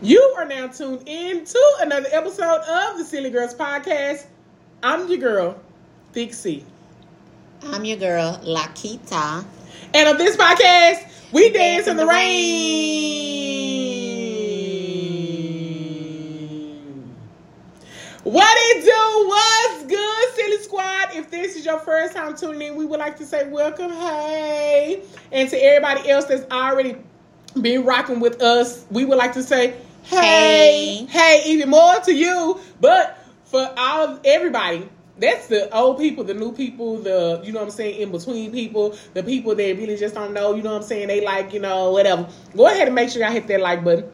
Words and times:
You 0.00 0.34
are 0.38 0.44
now 0.44 0.68
tuned 0.68 1.02
in 1.06 1.44
to 1.44 1.76
another 1.80 2.06
episode 2.12 2.60
of 2.60 2.98
the 2.98 3.04
Silly 3.04 3.30
Girls 3.30 3.52
Podcast. 3.52 4.26
I'm 4.80 5.08
your 5.08 5.18
girl, 5.18 5.60
Thick 6.12 6.32
I'm 7.64 7.84
your 7.84 7.96
girl, 7.96 8.40
Lakita. 8.44 9.44
And 9.92 10.08
on 10.08 10.16
this 10.16 10.36
podcast, 10.36 11.32
we 11.32 11.50
dance, 11.50 11.88
in 11.88 11.96
the, 11.96 12.06
rain. 12.06 12.36
What 18.22 18.56
it 18.56 18.84
do? 18.84 19.28
What's 19.28 19.84
good, 19.86 20.34
Silly 20.36 20.58
Squad? 20.62 21.16
If 21.16 21.28
this 21.28 21.56
is 21.56 21.64
your 21.66 21.80
first 21.80 22.14
time 22.14 22.36
tuning 22.36 22.68
in, 22.68 22.76
we 22.76 22.86
would 22.86 23.00
like 23.00 23.16
to 23.16 23.26
say 23.26 23.48
welcome, 23.50 23.90
hey. 23.90 25.02
And 25.32 25.50
to 25.50 25.56
everybody 25.56 26.08
else 26.08 26.26
that's 26.26 26.48
already 26.52 26.94
been 27.60 27.84
rocking 27.84 28.20
with 28.20 28.40
us, 28.40 28.84
we 28.92 29.04
would 29.04 29.18
like 29.18 29.32
to 29.32 29.42
say 29.42 29.74
hey, 30.08 31.06
Hey. 31.06 31.06
hey, 31.06 31.42
even 31.46 31.70
more 31.70 32.00
to 32.00 32.12
you. 32.12 32.60
But 32.80 33.18
for 33.44 33.72
all 33.76 34.18
everybody, 34.24 34.88
that's 35.18 35.48
the 35.48 35.74
old 35.76 35.98
people, 35.98 36.24
the 36.24 36.34
new 36.34 36.52
people, 36.52 36.98
the 36.98 37.40
you 37.44 37.52
know 37.52 37.60
what 37.60 37.66
I'm 37.66 37.70
saying, 37.72 38.00
in 38.00 38.12
between 38.12 38.52
people, 38.52 38.96
the 39.14 39.22
people 39.22 39.54
that 39.54 39.76
really 39.76 39.96
just 39.96 40.14
don't 40.14 40.32
know, 40.32 40.54
you 40.54 40.62
know 40.62 40.72
what 40.72 40.82
I'm 40.82 40.88
saying, 40.88 41.08
they 41.08 41.24
like, 41.24 41.52
you 41.52 41.60
know, 41.60 41.90
whatever. 41.90 42.28
Go 42.56 42.66
ahead 42.68 42.86
and 42.86 42.94
make 42.94 43.10
sure 43.10 43.22
y'all 43.22 43.32
hit 43.32 43.48
that 43.48 43.60
like 43.60 43.82
button. 43.84 44.10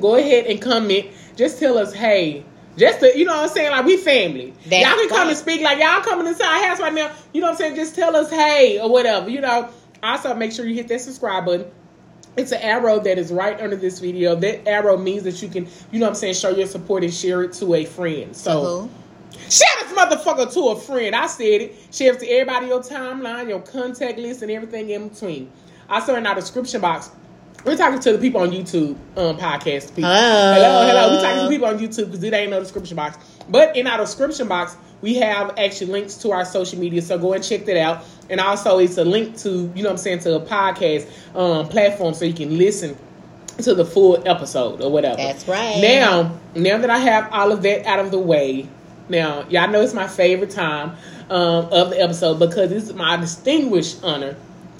Go 0.00 0.16
ahead 0.16 0.46
and 0.46 0.60
comment. 0.60 1.06
Just 1.36 1.58
tell 1.58 1.78
us, 1.78 1.92
hey. 1.92 2.44
Just 2.76 3.00
to, 3.00 3.18
you 3.18 3.26
know 3.26 3.34
what 3.36 3.50
I'm 3.50 3.54
saying, 3.54 3.70
like 3.70 3.84
we 3.84 3.98
family. 3.98 4.54
That's 4.64 4.82
y'all 4.86 4.96
can 4.96 5.08
come 5.10 5.18
right. 5.18 5.28
and 5.28 5.36
speak 5.36 5.60
like 5.60 5.78
y'all 5.78 6.00
coming 6.00 6.26
inside 6.26 6.46
our 6.62 6.68
house 6.68 6.80
right 6.80 6.94
now. 6.94 7.12
You 7.34 7.42
know 7.42 7.48
what 7.48 7.52
I'm 7.52 7.58
saying? 7.58 7.76
Just 7.76 7.94
tell 7.94 8.16
us 8.16 8.30
hey 8.30 8.80
or 8.80 8.88
whatever. 8.90 9.28
You 9.28 9.42
know. 9.42 9.68
Also, 10.02 10.34
make 10.34 10.50
sure 10.52 10.66
you 10.66 10.74
hit 10.74 10.88
that 10.88 11.00
subscribe 11.00 11.44
button. 11.44 11.66
It's 12.36 12.52
an 12.52 12.62
arrow 12.62 12.98
that 13.00 13.18
is 13.18 13.30
right 13.30 13.60
under 13.60 13.76
this 13.76 13.98
video. 13.98 14.34
That 14.34 14.66
arrow 14.66 14.96
means 14.96 15.24
that 15.24 15.42
you 15.42 15.48
can, 15.48 15.68
you 15.90 15.98
know 15.98 16.06
what 16.06 16.10
I'm 16.10 16.14
saying, 16.14 16.34
show 16.34 16.50
your 16.50 16.66
support 16.66 17.04
and 17.04 17.12
share 17.12 17.42
it 17.42 17.52
to 17.54 17.74
a 17.74 17.84
friend. 17.84 18.34
So 18.34 18.88
Who? 18.88 18.90
share 19.50 19.68
this 19.80 19.92
motherfucker 19.92 20.52
to 20.54 20.68
a 20.68 20.78
friend. 20.78 21.14
I 21.14 21.26
said 21.26 21.60
it. 21.60 21.76
Share 21.90 22.14
it 22.14 22.20
to 22.20 22.28
everybody 22.28 22.68
your 22.68 22.80
timeline, 22.80 23.48
your 23.48 23.60
contact 23.60 24.18
list, 24.18 24.42
and 24.42 24.50
everything 24.50 24.90
in 24.90 25.08
between. 25.08 25.50
Also 25.90 26.14
in 26.14 26.26
our 26.26 26.34
description 26.34 26.80
box, 26.80 27.10
we're 27.64 27.76
talking 27.76 28.00
to 28.00 28.12
the 28.12 28.18
people 28.18 28.40
on 28.40 28.50
YouTube 28.50 28.96
um, 29.16 29.36
podcast 29.36 29.94
people. 29.94 30.10
Hello. 30.10 30.54
hello, 30.54 30.86
hello. 30.86 31.10
We're 31.14 31.22
talking 31.22 31.44
to 31.44 31.48
people 31.48 31.68
on 31.68 31.78
YouTube 31.78 32.06
because 32.06 32.22
it 32.24 32.32
ain't 32.32 32.50
no 32.50 32.60
description 32.60 32.96
box. 32.96 33.18
But 33.48 33.76
in 33.76 33.86
our 33.86 33.98
description 33.98 34.48
box, 34.48 34.76
we 35.00 35.14
have 35.16 35.58
actually 35.58 35.92
links 35.92 36.14
to 36.16 36.32
our 36.32 36.44
social 36.44 36.78
media. 36.78 37.02
So 37.02 37.18
go 37.18 37.34
and 37.34 37.44
check 37.44 37.64
that 37.66 37.76
out. 37.76 38.04
And 38.32 38.40
also, 38.40 38.78
it's 38.78 38.96
a 38.96 39.04
link 39.04 39.36
to, 39.40 39.70
you 39.74 39.82
know 39.82 39.90
what 39.90 39.90
I'm 39.90 39.96
saying, 39.98 40.20
to 40.20 40.36
a 40.36 40.40
podcast 40.40 41.06
um, 41.36 41.68
platform 41.68 42.14
so 42.14 42.24
you 42.24 42.32
can 42.32 42.56
listen 42.56 42.96
to 43.58 43.74
the 43.74 43.84
full 43.84 44.26
episode 44.26 44.80
or 44.80 44.90
whatever. 44.90 45.18
That's 45.18 45.46
right. 45.46 45.78
Now, 45.82 46.40
now 46.56 46.78
that 46.78 46.88
I 46.88 46.96
have 46.96 47.30
all 47.30 47.52
of 47.52 47.60
that 47.62 47.84
out 47.84 47.98
of 47.98 48.10
the 48.10 48.18
way, 48.18 48.66
now 49.10 49.46
y'all 49.50 49.70
know 49.70 49.82
it's 49.82 49.92
my 49.92 50.08
favorite 50.08 50.48
time 50.48 50.96
um, 51.28 51.66
of 51.66 51.90
the 51.90 52.00
episode 52.00 52.38
because 52.38 52.72
it's 52.72 52.94
my 52.94 53.18
distinguished 53.18 54.02
honor 54.02 54.34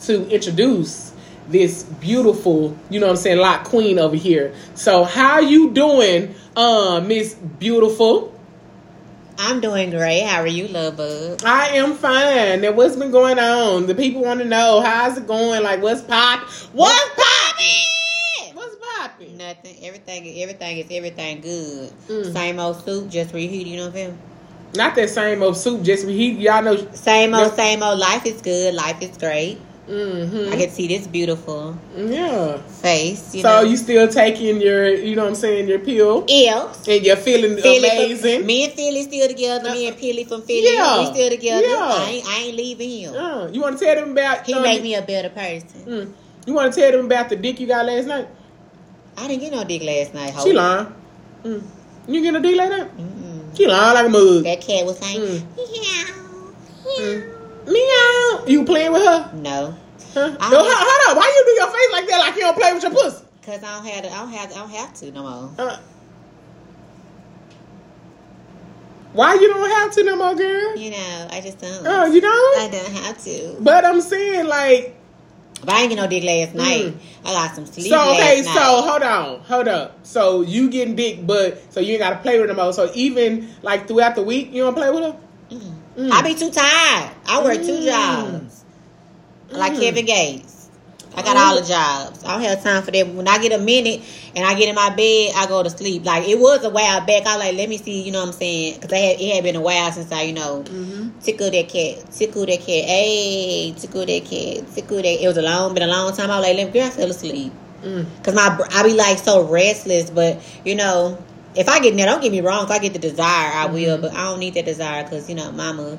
to 0.04 0.26
introduce 0.30 1.12
this 1.48 1.82
beautiful, 1.82 2.74
you 2.88 3.00
know 3.00 3.06
what 3.06 3.12
I'm 3.12 3.18
saying, 3.18 3.38
lot 3.38 3.64
queen 3.64 3.98
over 3.98 4.16
here. 4.16 4.54
So 4.74 5.04
how 5.04 5.40
you 5.40 5.72
doing, 5.72 6.34
uh, 6.56 7.04
Miss 7.06 7.34
Beautiful? 7.34 8.32
I'm 9.38 9.60
doing 9.60 9.90
great. 9.90 10.22
How 10.22 10.40
are 10.40 10.46
you, 10.46 10.68
love 10.68 10.96
bug? 10.96 11.42
I 11.44 11.68
am 11.76 11.94
fine. 11.94 12.64
And 12.64 12.76
what's 12.76 12.96
been 12.96 13.10
going 13.10 13.38
on? 13.38 13.86
The 13.86 13.94
people 13.94 14.22
want 14.22 14.40
to 14.40 14.46
know 14.46 14.80
how's 14.80 15.16
it 15.18 15.26
going. 15.26 15.62
Like, 15.62 15.82
what's 15.82 16.02
pop? 16.02 16.40
What's 16.72 17.10
popping? 17.10 18.54
What's 18.54 18.76
popping? 18.96 19.36
Nothing. 19.36 19.76
Everything. 19.82 20.42
Everything 20.42 20.78
is 20.78 20.86
everything 20.90 21.40
good. 21.40 21.92
Mm. 22.08 22.32
Same 22.32 22.58
old 22.58 22.84
soup, 22.84 23.08
just 23.08 23.34
reheat. 23.34 23.66
You 23.66 23.76
know 23.78 23.82
what 23.84 23.88
I'm 23.88 23.94
saying? 23.94 24.18
Not 24.74 24.94
that 24.94 25.10
same 25.10 25.42
old 25.42 25.56
soup. 25.56 25.82
Just 25.82 26.06
reheat. 26.06 26.38
Y'all 26.38 26.62
know. 26.62 26.76
Same 26.92 27.34
old, 27.34 27.54
same 27.54 27.82
old. 27.82 27.98
Life 27.98 28.26
is 28.26 28.40
good. 28.40 28.74
Life 28.74 29.02
is 29.02 29.16
great. 29.16 29.58
Mm-hmm. 29.88 30.52
I 30.52 30.56
can 30.56 30.70
see 30.70 30.86
this 30.86 31.08
beautiful 31.08 31.76
Yeah. 31.96 32.58
face. 32.58 33.34
You 33.34 33.42
so 33.42 33.48
know? 33.48 33.62
you 33.68 33.76
still 33.76 34.06
taking 34.06 34.60
your, 34.60 34.88
you 34.94 35.16
know 35.16 35.22
what 35.22 35.30
I'm 35.30 35.34
saying, 35.34 35.66
your 35.68 35.80
pill, 35.80 36.24
Ills. 36.28 36.86
and 36.86 37.04
you're 37.04 37.16
feeling 37.16 37.56
Philly 37.60 37.88
amazing. 37.88 38.38
From, 38.38 38.46
me 38.46 38.64
and 38.64 38.72
Philly 38.74 39.02
still 39.02 39.26
together. 39.28 39.70
Me 39.72 39.88
and 39.88 39.96
Philly 39.96 40.24
from 40.24 40.42
Philly. 40.42 40.72
Yeah. 40.74 41.00
We 41.00 41.06
still 41.06 41.30
together. 41.30 41.66
Yeah. 41.66 41.78
I, 41.80 42.10
ain't, 42.10 42.26
I 42.26 42.38
ain't 42.44 42.56
leaving 42.56 42.90
him. 42.90 43.14
You 43.52 43.60
want 43.60 43.76
to 43.78 43.84
tell 43.84 43.96
them 43.96 44.12
about? 44.12 44.46
He 44.46 44.54
um, 44.54 44.62
made 44.62 44.82
me 44.84 44.94
a 44.94 45.02
better 45.02 45.30
person. 45.30 45.84
Mm, 45.84 46.12
you 46.46 46.54
want 46.54 46.72
to 46.72 46.80
tell 46.80 46.92
them 46.92 47.06
about 47.06 47.28
the 47.28 47.36
dick 47.36 47.58
you 47.58 47.66
got 47.66 47.84
last 47.84 48.06
night? 48.06 48.28
I 49.18 49.26
didn't 49.26 49.40
get 49.42 49.52
no 49.52 49.64
dick 49.64 49.82
last 49.82 50.14
night. 50.14 50.34
She 50.42 50.52
lying. 50.52 50.94
Mm. 51.42 51.62
You 52.06 52.22
get 52.22 52.34
a 52.36 52.40
dick 52.40 52.56
like 52.56 52.70
that? 52.70 52.96
Mm-mm. 52.96 53.56
She 53.56 53.66
lying 53.66 53.94
like 53.94 54.06
a 54.06 54.08
mug. 54.08 54.44
That 54.44 54.60
cat 54.60 54.86
was 54.86 54.98
saying, 54.98 55.20
Mm. 55.20 55.46
Mm. 56.98 57.41
Meow. 57.66 58.44
You 58.46 58.64
playing 58.64 58.92
with 58.92 59.02
her? 59.02 59.30
No, 59.34 59.76
Huh? 60.14 60.28
No, 60.28 60.58
hold, 60.58 60.66
hold 60.68 61.10
on. 61.10 61.16
Why 61.16 61.24
you 61.24 61.44
do 61.46 61.60
your 61.60 61.70
face 61.70 61.92
like 61.92 62.06
that? 62.08 62.18
Like 62.18 62.34
you 62.34 62.40
don't 62.42 62.56
play 62.56 62.72
with 62.72 62.82
your 62.82 62.92
pussy? 62.92 63.24
cause 63.42 63.62
I 63.64 63.74
don't 63.76 63.86
have, 63.86 64.04
to, 64.04 64.12
I 64.12 64.18
don't 64.18 64.32
have, 64.32 64.52
I 64.52 64.54
don't 64.54 64.70
have 64.70 64.94
to 64.94 65.10
no 65.10 65.22
more. 65.22 65.50
Uh, 65.58 65.78
why 69.14 69.34
you 69.34 69.48
don't 69.48 69.68
have 69.68 69.92
to 69.94 70.04
no 70.04 70.16
more, 70.16 70.34
girl? 70.34 70.76
You 70.76 70.90
know, 70.90 71.28
I 71.30 71.40
just 71.40 71.58
don't. 71.58 71.86
Oh, 71.86 72.06
you 72.06 72.20
don't? 72.20 72.60
I 72.60 72.68
don't 72.68 72.92
have 73.04 73.22
to. 73.24 73.56
But 73.60 73.84
I'm 73.84 74.00
saying 74.00 74.46
like 74.46 74.96
But 75.60 75.70
I 75.70 75.80
ain't 75.82 75.90
get 75.90 75.96
no 75.96 76.06
dick 76.06 76.24
last 76.24 76.54
night. 76.54 76.94
Mm. 76.94 76.98
I 77.24 77.32
got 77.32 77.54
some 77.54 77.66
sleep 77.66 77.88
So 77.88 78.14
okay, 78.14 78.42
so 78.42 78.50
night. 78.50 78.88
hold 78.88 79.02
on, 79.02 79.40
hold 79.40 79.68
up. 79.68 79.98
So 80.02 80.40
you 80.42 80.70
getting 80.70 80.96
dick, 80.96 81.26
but 81.26 81.60
so 81.72 81.80
you 81.80 81.92
ain't 81.92 82.00
gotta 82.00 82.16
play 82.16 82.40
with 82.40 82.48
no 82.48 82.54
more. 82.54 82.72
So 82.72 82.90
even 82.94 83.48
like 83.62 83.86
throughout 83.86 84.14
the 84.14 84.22
week, 84.22 84.52
you 84.52 84.62
don't 84.62 84.74
play 84.74 84.90
with 84.90 85.02
her. 85.04 85.16
Mm. 85.96 86.10
I 86.10 86.22
be 86.22 86.34
too 86.34 86.50
tired. 86.50 87.10
I 87.26 87.42
work 87.44 87.56
two 87.58 87.78
Mm. 87.80 87.84
jobs. 87.86 88.64
Like 89.50 89.72
Mm. 89.74 89.80
Kevin 89.80 90.04
Gates. 90.06 90.48
I 91.14 91.20
got 91.20 91.36
all 91.36 91.60
the 91.60 91.66
jobs. 91.68 92.24
I 92.24 92.32
don't 92.32 92.40
have 92.40 92.62
time 92.64 92.82
for 92.82 92.90
that. 92.90 93.06
When 93.06 93.28
I 93.28 93.36
get 93.36 93.52
a 93.52 93.58
minute 93.62 94.00
and 94.34 94.46
I 94.46 94.54
get 94.54 94.70
in 94.70 94.74
my 94.74 94.88
bed, 94.88 95.32
I 95.36 95.44
go 95.46 95.62
to 95.62 95.68
sleep. 95.68 96.06
Like 96.06 96.26
it 96.26 96.38
was 96.38 96.64
a 96.64 96.70
while 96.70 97.02
back. 97.04 97.26
I 97.26 97.36
like 97.36 97.54
let 97.54 97.68
me 97.68 97.76
see. 97.76 98.00
You 98.00 98.12
know 98.12 98.20
what 98.20 98.28
I'm 98.28 98.32
saying? 98.32 98.80
Because 98.80 98.90
had, 98.98 99.20
it 99.20 99.34
had 99.34 99.44
been 99.44 99.56
a 99.56 99.60
while 99.60 99.92
since 99.92 100.10
I, 100.10 100.22
you 100.22 100.32
know, 100.32 100.64
Mm-hmm. 100.66 101.18
tickle 101.20 101.50
that 101.50 101.68
cat, 101.68 102.10
tickle 102.12 102.46
that 102.46 102.58
cat. 102.60 102.66
Hey, 102.66 103.74
tickle 103.76 104.06
that 104.06 104.24
cat, 104.24 104.74
tickle 104.74 104.96
that. 104.96 105.22
It 105.22 105.26
was 105.28 105.36
a 105.36 105.42
long, 105.42 105.74
been 105.74 105.82
a 105.82 105.86
long 105.86 106.16
time. 106.16 106.30
I 106.30 106.38
was 106.38 106.46
like, 106.48 106.56
let 106.56 106.66
me. 106.68 106.72
Girl, 106.72 106.86
I 106.86 106.90
fell 106.90 107.10
asleep. 107.10 107.52
Cause 108.22 108.34
my 108.34 108.58
I 108.72 108.82
be 108.84 108.94
like 108.94 109.18
so 109.18 109.42
restless, 109.44 110.08
but 110.08 110.40
you 110.64 110.76
know, 110.76 111.18
if 111.54 111.68
I 111.68 111.80
get 111.80 111.96
there, 111.96 112.06
don't 112.06 112.22
get 112.22 112.32
me 112.32 112.40
wrong. 112.40 112.64
If 112.64 112.70
I 112.70 112.78
get 112.78 112.92
the 112.92 112.98
desire, 112.98 113.52
I 113.52 113.66
will, 113.66 113.96
mm-hmm. 113.96 114.02
but 114.02 114.14
I 114.14 114.24
don't 114.24 114.38
need 114.38 114.54
that 114.54 114.64
desire 114.64 115.04
because 115.04 115.28
you 115.28 115.34
know, 115.34 115.52
mama, 115.52 115.98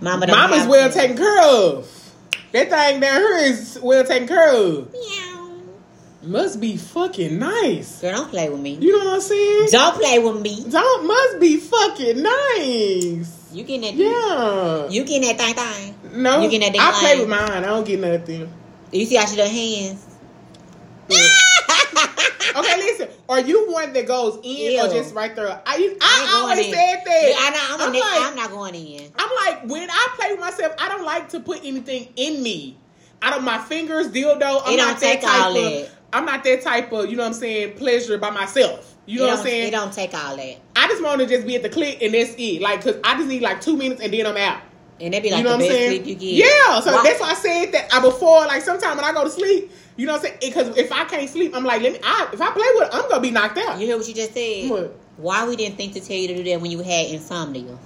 mama, 0.00 0.26
don't 0.26 0.36
Mama's 0.36 0.66
well 0.66 0.90
taken 0.90 1.16
care 1.16 1.42
of. 1.42 1.88
That 2.52 2.70
thing 2.70 3.00
down 3.00 3.20
here 3.20 3.36
is 3.36 3.78
well 3.82 4.04
taken 4.04 4.28
care 4.28 4.50
of. 4.50 4.92
Meow. 4.92 5.34
Must 6.22 6.60
be 6.60 6.76
fucking 6.76 7.38
nice. 7.38 8.00
Girl, 8.00 8.12
don't 8.12 8.30
play 8.30 8.48
with 8.48 8.60
me. 8.60 8.74
You 8.74 8.98
know 8.98 9.04
what 9.04 9.14
I'm 9.14 9.20
saying? 9.20 9.68
Don't 9.70 9.96
play 9.96 10.18
with 10.18 10.40
me. 10.40 10.64
Don't 10.68 11.06
must 11.06 11.40
be 11.40 11.58
fucking 11.58 12.22
nice. 12.22 13.38
You 13.52 13.64
getting 13.64 13.82
that? 13.82 13.94
Yeah. 13.94 14.88
You 14.88 15.04
getting 15.04 15.22
that 15.22 15.38
thing 15.38 15.54
thing? 15.54 16.22
No, 16.22 16.40
You 16.40 16.50
getting 16.50 16.72
that 16.72 16.72
Thing 16.72 16.80
I 16.80 16.92
play 17.00 17.20
with 17.20 17.28
mine. 17.28 17.50
I 17.50 17.60
don't 17.60 17.86
get 17.86 18.00
nothing. 18.00 18.52
You 18.92 19.04
see 19.06 19.16
how 19.16 19.26
she 19.26 19.36
done 19.36 19.48
hands? 19.48 20.04
Okay, 22.56 22.76
listen. 22.78 23.08
Are 23.28 23.40
you 23.40 23.70
one 23.70 23.92
that 23.92 24.06
goes 24.06 24.38
in 24.42 24.80
or 24.80 24.88
just 24.88 25.14
right 25.14 25.36
there? 25.36 25.48
I, 25.66 25.96
I, 26.00 26.40
always 26.40 26.64
said 26.64 27.02
that. 27.04 27.34
I 27.38 27.50
know. 27.50 27.84
I'm, 27.84 27.88
I'm 27.88 28.00
like- 28.00 28.30
I'm 28.30 28.36
not 28.36 28.50
going 28.50 28.74
in. 28.74 29.12
I'm 29.18 29.30
like, 29.46 29.64
when 29.68 29.88
I 29.90 30.08
play 30.16 30.30
with 30.32 30.40
myself, 30.40 30.74
I 30.78 30.88
don't 30.88 31.04
like 31.04 31.28
to 31.30 31.40
put 31.40 31.58
anything 31.62 32.08
in 32.16 32.42
me. 32.42 32.78
Out 33.20 33.34
don't 33.34 33.44
my 33.44 33.58
fingers, 33.58 34.08
dildo. 34.08 34.62
I'm 34.64 34.72
It 34.72 34.76
not 34.76 34.76
don't 34.76 34.76
that 34.78 35.00
take 35.00 35.20
type 35.20 35.44
all 35.44 35.56
of. 35.56 35.62
that. 35.64 35.90
I'm 36.12 36.24
not 36.24 36.42
that 36.44 36.62
type 36.62 36.90
of. 36.92 37.10
You 37.10 37.16
know 37.16 37.24
what 37.24 37.28
I'm 37.28 37.34
saying? 37.34 37.76
Pleasure 37.76 38.16
by 38.16 38.30
myself. 38.30 38.96
You 39.04 39.20
know 39.20 39.26
what 39.28 39.38
I'm 39.38 39.44
saying? 39.44 39.68
It 39.68 39.70
don't 39.72 39.92
take 39.92 40.14
all 40.14 40.36
that. 40.36 40.56
I 40.76 40.88
just 40.88 41.02
want 41.02 41.20
to 41.20 41.26
just 41.26 41.46
be 41.46 41.56
at 41.56 41.62
the 41.62 41.68
click 41.68 42.02
and 42.02 42.14
that's 42.14 42.34
it. 42.38 42.62
Like, 42.62 42.82
cause 42.82 42.96
I 43.04 43.16
just 43.16 43.28
need 43.28 43.42
like 43.42 43.60
two 43.60 43.76
minutes 43.76 44.00
and 44.00 44.12
then 44.12 44.26
I'm 44.26 44.36
out. 44.36 44.60
And 45.00 45.14
that 45.14 45.22
be 45.22 45.30
like 45.30 45.38
you 45.38 45.44
know 45.44 45.50
the 45.50 45.56
what 45.56 45.62
I'm 45.62 45.68
best 45.68 45.78
saying? 45.78 46.02
sleep 46.02 46.06
you 46.06 46.14
get. 46.16 46.46
Yeah, 46.46 46.80
so 46.80 46.92
Why- 46.92 47.02
that's 47.04 47.20
why 47.20 47.30
I 47.30 47.34
said 47.34 47.72
that 47.72 47.94
I 47.94 48.00
before. 48.00 48.40
Like 48.46 48.62
sometimes 48.62 48.96
when 48.96 49.04
I 49.04 49.12
go 49.12 49.24
to 49.24 49.30
sleep, 49.30 49.70
you 49.96 50.06
know 50.06 50.14
what 50.14 50.20
I'm 50.24 50.26
saying? 50.26 50.38
Because 50.40 50.76
if 50.76 50.90
I 50.92 51.04
can't 51.04 51.28
sleep, 51.28 51.54
I'm 51.54 51.64
like, 51.64 51.82
let 51.82 51.92
me. 51.92 51.98
I, 52.02 52.28
if 52.32 52.40
I 52.40 52.50
play 52.50 52.66
with, 52.74 52.88
it, 52.88 52.94
I'm 52.94 53.08
gonna 53.08 53.20
be 53.22 53.30
knocked 53.30 53.58
out. 53.58 53.78
You 53.78 53.86
hear 53.86 53.96
what 53.96 54.08
you 54.08 54.14
just 54.14 54.34
said? 54.34 54.70
What? 54.70 54.96
Why 55.16 55.46
we 55.48 55.56
didn't 55.56 55.76
think 55.76 55.94
to 55.94 56.00
tell 56.00 56.16
you 56.16 56.28
to 56.28 56.34
do 56.36 56.44
that 56.44 56.60
when 56.60 56.70
you 56.70 56.78
had 56.80 57.06
insomnia? 57.06 57.78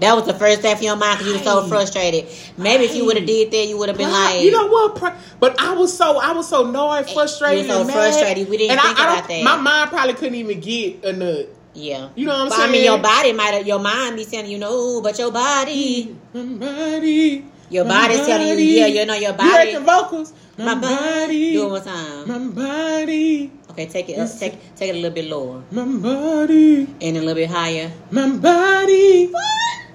That 0.00 0.14
was 0.14 0.26
the 0.26 0.34
first 0.34 0.60
thing 0.60 0.76
for 0.76 0.82
your 0.84 0.96
mind 0.96 1.18
because 1.18 1.32
you 1.32 1.38
were 1.38 1.44
so 1.44 1.68
frustrated. 1.68 2.26
Maybe 2.58 2.84
if 2.84 2.94
you 2.94 3.06
would 3.06 3.16
have 3.16 3.26
did 3.26 3.50
that, 3.50 3.66
you 3.66 3.78
would 3.78 3.88
have 3.88 3.96
been 3.96 4.10
like, 4.10 4.40
you 4.42 4.50
know 4.50 4.66
what? 4.66 5.14
But 5.40 5.58
I 5.60 5.72
was 5.74 5.96
so 5.96 6.18
I 6.18 6.32
was 6.32 6.48
so 6.48 6.68
annoyed, 6.68 7.08
frustrated, 7.08 7.66
You 7.66 7.72
were 7.78 7.84
so 7.84 7.90
frustrated. 7.92 8.48
We 8.48 8.58
didn't 8.58 8.72
and 8.72 8.80
think 8.80 8.98
I, 8.98 9.02
I 9.08 9.18
about 9.18 9.28
that. 9.28 9.42
My 9.42 9.56
mind 9.56 9.90
probably 9.90 10.14
couldn't 10.14 10.34
even 10.34 10.60
get 10.60 11.02
a 11.04 11.12
nut. 11.14 11.48
Yeah. 11.76 12.08
You 12.16 12.26
know 12.26 12.32
what 12.32 12.40
I'm 12.40 12.48
but 12.48 12.56
saying? 12.56 12.68
I 12.68 12.72
mean, 12.72 12.84
your 12.84 12.98
body 12.98 13.32
might 13.32 13.66
your 13.66 13.78
mind 13.78 14.16
be 14.16 14.24
telling 14.24 14.50
you 14.50 14.58
no, 14.58 15.00
but 15.02 15.18
your 15.18 15.30
body, 15.30 16.16
My 16.34 16.42
body. 16.44 17.44
your 17.70 17.84
my 17.84 18.08
body's 18.08 18.26
telling 18.26 18.48
you, 18.48 18.64
yeah, 18.64 18.86
you 18.86 19.04
know 19.06 19.14
your 19.14 19.32
You 19.32 19.38
heard 19.38 19.38
body. 19.38 19.72
the 19.74 19.80
vocals. 19.80 20.32
my 20.58 20.74
body. 20.74 20.94
body. 20.94 21.52
Do 21.52 21.66
it 21.66 21.70
one 21.70 21.84
time. 21.84 22.28
My 22.28 22.38
body. 22.62 23.52
Okay, 23.70 23.86
take 23.86 24.08
it 24.08 24.18
up, 24.18 24.30
take 24.38 24.54
take 24.76 24.88
it 24.90 24.92
a 24.96 25.00
little 25.00 25.10
bit 25.10 25.26
lower 25.26 25.62
My 25.70 25.84
body, 25.84 26.86
and 27.00 27.16
a 27.16 27.20
little 27.20 27.34
bit 27.34 27.50
higher. 27.50 27.92
my 28.10 28.28
body. 28.30 29.26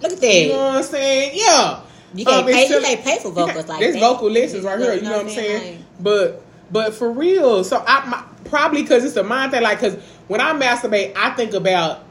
Look 0.02 0.12
at 0.14 0.20
that. 0.22 0.34
You 0.36 0.50
know 0.50 0.58
what 0.58 0.76
I'm 0.78 0.84
saying? 0.84 1.32
Yeah. 1.36 1.82
You 2.14 2.26
can't 2.26 2.46
Um, 2.46 2.52
pay. 2.52 2.68
You 2.68 2.82
can't 2.82 3.02
pay 3.04 3.20
for 3.20 3.32
vocals 3.32 3.68
like 3.68 3.80
There's 3.80 3.94
that. 3.96 4.00
vocal 4.02 4.30
lessons 4.30 4.64
right 4.66 4.80
here. 4.80 4.94
You 4.96 5.02
know 5.02 5.12
what 5.18 5.26
I'm 5.28 5.30
saying? 5.30 5.86
But 6.00 6.42
but 6.72 6.94
for 6.94 7.12
real, 7.12 7.64
so 7.64 7.84
I 7.88 8.06
my, 8.06 8.24
probably 8.46 8.82
because 8.84 9.04
it's 9.06 9.16
a 9.16 9.24
mind 9.24 9.52
thing. 9.54 9.62
Like 9.64 9.80
because 9.80 9.98
when 10.32 10.40
I 10.40 10.54
masturbate, 10.54 11.12
I 11.18 11.32
think 11.32 11.54
about 11.54 12.06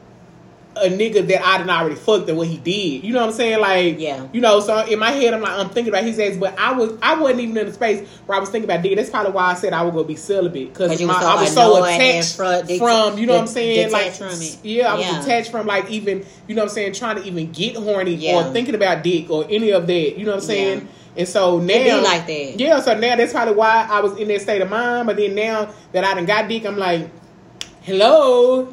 a 0.75 0.87
nigga 0.89 1.27
that 1.27 1.43
I 1.43 1.57
didn't 1.57 1.71
already 1.71 1.95
fucked 1.95 2.29
and 2.29 2.37
what 2.37 2.47
he 2.47 2.57
did. 2.57 3.03
You 3.03 3.13
know 3.13 3.21
what 3.21 3.29
I'm 3.29 3.33
saying? 3.33 3.59
Like 3.59 3.99
Yeah. 3.99 4.27
You 4.31 4.41
know, 4.41 4.59
so 4.59 4.85
in 4.85 4.99
my 4.99 5.09
head, 5.09 5.33
I'm 5.33 5.41
like 5.41 5.51
I'm 5.57 5.69
thinking 5.69 5.91
about 5.91 6.03
his 6.03 6.19
ass, 6.19 6.37
but 6.37 6.57
I 6.59 6.71
was 6.73 6.93
I 7.01 7.19
wasn't 7.19 7.39
even 7.41 7.57
in 7.57 7.65
the 7.65 7.73
space 7.73 8.07
where 8.27 8.37
I 8.37 8.39
was 8.39 8.49
thinking 8.49 8.69
about 8.69 8.83
dick. 8.83 8.95
That's 8.95 9.09
probably 9.09 9.31
why 9.31 9.45
I 9.45 9.53
said 9.55 9.73
I 9.73 9.81
was 9.81 9.91
gonna 9.95 10.07
be 10.07 10.15
celibate 10.15 10.71
because 10.71 10.99
so 10.99 11.09
I 11.09 11.41
was 11.41 11.51
so 11.51 11.83
attached 11.83 12.37
det- 12.67 12.77
from 12.77 13.17
you 13.17 13.25
know 13.25 13.33
what 13.33 13.41
I'm 13.41 13.47
saying? 13.47 13.91
Like 13.91 14.13
yeah, 14.63 14.93
I 14.93 14.97
was 14.97 15.05
Yeah. 15.07 15.19
detached 15.19 15.49
from 15.49 15.65
like 15.65 15.89
even 15.89 16.23
you 16.47 16.53
know 16.53 16.61
what 16.61 16.69
I'm 16.69 16.75
saying, 16.75 16.93
trying 16.93 17.15
to 17.15 17.23
even 17.23 17.51
get 17.51 17.75
horny 17.75 18.13
Yeah. 18.13 18.35
or 18.47 18.53
thinking 18.53 18.75
about 18.75 19.03
dick 19.03 19.31
or 19.31 19.45
any 19.49 19.71
of 19.71 19.87
that. 19.87 20.17
You 20.19 20.25
know 20.25 20.31
what 20.33 20.41
I'm 20.41 20.47
saying? 20.47 20.87
And 21.17 21.27
so 21.27 21.57
now 21.57 21.73
be 21.73 21.91
like 22.01 22.27
that. 22.27 22.59
Yeah, 22.59 22.79
so 22.79 22.97
now 22.97 23.15
that's 23.17 23.33
probably 23.33 23.55
why 23.55 23.87
I 23.89 23.99
was 23.99 24.15
in 24.17 24.27
that 24.29 24.41
state 24.41 24.61
of 24.61 24.69
mind. 24.69 25.07
But 25.07 25.17
then 25.17 25.35
now 25.35 25.73
that 25.91 26.05
I 26.05 26.13
done 26.13 26.25
got 26.25 26.47
dick, 26.47 26.65
I'm 26.65 26.77
like, 26.77 27.09
hello, 27.81 28.65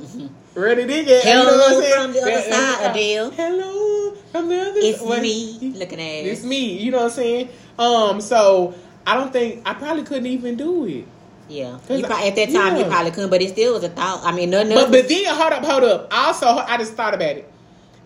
ready 0.55 0.87
to 0.87 1.05
get 1.05 1.25
Hello 1.25 1.41
you 1.43 1.47
know 1.47 1.57
what 1.57 1.75
I'm 1.77 1.83
saying? 1.83 1.95
from 1.95 2.13
the 2.13 2.21
other 2.21 2.31
Yeah, 2.31 2.41
side, 2.43 2.81
yeah. 2.81 2.91
Adele. 2.91 3.31
Hello 3.31 4.15
from 4.33 4.49
the 4.49 4.61
other 4.61 4.73
It's 4.77 5.01
what- 5.01 5.23
me 5.23 5.73
looking 5.77 6.01
at 6.01 6.27
It's 6.27 6.43
me. 6.45 6.79
You 6.79 6.91
know 6.91 6.99
what 6.99 7.05
I'm 7.05 7.11
saying? 7.11 7.49
Um, 7.79 8.21
so 8.21 8.75
I 9.07 9.15
don't 9.15 9.33
think 9.33 9.63
I 9.67 9.75
probably 9.75 10.03
couldn't 10.05 10.27
even 10.27 10.57
do 10.57 10.85
it. 10.87 11.05
Yeah, 11.49 11.79
probably, 11.87 12.05
at 12.05 12.37
that 12.37 12.53
time 12.53 12.77
you 12.77 12.85
probably 12.85 13.11
couldn't, 13.11 13.31
but 13.31 13.41
it 13.41 13.49
still 13.51 13.73
was 13.73 13.83
a 13.83 13.89
thought. 13.89 14.21
I 14.23 14.33
mean, 14.33 14.51
nothing. 14.51 14.75
But 14.75 14.91
but 14.91 15.09
then 15.09 15.25
hold 15.35 15.53
up, 15.55 15.65
hold 15.65 15.85
up. 15.85 16.09
Also, 16.13 16.47
I 16.47 16.77
just 16.77 16.93
thought 16.93 17.15
about 17.15 17.37
it. 17.37 17.51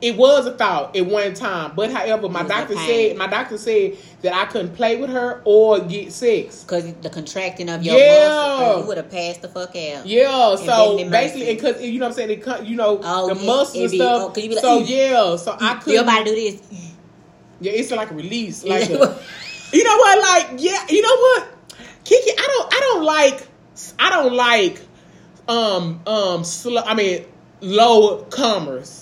It 0.02 0.16
was 0.16 0.46
a 0.46 0.52
thought 0.52 0.96
at 0.96 1.06
one 1.06 1.32
time, 1.32 1.72
but 1.76 1.90
however, 1.92 2.28
my 2.28 2.40
It 2.40 2.42
was 2.42 2.50
a 2.50 2.54
doctor 2.54 2.76
said 2.76 3.16
my 3.16 3.26
doctor 3.28 3.56
said 3.56 3.96
that 4.22 4.34
I 4.34 4.44
couldn't 4.46 4.74
play 4.74 4.96
with 4.96 5.10
her 5.10 5.40
or 5.44 5.78
get 5.78 6.12
sex. 6.12 6.64
because 6.64 6.92
the 7.02 7.08
contracting 7.08 7.68
of 7.68 7.84
your 7.84 7.96
Yeah. 7.98 8.08
muscles, 8.58 8.80
you 8.82 8.88
would 8.88 8.96
have 8.96 9.10
passed 9.10 9.42
the 9.42 9.48
fuck 9.48 9.76
out. 9.76 10.04
Yeah, 10.04 10.56
so 10.56 11.08
basically, 11.08 11.54
because 11.54 11.80
you 11.80 12.00
know 12.00 12.06
what 12.06 12.18
I'm 12.18 12.28
saying, 12.28 12.30
it, 12.42 12.66
you 12.66 12.74
know 12.74 13.00
Oh, 13.04 13.32
the 13.32 13.40
yeah, 13.40 13.46
muscles 13.46 13.76
and 13.76 13.90
stuff. 13.92 14.22
oh, 14.22 14.28
'cause 14.30 14.42
you 14.42 14.48
be 14.48 14.54
like, 14.56 14.62
so 14.64 14.78
yeah, 14.80 15.36
so 15.36 15.56
I 15.60 15.74
could. 15.76 15.92
Your 15.94 16.04
body 16.04 16.24
do 16.24 16.34
this. 16.34 16.60
Yeah, 17.60 17.72
it's 17.72 17.92
like 17.92 18.10
a 18.10 18.14
release, 18.14 18.64
like 18.72 18.90
a, 18.90 19.18
you 19.72 19.84
know 19.84 19.96
what, 19.98 20.18
like 20.18 20.46
yeah, 20.60 20.84
you 20.90 21.00
know 21.00 21.16
what, 21.16 21.46
Kiki, 22.04 22.32
I 22.36 22.42
don't, 22.58 22.74
I 22.74 22.80
don't 22.80 23.04
like, 23.04 23.46
I 24.00 24.10
don't 24.10 24.32
like, 24.34 24.80
um, 25.46 26.00
um, 26.08 26.42
slow. 26.42 26.82
I 26.82 26.94
mean, 26.94 27.24
low 27.60 28.24
comers. 28.24 29.01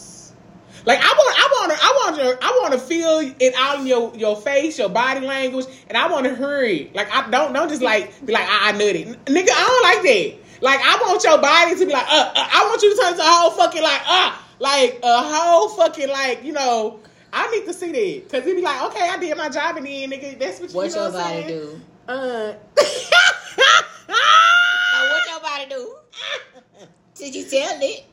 Like 0.87 0.99
I 1.03 1.09
want, 1.09 1.37
I 1.39 1.49
want 1.53 1.73
to, 1.73 1.79
I 1.85 1.91
want 1.91 2.17
to, 2.41 2.47
I 2.47 2.51
want 2.63 2.73
to 2.75 2.79
feel 2.79 3.35
it 3.39 3.55
out 3.57 3.81
in 3.81 3.87
your 3.87 4.15
your 4.17 4.37
face, 4.37 4.79
your 4.79 4.89
body 4.89 5.21
language, 5.27 5.67
and 5.89 5.97
I 5.99 6.09
want 6.11 6.25
to 6.27 6.35
hurry. 6.35 6.91
Like 6.95 7.09
I 7.15 7.29
don't, 7.31 7.53
don't 7.53 7.69
just 7.69 7.83
like 7.83 8.25
be 8.25 8.33
like 8.33 8.47
I, 8.49 8.71
I 8.71 8.73
nutted, 8.73 9.17
nigga. 9.27 9.51
I 9.51 9.67
don't 9.67 9.83
like 9.83 10.03
that. 10.03 10.63
Like 10.63 10.81
I 10.83 10.97
want 11.03 11.23
your 11.25 11.39
body 11.41 11.75
to 11.77 11.87
be 11.87 11.93
like, 11.93 12.07
uh, 12.09 12.33
uh 12.35 12.49
I 12.53 12.65
want 12.69 12.83
you 12.83 12.95
to 12.95 13.01
turn 13.03 13.15
to 13.15 13.21
a 13.21 13.25
whole 13.25 13.51
fucking 13.53 13.83
like, 13.83 14.03
uh, 14.07 14.37
like 14.59 15.01
a 15.03 15.23
whole 15.23 15.69
fucking 15.71 16.09
like, 16.09 16.45
you 16.45 16.53
know. 16.53 17.01
I 17.33 17.49
need 17.53 17.65
to 17.67 17.73
see 17.73 17.93
that 17.93 18.25
because 18.29 18.45
it 18.47 18.57
be 18.57 18.61
like, 18.63 18.83
okay, 18.91 19.09
I 19.09 19.17
did 19.17 19.37
my 19.37 19.49
job 19.49 19.77
and 19.77 19.87
then 19.87 20.11
nigga, 20.11 20.37
that's 20.39 20.59
what 20.61 20.71
you, 20.71 20.77
What 20.77 20.89
you 20.91 20.97
know 20.97 21.03
your 21.05 21.13
what 21.13 21.21
I'm 21.21 21.31
body 21.31 21.47
saying? 21.47 21.61
do? 21.61 21.81
Uh, 22.09 22.55
Now, 24.09 25.03
what 25.11 25.29
your 25.29 25.41
body 25.41 25.67
do? 25.71 25.97
Did 27.15 27.35
you 27.35 27.45
tell 27.45 27.79
it? 27.81 28.05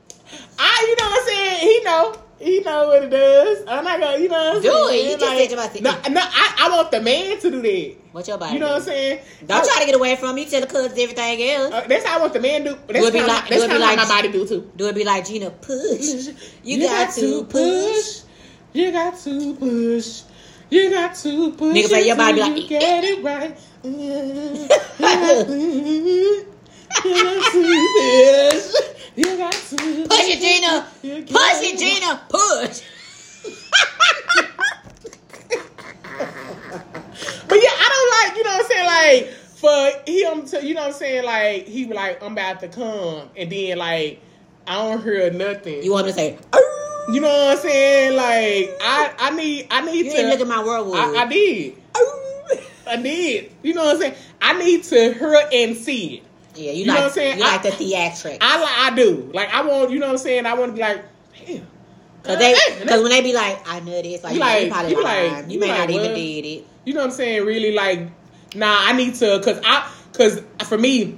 I, 0.60 0.86
you 0.88 0.96
know 1.04 1.10
what 1.10 1.22
I'm 1.22 1.28
saying? 1.28 1.60
He 1.62 1.84
know. 1.84 2.16
He 2.40 2.60
know 2.60 2.88
what 2.88 3.04
it 3.04 3.10
does. 3.10 3.64
I'm 3.68 3.84
not 3.84 4.00
gonna, 4.00 4.18
you 4.20 4.30
know 4.30 4.38
what 4.38 4.56
I'm 4.58 4.62
Do 4.62 4.70
it. 4.70 4.88
saying? 4.90 5.12
You 5.12 5.18
just 5.18 5.38
said 5.38 5.50
you 5.52 5.58
about 5.58 5.82
No, 5.82 6.14
no 6.14 6.22
I, 6.24 6.56
I 6.60 6.70
want 6.76 6.92
the 6.92 7.02
man 7.02 7.40
to 7.40 7.50
do 7.52 7.62
that. 7.62 7.96
What 8.12 8.28
your 8.28 8.38
body? 8.38 8.54
You 8.54 8.60
know 8.60 8.68
do? 8.68 8.72
what 8.74 8.82
I'm 8.82 8.86
saying? 8.88 9.20
Don't 9.46 9.66
try 9.66 9.80
to 9.80 9.86
get 9.88 9.96
away 9.96 10.16
from 10.18 10.36
me. 10.36 10.46
Tell 10.46 10.62
the 10.62 10.68
cousins 10.68 10.92
everything 11.00 11.42
else. 11.50 11.74
Uh, 11.74 11.86
that's 11.88 12.06
how 12.06 12.18
I 12.18 12.22
want 12.22 12.34
the 12.34 12.40
man 12.40 12.64
do. 12.64 12.78
That's 12.88 13.00
Do 13.00 13.08
it 13.08 13.14
be 13.14 13.20
like- 13.22 13.30
how- 13.30 13.42
do 13.48 13.50
that's 13.50 13.64
it 13.64 13.70
be 13.72 13.78
like- 13.80 13.98
my 13.98 14.08
body 14.08 14.32
do 14.32 14.46
too. 14.48 14.72
Do 14.76 14.88
it 14.88 14.94
be 14.96 15.04
like 15.04 15.26
Gina? 15.26 15.50
Push. 15.50 16.28
You, 16.64 16.80
got, 16.88 17.14
to 17.16 17.44
push. 17.46 18.22
You 18.74 18.92
got 18.92 19.18
to 19.20 19.56
push. 19.56 20.22
You 20.70 20.90
got 20.92 21.16
to 21.16 21.52
push. 21.54 21.76
Nigga 21.76 21.88
say 21.88 22.06
your 22.08 22.16
body 22.18 22.34
be 22.36 22.40
like, 22.42 22.58
you 22.62 22.68
get 22.68 23.04
it 23.04 23.24
right. 23.24 23.58
You 27.04 27.14
got 27.14 27.52
to 27.52 27.86
push. 28.52 28.97
You 29.18 29.36
got 29.36 29.52
to 29.52 29.76
Push 29.76 30.28
it, 30.30 30.40
Gina. 30.40 30.86
Push 31.02 31.64
it, 31.64 31.80
Gina. 31.80 32.22
Push. 32.30 32.84
But 37.48 37.56
yeah, 37.64 37.70
I 37.74 37.90
don't 37.90 38.12
like, 38.30 38.38
you 38.38 38.44
know 38.44 38.52
what 38.52 38.62
I'm 38.62 38.68
saying? 38.70 38.86
Like, 38.86 39.34
for 39.34 39.90
him 40.06 40.46
to, 40.46 40.66
you 40.68 40.76
know 40.76 40.82
what 40.82 40.88
I'm 40.90 40.94
saying? 40.94 41.26
Like, 41.26 41.66
he 41.68 41.86
be 41.86 41.94
like, 41.96 42.22
I'm 42.22 42.34
about 42.34 42.60
to 42.60 42.68
come. 42.68 43.30
And 43.36 43.52
then, 43.52 43.78
like, 43.80 44.22
I 44.68 44.76
don't 44.76 45.02
hear 45.02 45.32
nothing. 45.32 45.82
You 45.82 45.94
want 45.94 46.06
me 46.06 46.12
to 46.12 46.16
say? 46.16 46.38
Oh. 46.54 47.10
You 47.12 47.20
know 47.22 47.28
what 47.30 47.58
I'm 47.58 47.64
saying? 47.64 48.16
Like, 48.16 48.78
I, 48.82 49.14
I 49.18 49.30
need, 49.32 49.68
I 49.72 49.82
need 49.82 50.06
You 50.06 50.12
to. 50.12 50.18
didn't 50.18 50.30
look 50.30 50.42
at 50.42 50.48
my 50.48 50.64
world. 50.64 50.94
I, 50.96 51.24
I 51.24 51.26
did. 51.26 51.76
Oh. 51.96 52.60
I 52.86 52.98
did. 52.98 53.52
You 53.64 53.74
know 53.74 53.86
what 53.86 53.96
I'm 53.96 54.02
saying? 54.02 54.16
I 54.42 54.62
need 54.64 54.84
to 54.84 55.14
hear 55.14 55.42
and 55.52 55.76
see 55.76 56.18
it. 56.18 56.24
Yeah, 56.58 56.72
you, 56.72 56.80
You 56.80 56.86
know 56.88 56.96
what 56.96 57.04
I'm 57.06 57.10
saying? 57.12 57.38
you 57.38 57.44
like 57.44 57.60
I- 57.66 57.70
the 57.70 57.76
theatrics. 57.76 58.38
I 58.42 58.60
like, 58.62 58.92
I 58.94 58.96
do. 58.96 59.30
Like, 59.34 59.54
I 59.54 59.62
want, 59.66 59.92
you 59.92 60.00
know 60.00 60.08
what 60.08 60.14
I'm 60.14 60.18
saying? 60.18 60.46
I 60.46 60.54
want 60.56 60.72
to 60.72 60.76
be 60.76 60.82
like, 60.82 61.04
damn. 61.46 61.68
Cause 62.24 62.38
they, 62.40 62.54
cause 62.86 63.02
when 63.02 63.10
they 63.12 63.22
be 63.22 63.34
like, 63.34 63.66
I 63.68 63.80
know 63.80 64.02
this, 64.02 64.24
like 64.24 64.34
You 64.34 64.40
like- 64.40 64.66
you 64.66 64.72
probably 64.72 64.92
you 64.92 65.04
like- 65.04 65.50
you 65.50 65.60
may 65.60 65.68
like 65.70 65.78
not 65.80 65.90
even 65.92 66.14
did 66.14 66.46
it. 66.46 66.66
you 66.84 66.94
know 66.94 67.00
what 67.02 67.06
I'm 67.08 67.12
saying? 67.12 67.46
Really, 67.46 67.74
like, 67.74 68.02
nah, 68.56 68.76
I 68.82 68.94
need 68.94 69.16
to, 69.16 69.40
cause 69.44 69.62
I, 69.64 69.90
cause 70.14 70.42
for 70.66 70.78
me, 70.78 71.18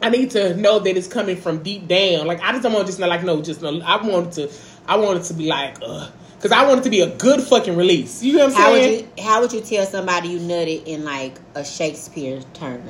I 0.00 0.08
need 0.10 0.30
to 0.30 0.54
know 0.56 0.78
that 0.78 0.96
it's 0.96 1.08
coming 1.08 1.36
from 1.36 1.62
deep 1.62 1.88
down. 1.88 2.26
Like, 2.26 2.40
I 2.42 2.52
just 2.52 2.62
don't 2.62 2.72
want 2.72 2.86
to 2.86 2.92
just 2.92 3.00
like, 3.00 3.22
no, 3.24 3.42
just 3.42 3.60
no. 3.62 3.80
I 3.80 3.96
want 4.06 4.38
it 4.38 4.48
to, 4.48 4.54
I 4.86 4.96
want 4.96 5.18
it 5.20 5.24
to 5.24 5.34
be 5.34 5.46
like, 5.46 5.76
uh, 5.82 6.08
cause 6.40 6.52
I 6.52 6.66
want 6.66 6.80
it 6.80 6.82
to 6.84 6.90
be 6.90 7.00
a 7.00 7.14
good 7.16 7.42
fucking 7.42 7.76
release. 7.76 8.22
You 8.22 8.34
know 8.34 8.46
what 8.46 8.54
I'm 8.56 8.62
How 8.62 8.70
would 8.72 8.82
saying? 8.82 9.10
you 9.16 9.22
how 9.24 9.40
would 9.40 9.52
you 9.52 9.60
tell 9.62 9.84
somebody 9.86 10.28
you 10.28 10.38
nutted 10.38 10.84
in 10.86 11.04
like 11.04 11.38
a 11.54 11.64
Shakespeare 11.64 12.40
term? 12.54 12.82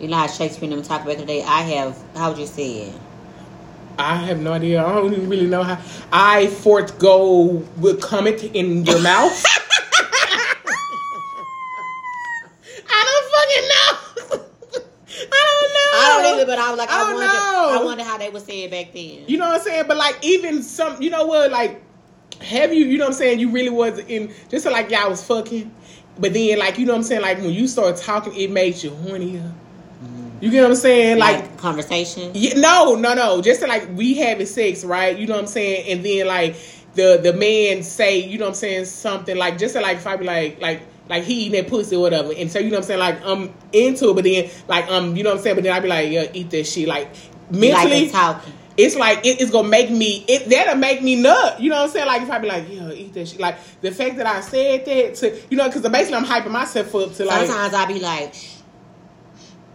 You 0.00 0.08
know 0.08 0.16
how 0.16 0.26
Shakespeare 0.26 0.64
and 0.68 0.72
them 0.78 0.82
talk 0.82 1.02
about 1.02 1.18
today? 1.18 1.42
I 1.42 1.62
have 1.62 1.96
how 2.16 2.30
would 2.30 2.38
you 2.38 2.46
say 2.46 2.88
it? 2.88 2.94
I 3.98 4.16
have 4.16 4.40
no 4.40 4.52
idea. 4.52 4.84
I 4.84 4.94
don't 4.94 5.12
even 5.12 5.28
really 5.28 5.46
know 5.46 5.62
how. 5.62 5.78
I 6.12 6.46
forego 6.48 7.62
will 7.76 7.96
come 7.96 8.26
it 8.26 8.42
in 8.42 8.84
your 8.84 9.00
mouth. 9.00 9.44
I 12.88 13.04
don't 13.04 13.26
fucking 13.32 13.68
know. 13.68 14.82
I 15.32 15.44
don't 15.48 15.72
know. 15.74 15.90
I 15.94 16.22
don't 16.22 16.34
either, 16.34 16.46
but 16.46 16.58
I 16.58 16.70
was 16.70 16.78
like, 16.78 16.90
I 16.90 16.94
I, 16.94 17.04
don't 17.04 17.14
wonder 17.14 17.26
know. 17.32 17.80
I 17.80 17.84
wonder 17.84 18.04
how 18.04 18.18
they 18.18 18.30
would 18.30 18.42
say 18.42 18.64
it 18.64 18.70
back 18.70 18.92
then. 18.92 19.24
You 19.26 19.38
know 19.38 19.46
what 19.48 19.60
I'm 19.60 19.62
saying? 19.62 19.84
But 19.86 19.96
like 19.98 20.18
even 20.22 20.62
some, 20.62 21.00
you 21.00 21.10
know 21.10 21.26
what? 21.26 21.50
Like, 21.50 21.82
have 22.40 22.72
you? 22.72 22.86
You 22.86 22.98
know 22.98 23.04
what 23.04 23.10
I'm 23.10 23.18
saying? 23.18 23.40
You 23.40 23.50
really 23.50 23.70
was 23.70 23.98
in 24.00 24.32
just 24.48 24.64
so 24.64 24.70
like 24.70 24.90
y'all 24.90 25.10
was 25.10 25.22
fucking, 25.24 25.72
but 26.18 26.32
then 26.32 26.58
like 26.58 26.78
you 26.78 26.86
know 26.86 26.92
what 26.92 26.98
I'm 26.98 27.04
saying? 27.04 27.22
Like 27.22 27.38
when 27.38 27.50
you 27.50 27.68
start 27.68 27.96
talking, 27.98 28.34
it 28.34 28.50
made 28.50 28.82
you 28.82 28.90
hornier. 28.90 29.52
You 30.42 30.50
get 30.50 30.62
what 30.62 30.70
I'm 30.72 30.76
saying? 30.76 31.18
like, 31.18 31.40
like 31.40 31.56
conversation. 31.56 32.32
Yeah, 32.34 32.54
no, 32.58 32.96
no, 32.96 33.14
no. 33.14 33.40
Just 33.40 33.60
to, 33.60 33.68
like 33.68 33.88
we 33.94 34.14
having 34.14 34.44
sex, 34.44 34.84
right? 34.84 35.16
You 35.16 35.28
know 35.28 35.34
what 35.34 35.42
I'm 35.42 35.46
saying? 35.46 35.88
And 35.88 36.04
then 36.04 36.26
like 36.26 36.56
the 36.94 37.20
the 37.22 37.32
man 37.32 37.84
say, 37.84 38.18
you 38.18 38.38
know 38.38 38.46
what 38.46 38.50
I'm 38.50 38.54
saying, 38.56 38.86
something 38.86 39.36
like 39.36 39.56
just 39.56 39.76
to, 39.76 39.80
like 39.80 39.98
if 39.98 40.06
I 40.06 40.16
be 40.16 40.24
like 40.24 40.60
like 40.60 40.82
like 41.08 41.22
he 41.22 41.44
eating 41.44 41.62
that 41.62 41.70
pussy 41.70 41.94
or 41.94 42.02
whatever, 42.02 42.32
and 42.36 42.50
so 42.50 42.58
you 42.58 42.70
know 42.70 42.78
what 42.78 42.78
I'm 42.78 42.86
saying, 42.88 42.98
like 42.98 43.24
I'm 43.24 43.54
into 43.72 44.10
it, 44.10 44.14
but 44.14 44.24
then 44.24 44.50
like 44.66 44.88
um 44.90 45.14
you 45.16 45.22
know 45.22 45.30
what 45.30 45.36
I'm 45.36 45.42
saying, 45.44 45.54
but 45.54 45.62
then 45.62 45.74
I'd 45.74 45.82
be 45.82 45.88
like 45.88 46.10
yeah, 46.10 46.26
eat 46.34 46.50
that 46.50 46.66
shit, 46.66 46.88
like 46.88 47.08
mentally. 47.48 48.10
like 48.10 48.38
it's 48.76 48.96
like 48.96 49.18
it, 49.24 49.40
it's 49.40 49.52
gonna 49.52 49.68
make 49.68 49.90
me 49.90 50.24
it 50.26 50.48
that'll 50.50 50.74
make 50.74 51.02
me 51.02 51.14
nut. 51.14 51.60
You 51.60 51.70
know 51.70 51.76
what 51.76 51.84
I'm 51.84 51.90
saying? 51.90 52.06
Like 52.06 52.22
if 52.22 52.30
I 52.30 52.38
be 52.40 52.48
like, 52.48 52.64
yeah, 52.68 52.90
eat 52.90 53.14
that 53.14 53.28
shit. 53.28 53.38
Like 53.38 53.58
the 53.80 53.92
fact 53.92 54.16
that 54.16 54.26
I 54.26 54.40
said 54.40 54.84
that 54.86 55.14
to 55.16 55.40
you 55.50 55.56
know, 55.56 55.68
because 55.68 55.82
basically 55.82 56.16
I'm 56.16 56.24
hyping 56.24 56.50
myself 56.50 56.92
up 56.96 57.14
to 57.14 57.24
like 57.26 57.46
Sometimes 57.46 57.74
I 57.74 57.86
be 57.86 58.00
like, 58.00 58.34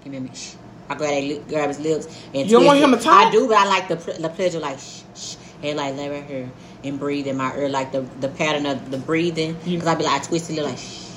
shh, 0.08 0.12
give 0.12 0.12
me 0.12 0.18
a 0.18 0.22
minute. 0.22 0.38
Shh. 0.38 0.56
I 0.90 0.96
grab, 0.96 1.12
that 1.12 1.48
grab 1.50 1.68
his 1.68 1.80
lips 1.80 2.08
and 2.34 2.50
You 2.50 2.58
don't 2.58 2.66
want 2.66 2.80
him 2.80 2.92
to 2.92 2.98
talk? 2.98 3.28
I 3.28 3.32
do, 3.32 3.48
but 3.48 3.58
I 3.58 3.66
like 3.66 3.88
the, 3.90 3.96
the 3.96 4.30
pleasure, 4.30 4.60
like 4.60 4.80
shh, 4.80 5.02
shh, 5.16 5.36
and 5.62 5.78
like 5.78 5.96
lay 5.96 6.10
right 6.10 6.24
here 6.24 6.50
and 6.84 7.00
breathe 7.00 7.28
in 7.28 7.38
my 7.38 7.56
ear, 7.58 7.70
like 7.70 7.92
the 7.92 8.02
the 8.22 8.30
pattern 8.30 8.66
of 8.66 8.90
the 8.90 8.98
breathing. 8.98 9.58
Because 9.66 9.88
I 9.88 9.96
be 9.96 10.04
like, 10.04 10.22
I 10.22 10.24
twist 10.24 10.50
it 10.50 10.64
like 10.64 10.78
shh, 10.78 11.10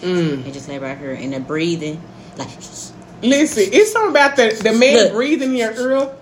mm. 0.00 0.44
and 0.44 0.52
just 0.52 0.68
lay 0.68 0.78
right 0.78 0.96
here 0.96 1.12
and 1.12 1.32
the 1.32 1.40
breathing, 1.40 2.00
like. 2.36 2.48
Shh. 2.48 2.90
listen, 3.22 3.64
it's 3.72 3.92
something 3.92 4.10
about 4.10 4.36
the 4.36 4.58
the 4.62 4.72
man 4.72 4.96
Look. 4.96 5.12
breathing 5.12 5.50
in 5.50 5.56
your 5.56 5.72
ear. 5.72 6.17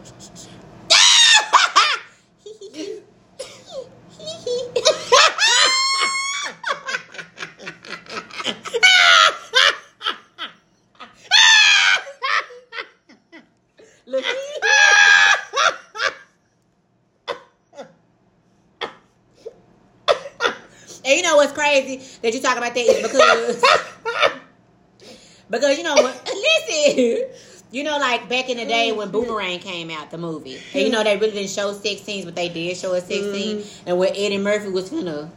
And 21.06 21.16
you 21.16 21.22
know 21.22 21.36
what's 21.36 21.52
crazy 21.52 22.02
that 22.22 22.34
you 22.34 22.40
talk 22.40 22.56
about 22.56 22.74
that 22.74 22.80
is 22.80 23.02
because 23.02 23.62
because 25.50 25.78
you 25.78 25.84
know 25.84 25.94
what? 25.94 26.32
Listen. 26.68 27.28
You 27.72 27.82
know, 27.82 27.98
like 27.98 28.28
back 28.28 28.48
in 28.48 28.58
the 28.58 28.64
day 28.64 28.92
when 28.92 29.08
mm-hmm. 29.08 29.26
Boomerang 29.26 29.58
came 29.58 29.90
out, 29.90 30.10
the 30.10 30.18
movie, 30.18 30.56
and 30.72 30.84
you 30.84 30.88
know 30.88 31.02
they 31.02 31.16
really 31.16 31.32
didn't 31.32 31.50
show 31.50 31.72
sex 31.72 32.02
scenes, 32.02 32.24
but 32.24 32.36
they 32.36 32.48
did 32.48 32.76
show 32.76 32.94
a 32.94 33.00
sex 33.00 33.08
scene, 33.10 33.58
mm-hmm. 33.58 33.88
and 33.88 33.98
where 33.98 34.10
Eddie 34.14 34.38
Murphy 34.38 34.68
was 34.68 34.88
gonna, 34.88 35.30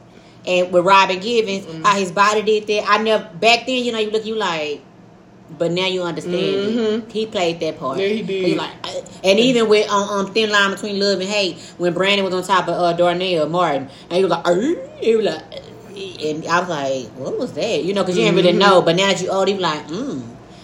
and 0.45 0.71
with 0.71 0.85
Robin 0.85 1.19
Givens, 1.19 1.65
how 1.65 1.71
mm-hmm. 1.71 1.99
his 1.99 2.11
body 2.11 2.43
did 2.43 2.67
that. 2.67 2.85
I 2.87 3.01
never 3.01 3.23
back 3.23 3.65
then, 3.65 3.83
you 3.83 3.91
know, 3.91 3.97
you 3.97 4.11
look, 4.11 4.25
you 4.25 4.35
like, 4.35 4.81
but 5.57 5.71
now 5.71 5.85
you 5.87 6.03
understand. 6.03 6.35
Mhm. 6.35 7.11
He 7.11 7.25
played 7.25 7.59
that 7.61 7.79
part. 7.79 7.99
Yeah, 7.99 8.07
he 8.07 8.21
did. 8.21 8.57
Like, 8.57 8.71
and 9.23 9.39
even 9.39 9.67
with 9.69 9.89
um, 9.89 10.09
um, 10.09 10.33
Thin 10.33 10.49
Line 10.51 10.71
Between 10.71 10.99
Love 10.99 11.19
and 11.19 11.29
Hate, 11.29 11.57
when 11.77 11.93
Brandon 11.93 12.23
was 12.25 12.33
on 12.33 12.43
top 12.43 12.67
of 12.67 12.75
uh, 12.75 12.93
Darnell 12.93 13.49
Martin, 13.49 13.89
and 14.09 14.17
he 14.17 14.23
was 14.23 14.31
like, 14.31 14.45
"Arr," 14.47 14.75
he 15.01 15.15
was 15.15 15.25
like, 15.25 15.43
and 16.23 16.45
I 16.47 16.59
was 16.61 16.69
like, 16.69 17.07
what 17.17 17.37
was 17.37 17.53
that? 17.53 17.83
You 17.83 17.93
know, 17.93 18.03
because 18.03 18.17
you 18.17 18.23
didn't 18.23 18.37
really 18.37 18.53
Mhm. 18.53 18.57
know. 18.59 18.81
But 18.81 18.95
now 18.95 19.07
that 19.07 19.21
you 19.21 19.29
old, 19.29 19.47
be 19.47 19.57
like, 19.57 19.87
mm. 19.87 20.21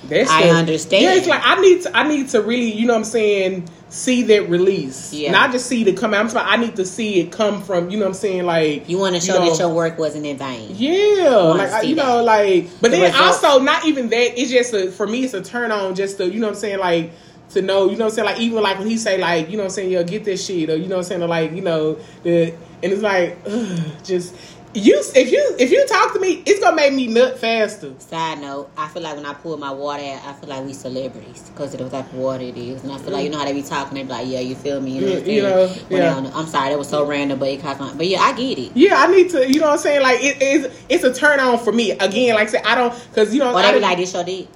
That's 0.08 0.30
I 0.30 0.44
the- 0.44 0.50
understand. 0.52 1.04
Yeah, 1.04 1.16
it's 1.16 1.28
like 1.28 1.42
I 1.44 1.60
need 1.60 1.82
to. 1.82 1.98
I 1.98 2.08
need 2.08 2.30
to 2.30 2.42
really, 2.42 2.72
you 2.72 2.86
know, 2.86 2.94
what 2.94 3.00
I'm 3.00 3.06
saying, 3.06 3.68
see 3.90 4.24
that 4.24 4.50
release. 4.50 5.14
Yeah. 5.14 5.32
Not 5.32 5.52
just 5.52 5.68
see 5.68 5.88
it 5.88 5.98
come 5.98 6.14
out. 6.14 6.22
I'm 6.22 6.30
saying 6.30 6.46
I 6.48 6.58
need 6.58 6.76
to 6.78 6.86
see 6.86 7.20
it 7.20 7.32
come 7.32 7.62
from. 7.62 7.90
You 7.90 7.98
know, 7.98 8.06
what 8.06 8.10
I'm 8.10 8.14
saying, 8.16 8.46
like 8.46 8.90
You 8.90 8.98
want 8.98 9.16
to 9.16 9.22
show 9.22 9.40
know, 9.40 9.50
that 9.50 9.60
your 9.60 9.74
work 9.74 9.98
wasn't 9.98 10.26
in 10.26 10.38
vain. 10.38 10.72
Yeah, 10.74 11.48
wanna 11.48 11.68
like 11.68 11.88
you 11.88 11.96
know, 11.96 12.18
that. 12.18 12.24
like, 12.24 12.70
but 12.82 12.92
The 12.92 12.98
then 12.98 13.12
result. 13.14 13.44
also 13.44 13.60
not 13.64 13.86
even 13.86 14.10
that. 14.10 14.40
It's 14.40 14.52
just 14.52 14.74
a, 14.74 14.92
for 14.92 15.08
me, 15.08 15.24
it's 15.24 15.34
a 15.34 15.42
turn 15.42 15.72
on. 15.72 15.96
Just 15.96 16.18
to, 16.18 16.26
you 16.26 16.40
know, 16.40 16.48
what 16.48 16.56
I'm 16.56 16.60
saying, 16.60 16.80
like 16.80 17.12
to 17.52 17.62
know, 17.62 17.90
you 17.90 17.98
know, 17.98 18.06
what 18.06 18.12
I'm 18.12 18.16
saying, 18.16 18.26
like 18.26 18.40
even 18.40 18.62
like 18.62 18.80
when 18.80 18.88
he 18.88 18.98
say 18.98 19.18
like, 19.18 19.50
you 19.50 19.58
know, 19.58 19.64
what 19.64 19.70
I'm 19.70 19.76
saying, 19.76 19.92
yo, 19.92 20.04
get 20.04 20.24
this 20.26 20.46
shit, 20.46 20.70
or 20.70 20.76
you 20.76 20.88
know, 20.88 20.98
what 20.98 21.06
I'm 21.06 21.10
saying, 21.10 21.24
or, 21.24 21.28
like 21.28 21.52
you 21.52 21.62
know, 21.62 21.98
the 22.24 22.54
and 22.84 22.92
it's 22.94 23.02
like, 23.02 23.38
ugh, 23.48 23.80
just 24.04 24.36
you 24.76 25.02
if 25.16 25.32
you 25.32 25.56
if 25.58 25.72
you 25.72 25.86
talk 25.88 26.14
to 26.14 26.20
me, 26.20 26.44
it's 26.46 26.60
gonna 26.60 26.76
make 26.76 26.94
me 26.94 27.08
nut 27.08 27.40
faster. 27.40 27.94
Side 28.00 28.40
note, 28.42 28.70
I 28.78 28.88
feel 28.90 29.02
like 29.02 29.16
when 29.16 29.26
I 29.26 29.34
pull 29.34 29.58
my 29.58 29.72
water 29.72 30.04
out, 30.04 30.22
I 30.26 30.34
feel 30.34 30.50
like 30.50 30.64
we 30.66 30.74
celebrities 30.74 31.50
because 31.50 31.74
of 31.74 31.80
the 31.80 31.90
type 31.90 32.06
of 32.12 32.16
water 32.16 32.44
it 32.44 32.58
is. 32.58 32.84
And 32.84 32.92
I 32.92 32.98
feel 32.98 33.12
like, 33.12 33.24
you 33.24 33.30
know 33.30 33.38
how 33.40 33.46
they 33.46 33.54
be 33.54 33.62
talking, 33.64 33.96
they 33.96 34.04
be 34.04 34.10
like, 34.10 34.28
yeah, 34.28 34.40
you 34.42 34.56
feel 34.56 34.82
me? 34.82 34.92
You 34.92 35.02
know, 35.02 35.08
what 35.14 35.20
I'm. 35.24 35.30
You 35.30 35.42
know, 35.42 35.68
When 35.68 35.90
they 35.90 35.98
yeah. 35.98 36.32
I'm 36.36 36.46
sorry, 36.48 36.70
that 36.70 36.78
was 36.78 36.90
so 36.90 37.06
random, 37.06 37.40
but 37.40 37.50
it 37.50 37.62
caught 37.62 37.80
my, 37.80 37.94
but 37.94 38.08
yeah, 38.08 38.20
I 38.20 38.34
get 38.34 38.60
it. 38.60 38.72
Yeah, 38.76 38.96
I 38.98 39.08
need 39.08 39.30
to, 39.32 39.48
you 39.52 39.60
know, 39.60 39.68
what 39.68 39.74
I'm 39.74 39.80
saying, 39.80 40.02
like 40.02 40.20
it 40.22 40.42
is, 40.42 40.84
it's 40.90 41.04
a 41.04 41.14
turn 41.14 41.40
on 41.40 41.58
for 41.60 41.72
me. 41.72 41.92
Again, 41.92 42.36
like 42.36 42.50
I 42.50 42.52
said, 42.52 42.64
I 42.66 42.76
don't, 42.76 42.94
cause 43.14 43.34
you 43.34 43.40
know, 43.40 43.54
Or 43.54 43.58
I 43.58 43.72
be 43.74 43.80
like, 43.80 43.98
this 43.98 44.14
your 44.14 44.24
dick. 44.24 44.48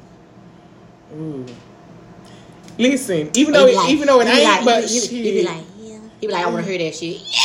Mm. 1.14 1.50
Listen, 2.78 3.30
even 3.34 3.54
though 3.54 3.66
it, 3.68 3.76
like- 3.76 3.90
even 3.90 4.08
though 4.08 4.22
it 4.22 4.28
ain't, 4.28 4.44
like- 4.44 4.66
but 4.66 4.90
he, 4.90 5.00
he, 5.00 5.24
he 5.24 5.32
be 5.42 5.44
like, 5.48 5.64
yeah. 5.80 6.00
He 6.22 6.28
be 6.28 6.34
like, 6.34 6.46
I 6.46 6.50
want 6.50 6.66
to 6.66 6.72
hear 6.72 6.80
that 6.80 6.96
shit. 6.96 7.18
yeah, 7.22 7.40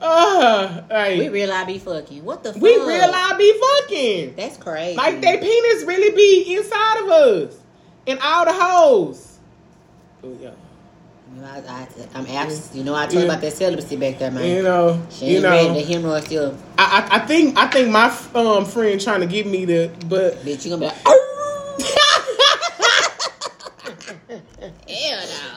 uh, 0.00 0.82
like, 0.90 1.18
We 1.18 1.28
real 1.28 1.52
I 1.52 1.64
be 1.64 1.78
fucking. 1.78 2.24
What 2.24 2.42
the 2.42 2.52
fuck? 2.52 2.62
we 2.62 2.70
real 2.70 3.10
I 3.14 3.34
be 3.38 3.60
fucking. 3.88 4.34
That's 4.36 4.56
crazy. 4.56 4.96
Like 4.96 5.20
that 5.22 5.40
penis 5.40 5.84
really 5.84 6.14
be 6.14 6.56
inside 6.56 7.02
of 7.02 7.08
us, 7.08 7.56
and 8.06 8.18
all 8.22 8.44
the 8.44 8.52
hoes. 8.52 9.38
Oh, 10.22 10.36
yeah. 10.40 10.50
You 11.34 11.42
know, 11.42 11.48
I, 11.48 11.58
I, 11.68 11.88
I'm 12.14 12.26
absent. 12.26 12.74
You 12.76 12.84
know, 12.84 12.94
I 12.94 13.02
told 13.06 13.14
you 13.14 13.18
Yeah. 13.20 13.24
about 13.26 13.40
that 13.40 13.52
celibacy 13.52 13.96
back 13.96 14.18
there, 14.18 14.30
man. 14.30 14.56
You 14.56 14.62
know, 14.62 15.02
she 15.10 15.34
you 15.34 15.40
know. 15.40 15.50
ready. 15.50 15.84
The 15.84 15.94
hemorrhoid 15.94 16.24
still, 16.24 16.56
I, 16.78 17.08
I, 17.10 17.16
I 17.16 17.18
think, 17.26 17.58
I 17.58 17.66
think 17.68 17.90
my 17.90 18.06
um 18.34 18.64
friend 18.64 19.00
trying 19.00 19.20
to 19.20 19.26
get 19.26 19.46
me 19.46 19.64
the, 19.64 19.90
but 20.06 20.36
bitch, 20.44 20.64
you 20.64 20.70
gonna 20.70 20.80
be 20.80 20.86
like, 20.86 20.96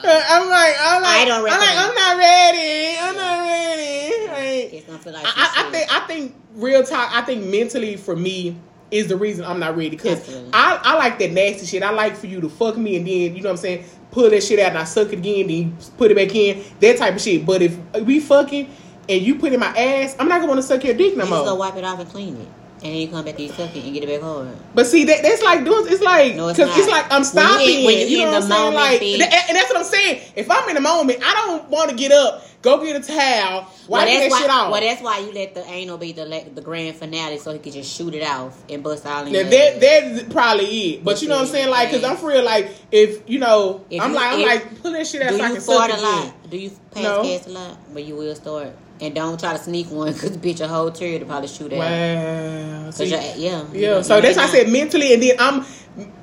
no. 0.02 0.19
I'm 0.30 0.48
like, 0.48 0.74
I'm 0.78 1.02
like, 1.02 1.16
I 1.16 1.24
don't 1.26 1.38
I'm 1.38 1.60
like, 1.60 1.76
I'm 1.76 1.94
not 1.94 2.16
ready. 2.18 2.98
I'm 3.00 3.16
not 3.16 3.38
ready. 3.44 4.26
Like, 4.28 4.74
It's 4.74 4.86
gonna 4.86 5.16
like 5.16 5.26
I, 5.26 5.30
I, 5.36 5.66
I 5.66 5.70
think 5.70 5.94
I 5.94 6.00
think 6.06 6.34
real 6.54 6.82
talk. 6.84 7.10
I 7.12 7.22
think 7.22 7.44
mentally 7.46 7.96
for 7.96 8.14
me 8.16 8.56
is 8.90 9.08
the 9.08 9.16
reason 9.16 9.44
I'm 9.44 9.60
not 9.60 9.76
ready 9.76 9.90
because 9.90 10.28
I, 10.52 10.80
I 10.82 10.94
like 10.96 11.18
that 11.20 11.32
nasty 11.32 11.66
shit. 11.66 11.82
I 11.82 11.90
like 11.90 12.16
for 12.16 12.26
you 12.26 12.40
to 12.40 12.48
fuck 12.48 12.76
me 12.76 12.96
and 12.96 13.06
then 13.06 13.36
you 13.36 13.42
know 13.42 13.48
what 13.48 13.50
I'm 13.50 13.56
saying, 13.56 13.84
pull 14.10 14.30
that 14.30 14.42
shit 14.42 14.58
out 14.58 14.70
and 14.70 14.78
I 14.78 14.84
suck 14.84 15.08
it 15.12 15.18
again, 15.18 15.46
then 15.48 15.56
you 15.56 15.72
put 15.96 16.10
it 16.10 16.16
back 16.16 16.34
in, 16.34 16.62
that 16.80 16.96
type 16.98 17.14
of 17.14 17.20
shit. 17.20 17.44
But 17.46 17.62
if 17.62 17.76
we 18.02 18.20
fucking 18.20 18.68
and 19.08 19.22
you 19.22 19.36
put 19.36 19.52
it 19.52 19.54
in 19.54 19.60
my 19.60 19.76
ass, 19.76 20.16
I'm 20.18 20.28
not 20.28 20.36
gonna 20.40 20.48
want 20.52 20.60
to 20.60 20.66
suck 20.66 20.84
your 20.84 20.94
dick 20.94 21.16
no 21.16 21.24
You 21.24 21.30
just 21.30 21.44
go 21.44 21.44
more. 21.50 21.58
wipe 21.58 21.76
it 21.76 21.84
off 21.84 21.98
and 22.00 22.08
clean 22.08 22.36
it. 22.36 22.48
And 22.82 22.94
then 22.94 23.00
you 23.00 23.08
come 23.08 23.24
back 23.26 23.34
and 23.34 23.42
you 23.44 23.48
suck 23.50 23.76
it 23.76 23.84
and 23.84 23.92
get 23.92 24.04
it 24.04 24.08
back 24.08 24.22
hard. 24.22 24.48
But 24.74 24.86
see 24.86 25.04
that 25.04 25.22
that's 25.22 25.42
like 25.42 25.64
doing 25.64 25.84
it's 25.92 26.00
like 26.02 26.34
No, 26.34 26.48
it's 26.48 26.58
it's, 26.58 26.88
like 26.88 27.04
I'm 27.10 27.10
When 27.10 27.18
you 27.20 27.24
stopping. 27.24 27.84
when 27.84 27.98
you 27.98 28.06
you 28.06 28.18
know 28.18 28.28
in 28.28 28.32
what 28.32 28.42
I'm 28.44 28.48
saying? 28.48 28.62
moment, 28.64 28.74
Like 28.76 29.00
bitch. 29.02 29.20
and 29.48 29.56
that's 29.56 29.68
what 29.70 29.76
I'm 29.78 29.84
saying. 29.84 30.22
If 30.34 30.50
I'm 30.50 30.68
in 30.70 30.74
the 30.76 30.80
moment, 30.80 31.18
I 31.22 31.34
don't 31.34 31.68
want 31.68 31.90
to 31.90 31.96
get 31.96 32.10
up, 32.10 32.42
go 32.62 32.82
get 32.82 32.96
a 32.96 33.06
towel, 33.06 33.68
Well, 33.86 34.00
wipe 34.00 34.08
that's 34.08 34.20
that 34.24 34.30
why. 34.30 34.40
shit 34.40 34.50
off. 34.50 34.72
Well, 34.72 34.80
that's 34.80 35.02
why 35.02 35.18
you 35.18 35.32
let 35.32 35.54
the 35.54 35.64
anal 35.68 35.98
be 35.98 36.12
the 36.12 36.24
the 36.54 36.62
grand 36.62 36.96
finale, 36.96 37.36
so 37.38 37.52
he 37.52 37.58
could 37.58 37.74
just 37.74 37.94
shoot 37.94 38.14
it 38.14 38.22
off 38.26 38.56
and 38.70 38.82
bust 38.82 39.04
all 39.04 39.26
in. 39.26 39.32
Now, 39.34 39.42
that 39.42 39.80
that's 39.80 40.32
probably 40.32 40.94
it. 40.94 41.04
But 41.04 41.20
you 41.20 41.28
know 41.28 41.34
what 41.36 41.42
I'm 41.42 41.48
saying? 41.48 41.68
Like, 41.68 41.90
cause 41.90 42.02
I'm 42.02 42.16
for 42.16 42.28
real. 42.28 42.42
Like, 42.44 42.70
if 42.90 43.28
you 43.28 43.40
know, 43.40 43.84
If 43.90 44.00
I'm 44.00 44.10
you- 44.10 44.16
like, 44.16 44.32
I'm 44.32 44.40
like, 44.42 44.80
pull 44.82 44.92
that 44.92 45.06
shit 45.06 45.20
out 45.20 45.32
Do 45.32 45.36
so 45.38 45.44
I 45.44 45.50
can 45.50 45.60
fart 45.60 45.90
a 45.90 46.00
lot? 46.00 46.50
Do 46.50 46.56
you 46.56 46.70
pass 46.92 47.02
No. 47.02 47.22
gas 47.24 47.46
a 47.46 47.50
lot? 47.50 47.76
But 47.92 48.04
you 48.04 48.16
will 48.16 48.34
start. 48.34 48.72
And 49.02 49.14
don't 49.14 49.40
try 49.40 49.52
to 49.56 49.58
sneak 49.62 49.90
one 49.90 50.12
because 50.12 50.36
bitch 50.36 50.60
a 50.60 50.68
whole 50.68 50.90
tear 50.90 51.18
to 51.18 51.24
probably 51.24 51.48
shoot 51.48 51.72
at. 51.72 51.78
Wow. 51.78 52.84
Cause 52.86 52.96
See, 52.96 53.06
you're, 53.06 53.20
yeah. 53.36 53.64
yeah. 53.72 54.02
So 54.02 54.20
that's 54.20 54.36
why 54.36 54.42
I 54.44 54.46
said 54.48 54.68
mentally, 54.68 55.14
and 55.14 55.22
then 55.22 55.36
I'm, 55.38 55.64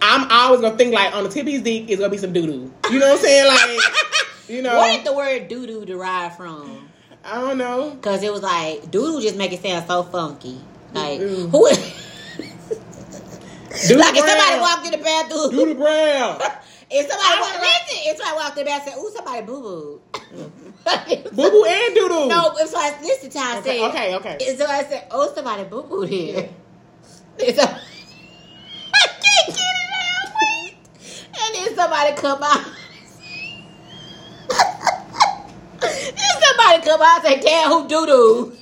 I'm 0.02 0.30
always 0.32 0.62
gonna 0.62 0.78
think 0.78 0.94
like 0.94 1.14
on 1.16 1.24
the 1.24 1.30
tip 1.30 1.48
of 1.48 1.52
his 1.54 1.62
dick 1.64 1.90
is 1.90 1.98
gonna 1.98 2.10
be 2.12 2.18
some 2.18 2.34
doo 2.34 2.46
doo. 2.46 2.72
You 2.92 3.00
know 3.00 3.08
what 3.08 3.14
I'm 3.20 3.24
saying? 3.26 3.48
Like, 3.48 3.80
you 4.50 4.62
know, 4.62 4.78
Where 4.78 4.96
did 4.96 5.06
the 5.08 5.14
word 5.14 5.48
doo 5.48 5.66
doo 5.66 5.86
derive 5.86 6.38
from? 6.38 6.88
I 7.26 7.42
don't 7.42 7.58
know. 7.58 7.90
Because 7.92 8.22
it 8.22 8.32
was 8.32 8.44
like 8.44 8.92
doo 8.92 9.02
doo 9.14 9.22
just 9.22 9.38
make 9.38 9.52
it 9.54 9.62
sound 9.64 9.88
so 9.88 10.04
funky. 10.04 10.60
Like 10.94 11.20
Mm-mm. 11.20 11.50
who? 11.50 11.68
Doo 13.88 13.98
like 13.98 14.16
if 14.16 14.26
somebody 14.26 14.60
walked 14.60 14.86
in 14.86 14.92
the 14.92 14.98
bathroom, 15.04 15.50
Doo 15.52 15.66
Doo 15.66 15.76
Brown. 15.76 16.40
if 16.92 17.10
somebody 17.10 17.42
walked, 17.42 17.54
don't- 17.54 17.62
listen, 17.62 17.98
if 18.06 18.18
somebody 18.18 18.36
walked 18.38 18.58
in 18.58 18.66
the 18.66 18.70
bathroom, 18.70 18.96
"Ooh, 19.06 19.12
somebody 19.16 19.42
boo 19.46 19.62
boo." 19.62 20.02
Boo 21.34 21.50
boo 21.52 21.66
and 21.66 21.96
doo 21.96 22.08
doo. 22.08 22.28
No, 22.28 22.54
if 22.58 22.70
somebody 22.70 23.06
listen 23.06 23.30
to 23.32 23.40
how 23.40 23.56
I 23.56 23.60
Okay, 23.60 23.80
said, 23.80 23.90
okay, 23.90 24.16
okay. 24.16 24.38
If 24.42 24.58
somebody 24.58 24.88
said, 24.90 25.04
"Oh, 25.12 25.32
somebody 25.36 25.64
boo 25.66 25.84
boo 25.84 26.02
here," 26.02 26.50
If 27.40 27.56
some- 27.60 27.70
I 27.70 29.08
can't 29.08 29.48
get 29.48 29.58
it 29.58 29.92
out. 30.02 30.30
Wait, 30.42 30.76
and 31.26 31.56
then 31.56 31.76
somebody 31.76 32.12
come 32.16 32.42
out. 32.44 32.66
then 35.82 36.34
somebody 36.42 36.82
come 36.84 37.02
out 37.02 37.26
and 37.26 37.28
say, 37.28 37.40
"Damn, 37.42 37.70
who 37.70 37.88
doo 37.88 38.06
doo?" 38.06 38.54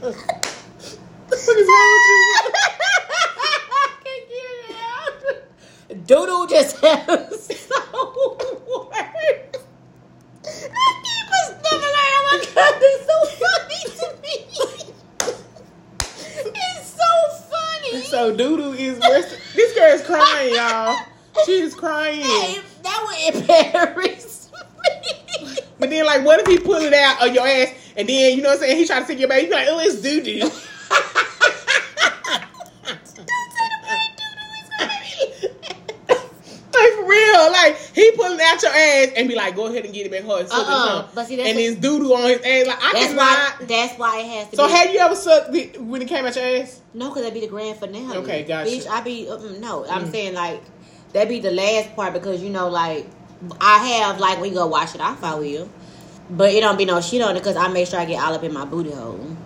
What 0.00 1.56
is 1.58 1.68
wrong 1.68 1.92
with 1.92 2.08
you? 2.08 2.20
I 3.72 3.88
can't 4.04 4.24
get 4.28 4.54
it 4.70 4.76
out. 4.96 6.06
Doodle 6.06 6.46
just 6.46 6.76
so 6.76 6.86
weird. 6.88 7.00
I 10.46 10.90
keep 11.02 11.28
a 11.30 11.40
stomach 11.44 11.92
like, 11.96 12.12
oh 12.16 12.22
my 12.26 12.36
god, 12.54 12.74
it's 12.80 13.04
so 13.06 13.16
funny 13.40 13.82
to 13.98 14.06
me. 14.22 14.34
It's 16.54 16.88
so 16.88 17.08
So 18.30 18.36
doo 18.36 18.72
is 18.74 18.96
rest- 18.98 19.36
this 19.56 19.74
girl 19.74 19.92
is 19.92 20.02
crying, 20.02 20.54
y'all. 20.54 20.96
She 21.46 21.62
is 21.62 21.74
crying. 21.74 22.20
Hey, 22.20 22.60
that 22.84 23.04
would 23.08 23.34
embarrass 23.34 24.50
me. 25.42 25.56
But 25.80 25.90
then, 25.90 26.06
like, 26.06 26.24
what 26.24 26.38
if 26.38 26.46
he 26.46 26.60
pull 26.60 26.76
it 26.76 26.92
out 26.92 27.26
of 27.26 27.34
your 27.34 27.44
ass 27.44 27.74
and 27.96 28.08
then, 28.08 28.36
you 28.36 28.42
know 28.42 28.50
what 28.50 28.58
I'm 28.58 28.60
saying, 28.60 28.76
he 28.76 28.86
try 28.86 29.00
to 29.00 29.06
take 29.06 29.18
your 29.18 29.28
back, 29.28 29.42
you 29.42 29.50
like, 29.50 29.66
oh, 29.68 29.80
it's 29.80 30.00
doo 30.00 30.22
doo. 30.22 30.48
Your 38.62 38.72
ass 38.72 39.08
and 39.16 39.28
be 39.28 39.34
like, 39.34 39.54
go 39.56 39.66
ahead 39.66 39.84
and 39.84 39.92
get 39.94 40.06
it 40.06 40.12
back 40.12 40.24
hard. 40.24 40.46
Uh-uh. 40.50 41.08
But 41.14 41.26
see, 41.26 41.36
that's 41.36 41.48
and 41.48 41.58
there's 41.58 41.76
doo 41.76 41.98
doo 41.98 42.14
on 42.14 42.28
his 42.30 42.40
ass. 42.40 42.66
Like, 42.66 42.78
I 42.82 42.92
That's 42.92 43.14
why. 43.14 43.66
That's 43.66 43.98
why 43.98 44.20
it 44.20 44.26
has 44.26 44.48
to 44.50 44.56
So, 44.56 44.66
be. 44.66 44.72
have 44.72 44.92
you 44.92 44.98
ever 45.00 45.14
sucked 45.16 45.54
it 45.54 45.80
when 45.82 46.02
it 46.02 46.08
came 46.08 46.24
out 46.24 46.34
your 46.36 46.44
ass? 46.44 46.80
No, 46.94 47.08
because 47.08 47.22
that'd 47.22 47.34
be 47.34 47.40
the 47.40 47.46
grand 47.46 47.78
finale. 47.78 48.16
Okay, 48.18 48.44
gotcha. 48.44 48.70
Bitch, 48.70 48.86
I 48.88 49.00
be 49.02 49.28
uh, 49.28 49.36
no. 49.60 49.84
I'm 49.86 50.06
Mm. 50.06 50.10
saying 50.12 50.34
like 50.34 50.60
that'd 51.12 51.28
be 51.28 51.40
the 51.40 51.50
last 51.52 51.94
part 51.96 52.12
because 52.12 52.42
you 52.42 52.50
know 52.50 52.68
like 52.68 53.06
I 53.60 53.78
have 53.78 54.20
like 54.20 54.40
when 54.40 54.50
you 54.50 54.56
go 54.56 54.66
wash 54.66 54.94
it 54.94 55.00
off, 55.00 55.22
I 55.24 55.34
will, 55.36 55.68
but 56.30 56.52
it 56.52 56.60
don't 56.60 56.76
be 56.78 56.84
no 56.84 57.00
shit 57.00 57.22
on 57.22 57.36
it 57.36 57.40
because 57.40 57.56
I 57.56 57.68
make 57.68 57.88
sure 57.88 57.98
I 58.00 58.04
get 58.04 58.22
all 58.22 58.34
up 58.34 58.42
in 58.44 58.52
my 58.52 58.64
booty 58.64 58.90
hole. 58.92 59.36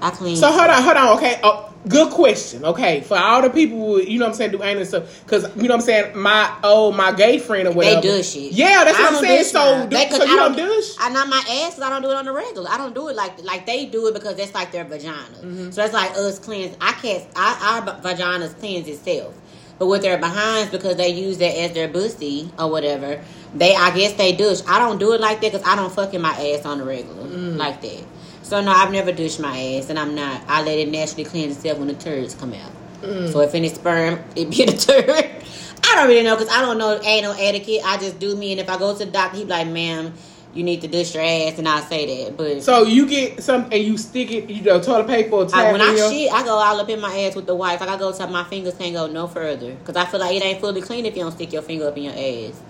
I 0.00 0.10
clean. 0.10 0.36
So 0.36 0.46
hold 0.52 0.70
on, 0.70 0.82
hold 0.82 0.96
on. 0.96 1.16
Okay, 1.18 1.40
oh, 1.42 1.67
good 1.88 2.12
question. 2.12 2.64
Okay, 2.64 3.00
for 3.00 3.16
all 3.18 3.42
the 3.42 3.50
people, 3.50 3.78
who, 3.78 4.00
you 4.02 4.18
know 4.18 4.26
what 4.26 4.32
I'm 4.32 4.36
saying, 4.36 4.50
do 4.52 4.62
anal 4.62 4.84
stuff, 4.84 5.22
because 5.24 5.44
you 5.56 5.62
know 5.64 5.74
what 5.74 5.80
I'm 5.80 5.80
saying, 5.80 6.18
my 6.18 6.54
oh 6.62 6.92
my 6.92 7.12
gay 7.12 7.38
friend 7.38 7.66
or 7.68 7.70
they 7.72 7.76
whatever. 7.76 8.00
do 8.02 8.22
shit. 8.22 8.52
Yeah, 8.52 8.84
that's 8.84 8.98
I 8.98 9.02
what 9.02 9.12
I'm 9.14 9.20
saying. 9.24 9.44
So, 9.44 9.86
do, 9.88 9.96
They- 9.96 10.10
so 10.10 10.24
you 10.24 10.32
I 10.32 10.36
don't 10.36 10.56
douche? 10.56 10.94
I 11.00 11.08
not 11.10 11.28
my 11.28 11.42
ass 11.64 11.80
I 11.80 11.88
don't 11.90 12.02
do 12.02 12.10
it 12.10 12.16
on 12.16 12.24
the 12.26 12.32
regular. 12.32 12.70
I 12.70 12.76
don't 12.78 12.94
do 12.94 13.08
it 13.08 13.16
like 13.16 13.42
like 13.44 13.66
they 13.66 13.86
do 13.86 14.06
it 14.08 14.14
because 14.14 14.36
that's 14.36 14.54
like 14.54 14.72
their 14.72 14.84
vagina. 14.84 15.14
Mm-hmm. 15.40 15.70
So 15.70 15.80
that's 15.82 15.92
like 15.94 16.12
us 16.12 16.38
cleanse. 16.38 16.76
I 16.80 16.92
can't. 16.92 17.24
I, 17.36 17.80
our 17.86 18.00
vaginas 18.00 18.58
cleanse 18.58 18.88
itself. 18.88 19.34
But 19.78 19.86
with 19.86 20.02
their 20.02 20.18
behinds, 20.18 20.72
because 20.72 20.96
they 20.96 21.10
use 21.10 21.38
that 21.38 21.56
as 21.56 21.72
their 21.72 21.86
pussy 21.88 22.50
or 22.58 22.68
whatever, 22.68 23.22
they 23.54 23.76
I 23.76 23.94
guess 23.96 24.12
they 24.14 24.32
douche. 24.32 24.60
I 24.66 24.80
don't 24.80 24.98
do 24.98 25.12
it 25.12 25.20
like 25.20 25.40
that 25.40 25.52
because 25.52 25.66
I 25.66 25.76
don't 25.76 25.92
fucking 25.92 26.20
my 26.20 26.30
ass 26.32 26.64
on 26.66 26.78
the 26.78 26.84
regular 26.84 27.22
Mm. 27.22 27.56
like 27.56 27.80
that. 27.82 28.02
So 28.48 28.62
no, 28.62 28.70
I've 28.72 28.90
never 28.90 29.12
douched 29.12 29.40
my 29.40 29.56
ass, 29.76 29.90
and 29.90 29.98
I'm 29.98 30.14
not. 30.14 30.42
I 30.48 30.62
let 30.62 30.78
it 30.78 30.88
naturally 30.88 31.24
cleanse 31.24 31.56
itself 31.56 31.78
when 31.78 31.88
the 31.88 31.94
turds 31.94 32.34
come 32.34 32.54
out. 32.54 32.72
Mm. 33.02 33.30
So 33.30 33.40
if 33.40 33.54
any 33.54 33.68
sperm, 33.68 34.20
it 34.36 34.48
be 34.48 34.64
the 34.64 34.72
turd. 34.76 35.10
I 35.10 35.94
don't 35.94 36.08
really 36.08 36.22
know 36.24 36.34
because 36.34 36.48
I 36.52 36.62
don't 36.62 36.78
know 36.78 36.98
anal 37.02 37.34
etiquette. 37.34 37.82
I 37.84 37.98
just 37.98 38.18
do 38.18 38.34
me, 38.34 38.52
and 38.52 38.60
if 38.60 38.70
I 38.70 38.78
go 38.78 38.96
to 38.96 39.04
the 39.04 39.10
doctor, 39.10 39.36
he 39.36 39.44
be 39.44 39.50
like, 39.50 39.68
"Ma'am, 39.68 40.14
you 40.54 40.62
need 40.64 40.80
to 40.80 40.88
douche 40.88 41.14
your 41.14 41.22
ass," 41.22 41.58
and 41.58 41.68
I 41.68 41.80
say 41.80 42.24
that. 42.24 42.38
But 42.38 42.62
So 42.62 42.84
you 42.84 43.06
get 43.06 43.42
some 43.42 43.64
and 43.70 43.84
you 43.84 43.98
stick 43.98 44.30
it, 44.30 44.48
you 44.48 44.62
know, 44.62 44.80
toilet 44.80 45.06
paper 45.08 45.34
or 45.34 45.48
I, 45.54 45.70
when 45.70 45.82
I 45.82 45.94
your- 45.94 46.10
shit, 46.10 46.32
I 46.32 46.42
go 46.42 46.52
all 46.54 46.80
up 46.80 46.88
in 46.88 47.00
my 47.00 47.16
ass 47.20 47.36
with 47.36 47.46
the 47.46 47.54
wife. 47.54 47.80
Like 47.80 47.90
I 47.90 47.98
go 47.98 48.12
to 48.12 48.26
my 48.28 48.44
fingers 48.44 48.74
can't 48.76 48.94
go 48.94 49.06
no 49.08 49.26
further 49.26 49.74
because 49.74 49.96
I 49.96 50.06
feel 50.06 50.20
like 50.20 50.34
it 50.34 50.42
ain't 50.42 50.60
fully 50.60 50.80
clean 50.80 51.04
if 51.04 51.14
you 51.14 51.22
don't 51.22 51.32
stick 51.32 51.52
your 51.52 51.62
finger 51.62 51.86
up 51.88 51.96
in 51.98 52.04
your 52.04 52.14
ass. 52.14 52.60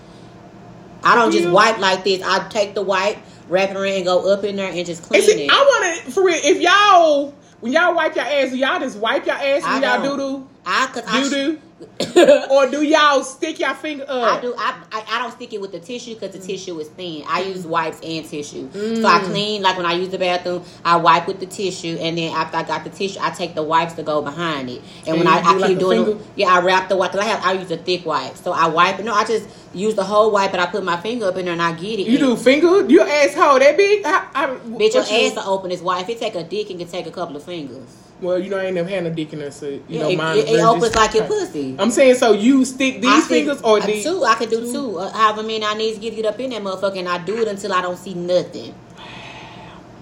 I 1.04 1.14
don't 1.14 1.30
just 1.30 1.48
wipe 1.48 1.78
like 1.78 2.02
this. 2.02 2.20
I 2.22 2.48
take 2.48 2.74
the 2.74 2.82
wipe, 2.82 3.18
wrap 3.48 3.70
it 3.70 3.76
around, 3.76 3.94
and 3.94 4.04
go 4.04 4.32
up 4.32 4.44
in 4.44 4.56
there 4.56 4.70
and 4.72 4.86
just 4.86 5.02
clean 5.02 5.22
see, 5.22 5.44
it. 5.44 5.50
I 5.50 5.54
want 5.54 6.04
to 6.04 6.10
for 6.12 6.24
real. 6.24 6.38
If 6.42 6.60
y'all 6.60 7.34
when 7.60 7.72
y'all 7.72 7.94
wipe 7.94 8.14
your 8.14 8.24
ass, 8.24 8.54
y'all 8.54 8.80
just 8.80 8.98
wipe 8.98 9.26
your 9.26 9.34
ass 9.34 9.62
when 9.62 9.82
y'all 9.82 10.02
don't. 10.02 10.18
doo 10.18 10.48
I 10.64 10.86
cause 10.86 11.04
I 11.06 11.22
doo 11.22 11.30
doo 11.30 11.52
doo, 11.52 11.60
or 12.50 12.68
do 12.68 12.82
y'all 12.82 13.22
stick 13.22 13.60
your 13.60 13.72
finger 13.74 14.04
up? 14.08 14.38
I 14.38 14.40
do. 14.40 14.52
I, 14.58 14.82
I 14.90 15.04
I 15.10 15.18
don't 15.20 15.30
stick 15.30 15.52
it 15.52 15.60
with 15.60 15.70
the 15.70 15.78
tissue 15.78 16.14
because 16.14 16.32
the 16.32 16.44
tissue 16.44 16.78
is 16.80 16.88
thin. 16.88 17.22
I 17.28 17.42
use 17.42 17.64
mm. 17.64 17.68
wipes 17.68 18.00
and 18.02 18.24
tissue. 18.26 18.68
So 18.72 19.06
I 19.06 19.20
mm. 19.20 19.24
clean 19.26 19.62
like 19.62 19.76
when 19.76 19.86
I 19.86 19.92
use 19.92 20.08
the 20.08 20.18
bathroom. 20.18 20.64
I 20.84 20.96
wipe 20.96 21.28
with 21.28 21.38
the 21.38 21.46
tissue, 21.46 21.96
and 22.00 22.18
then 22.18 22.34
after 22.34 22.56
I 22.56 22.64
got 22.64 22.82
the 22.82 22.90
tissue, 22.90 23.20
I 23.22 23.30
take 23.30 23.54
the 23.54 23.62
wipes 23.62 23.92
to 23.94 24.02
go 24.02 24.22
behind 24.22 24.70
it. 24.70 24.82
And, 25.00 25.08
And 25.08 25.18
when 25.18 25.26
I, 25.28 25.40
do 25.40 25.48
I 25.48 25.52
like 25.52 25.70
keep 25.70 25.78
doing, 25.78 26.04
finger? 26.04 26.24
yeah, 26.34 26.48
I 26.48 26.60
wrap 26.60 26.88
the 26.88 26.96
wipe. 26.96 27.12
Cause 27.12 27.20
I 27.20 27.24
have 27.24 27.44
I 27.44 27.52
use 27.52 27.70
a 27.70 27.76
thick 27.76 28.04
wipe, 28.04 28.36
so 28.36 28.50
I 28.52 28.66
wipe 28.66 28.98
it. 28.98 29.04
No, 29.04 29.14
I 29.14 29.24
just 29.24 29.48
use 29.72 29.94
the 29.94 30.04
whole 30.04 30.32
wipe, 30.32 30.52
and 30.52 30.60
I 30.60 30.66
put 30.66 30.82
my 30.82 30.96
finger 30.96 31.26
up 31.26 31.36
in 31.36 31.44
there 31.44 31.52
and 31.52 31.62
I 31.62 31.72
get 31.74 32.00
it. 32.00 32.08
You 32.08 32.18
do 32.18 32.36
finger? 32.36 32.88
Your 32.90 33.06
asshole 33.06 33.60
that 33.60 33.76
big? 33.76 34.04
I, 34.04 34.26
I, 34.34 34.46
Bitch, 34.46 34.94
your 34.94 35.04
your- 35.04 35.30
ass 35.30 35.36
will 35.36 35.52
open 35.54 35.70
its 35.70 35.82
wide. 35.82 36.02
If 36.02 36.08
it 36.08 36.18
take 36.18 36.34
a 36.34 36.42
dick, 36.42 36.70
it 36.70 36.78
can 36.78 36.88
take 36.88 37.06
a 37.06 37.12
couple 37.12 37.36
of 37.36 37.44
fingers. 37.44 38.07
Well, 38.20 38.38
you 38.38 38.50
know, 38.50 38.58
I 38.58 38.64
ain't 38.64 38.74
never 38.74 38.88
had 38.88 39.04
no 39.04 39.10
dick 39.10 39.32
in 39.32 39.38
there, 39.38 39.50
so 39.52 39.66
you 39.68 39.82
Yeah, 39.88 40.00
know, 40.00 40.08
it, 40.08 40.16
mine. 40.16 40.38
it, 40.38 40.48
it 40.48 40.60
opens 40.60 40.94
like 40.94 41.14
your 41.14 41.24
pussy. 41.24 41.76
I'm 41.78 41.90
saying, 41.90 42.16
so 42.16 42.32
you 42.32 42.64
stick 42.64 43.00
these 43.00 43.26
fingers 43.26 43.60
or 43.62 43.80
these? 43.80 44.02
two? 44.02 44.24
I 44.24 44.34
could 44.34 44.50
do 44.50 44.70
two. 44.72 44.98
Uh, 44.98 45.12
however 45.12 45.42
many 45.42 45.64
I 45.64 45.74
need 45.74 45.94
to 45.94 46.00
get, 46.00 46.14
it 46.18 46.26
up 46.26 46.40
in 46.40 46.50
that 46.50 46.62
motherfucker, 46.62 46.98
and 46.98 47.08
I 47.08 47.18
do 47.24 47.36
it 47.40 47.48
until 47.48 47.72
I 47.72 47.80
don't 47.80 47.96
see 47.98 48.14
nothing. 48.14 48.74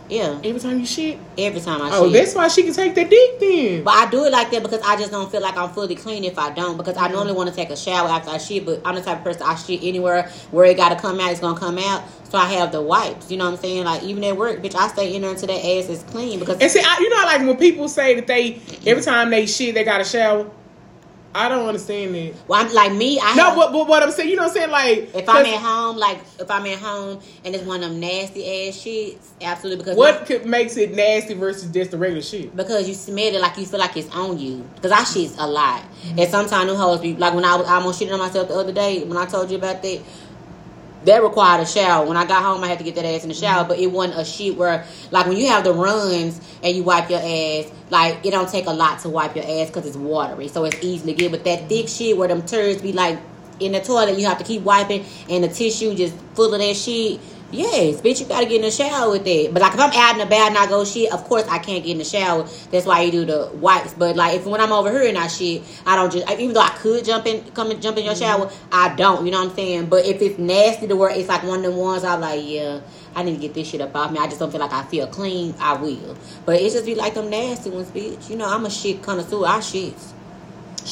Yeah, 0.09 0.39
Every 0.45 0.61
time 0.61 0.79
you 0.79 0.87
shit. 0.87 1.19
every 1.37 1.61
time 1.61 1.83
I 1.83 1.91
shit. 1.91 1.99
Oh, 1.99 2.05
shit. 2.05 2.13
that's 2.13 2.35
why 2.35 2.49
she 2.49 2.63
can 2.63 2.73
take 2.73 2.95
the 2.95 3.05
dick 3.05 3.41
then. 3.41 3.83
But 3.85 3.95
I 3.95 4.09
do 4.11 4.25
it 4.25 4.33
like 4.33 4.51
that 4.53 4.63
because 4.63 4.81
I 4.85 4.97
just 4.97 5.11
don't 5.11 5.31
feel 5.31 5.41
like 5.41 5.57
I'm 5.57 5.71
fully 5.71 5.95
clean 5.97 6.23
if 6.25 6.39
I 6.39 6.51
don't. 6.53 6.77
Because 6.77 6.95
Mm-hmm. 6.97 7.05
I 7.05 7.09
normally 7.09 7.33
want 7.35 7.51
to 7.51 7.55
take 7.57 7.71
a 7.71 7.77
shower 7.77 8.09
after 8.09 8.31
I 8.31 8.39
shit, 8.39 8.65
but 8.65 8.81
I'm 8.85 8.95
the 8.95 9.01
type 9.03 9.19
of 9.19 9.25
person 9.25 9.43
I 9.45 9.55
shit 9.57 9.83
anywhere 9.83 10.31
where 10.53 10.65
it 10.67 10.77
got 10.77 10.91
to 10.91 10.97
come 10.97 11.19
out, 11.21 11.31
it's 11.33 11.41
gonna 11.41 11.59
come 11.59 11.79
out. 11.79 12.05
So 12.31 12.39
I 12.39 12.47
have 12.55 12.73
the 12.73 12.81
wipes. 12.83 13.31
You 13.31 13.37
know 13.39 13.45
what 13.47 13.55
I'm 13.55 13.61
saying? 13.61 13.85
Like 13.85 14.03
even 14.05 14.23
at 14.25 14.37
work, 14.37 14.63
bitch, 14.63 14.75
I 14.75 14.89
stay 14.89 15.15
in 15.15 15.23
there 15.23 15.31
until 15.33 15.49
that 15.49 15.59
ass 15.59 15.89
is 15.89 16.03
clean 16.05 16.39
because 16.41 16.59
And 16.61 16.71
see, 16.71 16.81
I, 16.85 16.97
you 17.01 17.11
know, 17.11 17.17
like 17.25 17.41
when 17.41 17.57
people 17.57 17.89
say 17.89 18.15
that 18.15 18.27
they 18.27 18.61
every 18.87 19.03
time 19.03 19.31
they 19.31 19.47
shit 19.47 19.75
they 19.75 19.85
got 19.85 19.99
to 19.99 20.05
shower. 20.05 20.51
I 21.37 21.49
don't 21.49 21.67
understand 21.69 22.15
that. 22.15 22.35
well, 22.49 22.65
I'm 22.67 22.73
like 22.73 22.93
me. 22.93 23.21
I 23.21 23.35
No, 23.37 23.45
have, 23.45 23.57
but, 23.57 23.73
but 23.73 23.87
what 23.87 24.03
I'm 24.03 24.11
saying, 24.11 24.31
you 24.31 24.37
know 24.37 24.45
what 24.45 24.53
I'm 24.53 24.55
saying? 24.57 24.71
Like, 24.71 25.15
if 25.15 25.29
I'm 25.29 25.45
at 25.45 25.61
home, 25.61 25.97
like 25.97 26.19
if 26.41 26.51
I'm 26.51 26.65
at 26.67 26.79
home 26.79 27.21
and 27.45 27.55
it's 27.55 27.65
one 27.65 27.83
of 27.83 27.91
them 27.91 28.01
nasty 28.01 28.69
ass 28.69 28.77
shits, 28.77 29.29
absolutely 29.43 29.85
because 29.85 29.97
what 29.97 30.25
could, 30.27 30.47
makes 30.47 30.77
it 30.77 30.95
nasty 30.95 31.35
versus 31.35 31.71
just 31.71 31.91
the 31.91 31.99
regular 31.99 32.23
shit? 32.23 32.57
because 32.57 32.89
you 32.89 32.95
smell 32.95 33.35
it 33.35 33.41
like 33.41 33.57
you 33.59 33.67
feel 33.67 33.81
like 33.81 33.97
it's 33.97 34.11
on 34.15 34.39
you. 34.39 34.69
Because 34.77 34.93
I 34.93 35.05
shit 35.05 35.33
a 35.39 35.47
lot, 35.47 35.83
Mm-hmm. 36.07 36.19
and 36.21 36.29
sometimes 36.31 36.67
them 36.69 36.77
hoes 36.77 37.01
be 37.01 37.17
like 37.17 37.35
when 37.35 37.45
I 37.45 37.57
was 37.57 37.67
almost 37.67 38.01
shitting 38.01 38.13
on 38.13 38.19
myself 38.19 38.49
the 38.49 38.55
other 38.55 38.73
day 38.73 39.03
when 39.05 39.17
I 39.17 39.27
told 39.27 39.51
you 39.51 39.57
about 39.59 39.83
that. 39.83 40.01
That 41.07 41.23
required 41.23 41.63
a 41.63 41.67
shower. 41.67 42.05
When 42.05 42.17
I 42.17 42.27
got 42.27 42.43
home, 42.43 42.65
I 42.65 42.67
had 42.67 42.79
to 42.79 42.85
get 42.85 42.97
that 42.97 43.05
ass 43.05 43.23
in 43.23 43.29
the 43.29 43.35
shower, 43.35 43.65
but 43.65 43.79
it 43.79 43.87
wasn't 43.87 44.21
a 44.21 44.25
shit 44.25 44.57
where, 44.57 44.85
like, 45.13 45.27
when 45.27 45.37
you 45.37 45.47
have 45.47 45.63
the 45.63 45.73
runs 45.73 46.41
and 46.65 46.77
you 46.77 46.83
wipe 46.83 47.09
your 47.09 47.21
ass, 47.21 47.71
like, 47.91 48.27
it 48.27 48.33
don't 48.33 48.49
take 48.49 48.67
a 48.67 48.73
lot 48.73 48.99
to 49.01 49.09
wipe 49.09 49.37
your 49.37 49.45
ass 49.45 49.69
because 49.69 49.87
it's 49.87 49.97
watery, 49.97 50.49
so 50.49 50.65
it's 50.65 50.77
easy 50.83 51.07
to 51.07 51.13
get. 51.15 51.31
But 51.31 51.45
that 51.45 51.69
thick 51.69 51.89
shit 51.89 52.17
where 52.17 52.27
them 52.27 52.43
turds 52.45 52.83
be 52.83 52.93
like 52.93 53.21
in 53.61 53.73
the 53.73 53.81
toilet, 53.81 54.19
you 54.19 54.27
have 54.27 54.39
to 54.39 54.45
keep 54.45 54.63
wiping, 54.63 55.05
and 55.31 55.45
the 55.45 55.49
tissue 55.49 55.95
just 55.95 56.15
full 56.35 56.53
of 56.53 56.61
that 56.61 56.77
shit. 56.77 57.21
Yes, 57.53 58.01
bitch, 58.01 58.21
you 58.21 58.27
gotta 58.27 58.45
get 58.45 58.57
in 58.57 58.63
the 58.63 58.71
shower 58.73 59.11
with 59.11 59.25
that. 59.25 59.51
But 59.53 59.63
like 59.63 59.75
if 59.75 59.81
I'm 59.81 59.93
out 59.93 60.15
and 60.15 60.23
about 60.23 60.49
and 60.49 60.59
I 60.59 60.67
go 60.67 60.85
shit, 60.85 61.13
of 61.13 61.25
course 61.25 61.45
I 61.49 61.59
can't 61.59 61.85
get 61.85 61.93
in 61.93 61.99
the 61.99 62.05
shower. 62.05 62.43
That's 62.73 62.87
why 62.87 63.03
you 63.03 63.13
do 63.13 63.25
the 63.25 63.51
wipes. 63.55 63.95
But 63.95 64.17
like 64.17 64.35
if 64.37 64.47
when 64.47 64.61
I'm 64.61 64.73
over 64.73 64.91
here 64.91 65.09
and 65.09 65.17
I 65.17 65.29
shit, 65.29 65.63
I 65.87 65.95
don't 65.95 66.13
just 66.13 66.29
even 66.31 66.53
though 66.53 66.61
I 66.61 66.71
could 66.71 67.05
jump 67.05 67.25
in, 67.27 67.45
come 67.53 67.71
and 67.71 67.81
jump 67.81 67.99
in 67.99 68.05
your 68.05 68.17
shower, 68.17 68.51
I 68.73 68.95
don't. 68.97 69.25
You 69.25 69.31
know 69.33 69.41
what 69.43 69.51
I'm 69.51 69.57
saying? 69.57 69.87
But 69.87 70.07
if 70.07 70.21
it's 70.21 70.39
nasty 70.39 70.89
to 70.89 70.97
where 70.97 71.11
it's 71.11 71.29
like 71.29 71.45
one 71.45 71.65
of 71.65 71.73
the 71.73 71.79
ones, 71.79 72.03
I'm 72.03 72.21
like, 72.21 72.43
yeah, 72.45 72.81
I 73.15 73.23
need 73.23 73.37
to 73.37 73.41
get 73.41 73.55
this 73.55 73.69
shit 73.69 73.81
up 73.81 73.95
off 73.95 74.11
me. 74.11 74.19
I 74.19 74.27
just 74.27 74.41
don't 74.41 74.51
feel 74.51 74.61
like 74.61 74.73
I 74.73 74.83
feel 74.83 75.07
clean. 75.07 75.55
I 75.61 75.75
will. 75.75 76.17
But 76.45 76.61
it 76.61 76.73
just 76.73 76.85
be 76.85 76.97
like 76.97 77.15
them 77.15 77.31
nasty 77.31 77.71
ones, 77.71 77.91
bitch. 77.91 78.29
You 78.29 78.37
know 78.37 78.49
I'm 78.49 78.67
a 78.67 78.71
shit 78.71 79.03
connoisseur. 79.03 79.47
I 79.47 79.61
shit. 79.61 79.95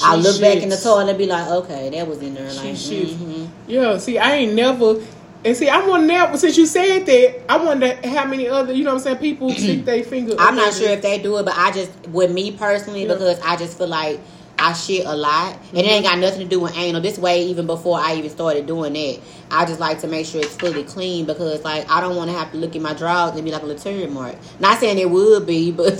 I 0.02 0.16
She 0.16 0.22
look 0.22 0.40
back 0.40 0.62
in 0.62 0.68
the 0.68 0.76
toilet 0.76 1.08
and 1.10 1.18
be 1.18 1.26
like, 1.26 1.46
okay, 1.48 1.90
that 1.90 2.06
was 2.06 2.18
in 2.18 2.34
there. 2.34 2.46
Like, 2.46 2.74
shits. 2.74 3.14
mhm. 3.14 3.48
Yeah, 3.66 3.98
see, 3.98 4.18
I 4.18 4.34
ain't 4.36 4.54
never. 4.54 5.00
And 5.44 5.56
see, 5.56 5.68
I 5.68 5.86
wonder 5.86 6.06
now, 6.06 6.34
since 6.36 6.56
you 6.56 6.64
said 6.64 7.04
that, 7.04 7.52
I 7.52 7.58
wonder 7.58 7.94
how 8.08 8.26
many 8.26 8.48
other, 8.48 8.72
you 8.72 8.82
know 8.82 8.94
what 8.94 8.98
I'm 8.98 9.02
saying, 9.02 9.18
people 9.18 9.50
stick 9.52 9.84
their 9.84 10.02
finger 10.02 10.34
I'm 10.38 10.56
not 10.56 10.72
sure 10.72 10.88
it. 10.88 10.92
if 10.92 11.02
they 11.02 11.18
do 11.18 11.36
it, 11.38 11.44
but 11.44 11.54
I 11.56 11.70
just 11.70 11.90
with 12.08 12.32
me 12.32 12.52
personally 12.52 13.02
Yeah. 13.02 13.12
because 13.12 13.38
I 13.40 13.56
just 13.56 13.76
feel 13.76 13.88
like 13.88 14.20
I 14.58 14.72
shit 14.72 15.04
a 15.04 15.14
lot, 15.14 15.58
and 15.70 15.78
it 15.78 15.84
ain't 15.84 16.04
mm-hmm. 16.04 16.14
got 16.14 16.18
nothing 16.20 16.40
to 16.40 16.46
do 16.46 16.60
with 16.60 16.76
anal. 16.76 17.00
This 17.00 17.18
way, 17.18 17.44
even 17.46 17.66
before 17.66 17.98
I 17.98 18.14
even 18.14 18.30
started 18.30 18.66
doing 18.66 18.92
that, 18.92 19.20
I 19.50 19.64
just 19.64 19.80
like 19.80 20.00
to 20.00 20.06
make 20.06 20.26
sure 20.26 20.40
it's 20.40 20.56
fully 20.56 20.84
clean 20.84 21.26
because 21.26 21.64
like 21.64 21.90
I 21.90 22.00
don't 22.00 22.16
want 22.16 22.30
to 22.30 22.36
have 22.36 22.52
to 22.52 22.58
look 22.58 22.76
at 22.76 22.80
my 22.82 22.94
drawers 22.94 23.34
and 23.34 23.44
be 23.44 23.50
like 23.50 23.62
a 23.62 23.66
little 23.66 24.10
mark. 24.10 24.36
Not 24.60 24.78
saying 24.78 24.98
it 24.98 25.10
would 25.10 25.46
be, 25.46 25.72
but 25.72 25.92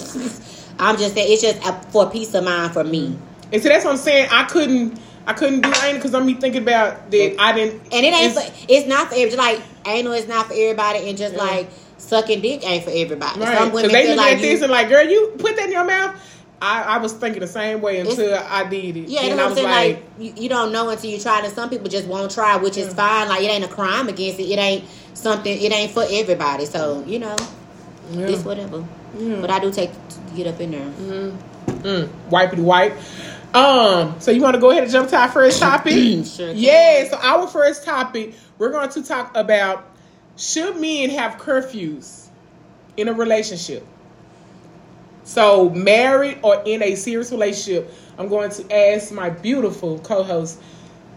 I'm 0.79 0.97
just 0.97 1.15
saying 1.15 1.33
it's 1.33 1.43
just 1.43 1.67
a, 1.67 1.73
for 1.91 2.09
peace 2.11 2.33
of 2.35 2.45
mind 2.45 2.73
for 2.73 2.85
me. 2.85 3.09
Mm-hmm. 3.09 3.53
And 3.53 3.63
so 3.63 3.69
that's 3.69 3.85
what 3.85 3.93
I'm 3.93 3.97
saying. 3.99 4.29
I 4.31 4.45
couldn't, 4.45 5.01
I 5.27 5.33
couldn't 5.33 5.63
do 5.63 5.73
anal 5.83 5.95
because 5.95 6.15
I'm 6.15 6.27
be 6.27 6.35
thinking 6.35 6.63
about 6.63 7.11
that 7.11 7.37
I 7.39 7.53
didn't. 7.53 7.83
And 7.93 8.05
it 8.07 8.15
ain't 8.15 8.37
it's- 8.37 8.49
for, 8.61 8.67
it's 8.69 8.87
not 8.87 9.09
for 9.09 9.15
every 9.15 9.37
like 9.37 9.61
anal 9.87 10.13
is 10.13 10.29
not 10.29 10.47
for 10.47 10.53
everybody, 10.55 11.09
and 11.09 11.17
just 11.19 11.35
Yeah. 11.35 11.43
like 11.43 11.71
sucking 11.99 12.41
dick 12.43 12.67
ain't 12.67 12.85
for 12.85 12.91
everybody. 12.93 13.41
Right. 13.41 13.59
Some 13.59 13.73
women 13.73 13.91
they 13.93 14.03
feel 14.07 14.17
look 14.17 14.25
like 14.25 14.35
at 14.37 14.41
this 14.41 14.59
you, 14.59 14.65
and 14.65 14.73
like, 14.73 14.89
girl, 14.89 15.05
you 15.07 15.33
put 15.39 15.57
that 15.57 15.67
in 15.67 15.73
your 15.73 15.85
mouth. 15.85 16.15
I, 16.63 16.83
I 16.83 16.99
was 16.99 17.13
thinking 17.13 17.41
the 17.41 17.47
same 17.47 17.83
way 17.83 17.99
until 18.01 18.35
I 18.35 18.65
did 18.65 18.97
it. 18.97 19.09
Yeah, 19.09 19.23
you 19.23 19.29
and 19.29 19.37
know 19.37 19.45
I 19.45 19.49
was 19.49 19.57
saying? 19.57 19.69
like, 19.69 19.97
Like, 19.97 20.05
you, 20.19 20.43
you 20.45 20.49
don't 20.49 20.73
know 20.73 20.89
until 20.89 21.11
you 21.11 21.19
try 21.21 21.41
it. 21.41 21.45
And 21.45 21.53
some 21.53 21.69
people 21.69 21.89
just 21.89 22.07
won't 22.07 22.31
try, 22.31 22.57
which 22.57 22.79
is 22.79 22.95
fine. 22.95 23.29
Like, 23.29 23.43
it 23.43 23.47
ain't 23.51 23.65
a 23.65 23.69
crime 23.69 24.09
against 24.09 24.39
it. 24.41 24.45
It 24.45 24.59
ain't 24.59 24.85
something, 25.13 25.53
it 25.61 25.73
ain't 25.73 25.91
for 25.91 26.05
everybody. 26.09 26.65
So, 26.65 27.05
you 27.07 27.19
know, 27.19 27.37
yeah. 28.13 28.29
it's 28.29 28.45
whatever. 28.45 28.83
Yeah. 29.19 29.41
But 29.43 29.51
I 29.51 29.59
do 29.59 29.71
take 29.71 29.91
to 29.93 30.17
get 30.37 30.47
up 30.47 30.59
in 30.61 30.71
there. 30.71 31.37
Mm, 31.67 32.09
wipey 32.31 32.59
wipe. 32.59 32.97
Um, 33.55 34.21
so 34.21 34.33
you 34.33 34.43
want 34.43 34.55
to 34.55 34.61
go 34.61 34.71
ahead 34.71 34.83
and 34.83 34.93
jump 34.93 35.09
to 35.11 35.17
our 35.17 35.29
first 35.29 35.61
topic? 35.61 35.95
Sure. 36.25 36.51
Yeah. 36.53 37.09
So 37.09 37.19
our 37.19 37.47
first 37.47 37.85
topic, 37.85 38.35
we're 38.59 38.71
going 38.71 38.91
to 38.91 39.03
talk 39.03 39.37
about 39.37 39.87
should 40.37 40.77
men 40.81 41.11
have 41.11 41.41
curfews 41.41 42.29
in 42.97 43.09
a 43.09 43.13
relationship. 43.13 43.87
So 45.23 45.71
married 45.71 46.39
or 46.43 46.63
in 46.67 46.83
a 46.83 46.97
serious 46.97 47.31
relationship, 47.31 47.93
I'm 48.19 48.29
going 48.29 48.51
to 48.51 48.75
ask 48.75 49.13
my 49.13 49.31
beautiful 49.31 49.99
co-host: 50.01 50.61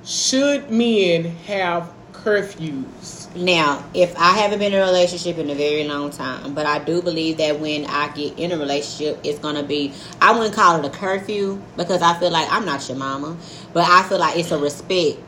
Should 0.05 0.69
men 0.69 1.25
have 1.47 1.91
curfews? 2.23 3.33
Now, 3.35 3.83
if 3.93 4.15
I 4.17 4.31
haven't 4.37 4.59
been 4.59 4.73
in 4.73 4.81
a 4.81 4.85
relationship 4.85 5.37
in 5.37 5.49
a 5.49 5.55
very 5.55 5.83
long 5.83 6.11
time, 6.11 6.53
but 6.53 6.65
I 6.65 6.83
do 6.83 7.01
believe 7.01 7.37
that 7.37 7.59
when 7.59 7.85
I 7.85 8.09
get 8.09 8.37
in 8.39 8.51
a 8.51 8.57
relationship, 8.57 9.19
it's 9.23 9.39
gonna 9.39 9.63
be 9.63 9.93
I 10.21 10.37
wouldn't 10.37 10.55
call 10.55 10.79
it 10.79 10.85
a 10.85 10.89
curfew 10.89 11.61
because 11.75 12.01
I 12.01 12.19
feel 12.19 12.31
like 12.31 12.47
I'm 12.51 12.65
not 12.65 12.87
your 12.89 12.97
mama, 12.97 13.37
but 13.73 13.87
I 13.87 14.03
feel 14.03 14.19
like 14.19 14.37
it's 14.37 14.51
a 14.51 14.57
respect. 14.57 15.19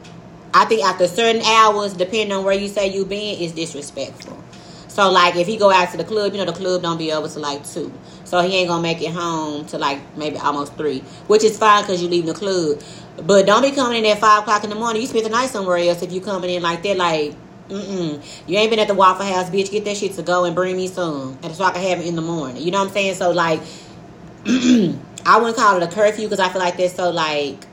I 0.53 0.65
think 0.65 0.83
after 0.83 1.07
certain 1.07 1.41
hours, 1.43 1.93
depending 1.93 2.31
on 2.31 2.43
where 2.43 2.55
you 2.55 2.67
say 2.67 2.87
you 2.87 3.05
been, 3.05 3.39
is 3.39 3.51
disrespectful. 3.51 4.43
So 4.87 5.11
like 5.11 5.35
if 5.35 5.47
he 5.47 5.55
go 5.55 5.71
out 5.71 5.91
to 5.91 5.97
the 5.97 6.03
club, 6.03 6.33
you 6.33 6.39
know 6.39 6.45
the 6.45 6.53
club 6.53 6.81
don't 6.81 6.97
be 6.97 7.13
over 7.13 7.27
to 7.27 7.39
like 7.39 7.65
two, 7.65 7.93
so 8.25 8.41
he 8.41 8.57
ain't 8.57 8.67
gonna 8.67 8.81
make 8.81 9.01
it 9.01 9.13
home 9.13 9.65
to 9.67 9.77
like 9.77 9.99
maybe 10.17 10.37
almost 10.37 10.75
three, 10.75 10.99
which 11.27 11.43
is 11.43 11.57
fine 11.57 11.83
because 11.83 12.01
you 12.01 12.09
leaving 12.09 12.33
the 12.33 12.33
club. 12.33 12.81
But 13.23 13.45
don't 13.45 13.61
be 13.61 13.71
coming 13.71 14.03
in 14.03 14.11
at 14.11 14.19
five 14.19 14.41
o'clock 14.41 14.63
in 14.63 14.69
the 14.69 14.75
morning. 14.75 15.01
You 15.01 15.07
spend 15.07 15.25
the 15.25 15.29
night 15.29 15.49
somewhere 15.49 15.77
else 15.77 16.01
if 16.01 16.11
you 16.11 16.21
coming 16.21 16.49
in 16.49 16.61
like 16.61 16.83
that. 16.83 16.97
Like 16.97 17.35
Mm-mm. 17.69 18.23
You 18.47 18.57
ain't 18.57 18.71
been 18.71 18.79
at 18.79 18.87
the 18.87 18.95
Waffle 18.95 19.25
House, 19.25 19.49
bitch. 19.49 19.69
Get 19.69 19.85
that 19.85 19.95
shit 19.95 20.13
to 20.13 20.23
go 20.23 20.45
and 20.45 20.55
bring 20.55 20.75
me 20.75 20.87
some, 20.87 21.37
and 21.43 21.53
so 21.53 21.63
I 21.63 21.71
can 21.71 21.81
have 21.83 21.99
it 21.99 22.07
in 22.07 22.15
the 22.15 22.21
morning. 22.21 22.61
You 22.61 22.71
know 22.71 22.79
what 22.79 22.87
I'm 22.87 22.93
saying? 22.93 23.15
So 23.15 23.29
like, 23.31 23.59
I 24.45 25.37
wouldn't 25.37 25.55
call 25.55 25.77
it 25.77 25.83
a 25.83 25.87
curfew 25.87 26.25
because 26.25 26.39
I 26.39 26.49
feel 26.49 26.59
like 26.59 26.77
they're 26.77 26.89
so 26.89 27.11
like 27.11 27.67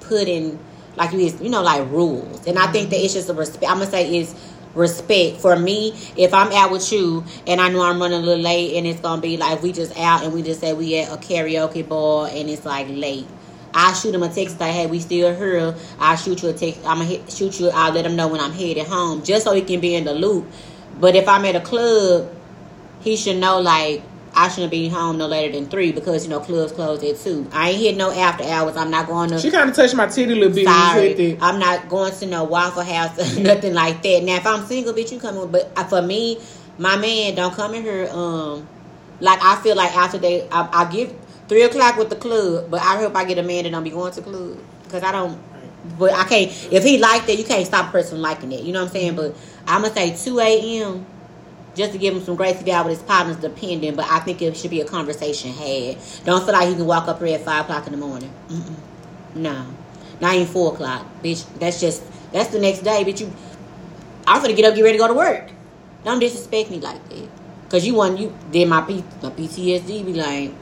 putting 0.00 0.58
like 0.96 1.12
you 1.12 1.36
you 1.40 1.48
know 1.48 1.62
like 1.62 1.90
rules, 1.90 2.46
and 2.46 2.58
I 2.58 2.68
think 2.70 2.90
that 2.90 3.00
it's 3.00 3.14
just 3.14 3.28
a 3.28 3.34
respect. 3.34 3.64
I'm 3.70 3.78
gonna 3.78 3.90
say 3.90 4.18
is 4.18 4.34
respect 4.74 5.40
for 5.40 5.54
me 5.54 5.96
if 6.16 6.34
i'm 6.34 6.50
out 6.50 6.72
with 6.72 6.90
you 6.90 7.24
and 7.46 7.60
i 7.60 7.68
know 7.68 7.80
i'm 7.80 8.00
running 8.00 8.18
a 8.18 8.20
little 8.20 8.42
late 8.42 8.76
and 8.76 8.88
it's 8.88 8.98
gonna 8.98 9.22
be 9.22 9.36
like 9.36 9.62
we 9.62 9.72
just 9.72 9.96
out 9.96 10.24
and 10.24 10.32
we 10.32 10.42
just 10.42 10.60
say 10.60 10.72
we 10.72 10.98
at 10.98 11.12
a 11.12 11.16
karaoke 11.16 11.88
bar 11.88 12.28
and 12.32 12.50
it's 12.50 12.64
like 12.64 12.88
late 12.90 13.24
I 13.74 13.92
shoot 13.92 14.14
him 14.14 14.22
a 14.22 14.28
text 14.28 14.60
like, 14.60 14.72
"Hey, 14.72 14.86
we 14.86 15.00
still 15.00 15.34
here." 15.34 15.74
I 15.98 16.14
shoot 16.14 16.42
you 16.42 16.48
a 16.50 16.52
text. 16.52 16.80
I'm 16.86 16.98
going 16.98 17.24
to 17.24 17.30
shoot 17.30 17.58
you. 17.58 17.70
I'll 17.70 17.92
let 17.92 18.06
him 18.06 18.14
know 18.16 18.28
when 18.28 18.40
I'm 18.40 18.52
headed 18.52 18.86
home, 18.86 19.24
just 19.24 19.44
so 19.44 19.54
he 19.54 19.62
can 19.62 19.80
be 19.80 19.94
in 19.94 20.04
the 20.04 20.14
loop. 20.14 20.46
But 21.00 21.16
if 21.16 21.28
I'm 21.28 21.44
at 21.44 21.56
a 21.56 21.60
club, 21.60 22.30
he 23.00 23.16
should 23.16 23.36
know 23.36 23.60
like 23.60 24.02
I 24.36 24.48
shouldn't 24.48 24.70
be 24.70 24.88
home 24.88 25.18
no 25.18 25.26
later 25.26 25.52
than 25.58 25.68
three 25.68 25.92
because 25.92 26.24
you 26.24 26.30
know 26.30 26.40
clubs 26.40 26.72
close 26.72 27.02
at 27.02 27.18
two. 27.18 27.48
I 27.52 27.70
ain't 27.70 27.80
hitting 27.80 27.98
no 27.98 28.10
after 28.10 28.44
hours. 28.44 28.76
I'm 28.76 28.90
not 28.90 29.06
going 29.06 29.30
to. 29.30 29.38
She 29.38 29.50
kind 29.50 29.68
of 29.68 29.76
touched 29.76 29.94
my 29.94 30.06
titty 30.06 30.32
a 30.32 30.36
little 30.36 30.54
bit. 30.54 30.64
Sorry, 30.64 31.38
I'm 31.40 31.58
not 31.58 31.88
going 31.88 32.12
to 32.14 32.26
no 32.26 32.44
Waffle 32.44 32.82
House 32.82 33.18
or 33.18 33.40
nothing 33.42 33.74
like 33.74 34.02
that. 34.02 34.22
Now, 34.24 34.36
if 34.36 34.46
I'm 34.46 34.64
single, 34.66 34.92
bitch, 34.92 35.12
you 35.12 35.20
coming. 35.20 35.50
But 35.50 35.72
uh, 35.76 35.84
for 35.84 36.02
me, 36.02 36.40
my 36.78 36.96
man 36.96 37.34
don't 37.34 37.54
come 37.54 37.74
in 37.74 37.82
here. 37.82 38.08
Um, 38.10 38.66
like 39.20 39.40
I 39.42 39.56
feel 39.62 39.76
like 39.76 39.96
after 39.96 40.18
they, 40.18 40.48
I, 40.48 40.84
I 40.84 40.90
give 40.90 41.14
three 41.48 41.62
o'clock 41.62 41.96
with 41.96 42.10
the 42.10 42.16
club, 42.16 42.70
but 42.70 42.80
I 42.80 42.98
hope 42.98 43.14
I 43.16 43.24
get 43.24 43.38
a 43.38 43.42
man 43.42 43.64
that 43.64 43.70
don't 43.70 43.84
be 43.84 43.90
going 43.90 44.12
to 44.12 44.22
club 44.22 44.58
because 44.84 45.02
I 45.02 45.12
don't. 45.12 45.38
But 45.98 46.12
I 46.14 46.24
can't. 46.24 46.50
If 46.72 46.82
he 46.84 46.98
like 46.98 47.28
it, 47.28 47.38
you 47.38 47.44
can't 47.44 47.66
stop 47.66 47.88
a 47.88 47.92
person 47.92 48.22
liking 48.22 48.52
it. 48.52 48.62
You 48.62 48.72
know 48.72 48.80
what 48.80 48.88
I'm 48.88 48.92
saying? 48.92 49.16
But 49.16 49.36
I'm 49.66 49.82
gonna 49.82 49.94
say 49.94 50.16
two 50.16 50.40
a.m. 50.40 51.04
just 51.74 51.92
to 51.92 51.98
give 51.98 52.14
him 52.14 52.22
some 52.22 52.36
grace 52.36 52.58
to 52.58 52.64
be 52.64 52.72
out 52.72 52.86
with 52.86 52.98
his 52.98 53.06
partners, 53.06 53.36
depending. 53.36 53.94
But 53.94 54.06
I 54.10 54.20
think 54.20 54.40
it 54.40 54.56
should 54.56 54.70
be 54.70 54.80
a 54.80 54.86
conversation 54.86 55.52
had. 55.52 55.98
Don't 56.24 56.44
feel 56.44 56.54
like 56.54 56.70
you 56.70 56.76
can 56.76 56.86
walk 56.86 57.08
up 57.08 57.22
here 57.22 57.34
at 57.34 57.44
five 57.44 57.64
o'clock 57.64 57.86
in 57.86 57.92
the 57.92 57.98
morning. 57.98 58.32
Mm-mm. 58.48 58.74
No, 59.34 59.66
not 60.20 60.34
even 60.34 60.46
four 60.46 60.72
o'clock, 60.72 61.06
bitch. 61.22 61.44
That's 61.58 61.80
just 61.80 62.02
that's 62.32 62.50
the 62.50 62.60
next 62.60 62.80
day, 62.80 63.04
bitch. 63.04 63.20
You, 63.20 63.32
I'm 64.26 64.40
gonna 64.40 64.54
get 64.54 64.64
up, 64.64 64.74
get 64.74 64.82
ready 64.82 64.96
to 64.96 65.02
go 65.02 65.08
to 65.08 65.14
work. 65.14 65.50
Don't 66.04 66.18
disrespect 66.18 66.70
me 66.70 66.80
like 66.80 67.06
that. 67.10 67.28
Cause 67.68 67.84
you 67.86 67.94
want 67.94 68.18
you 68.18 68.32
did 68.52 68.68
my 68.68 68.82
P, 68.82 69.04
my 69.22 69.30
PTSD 69.30 70.06
be 70.06 70.14
like 70.14 70.52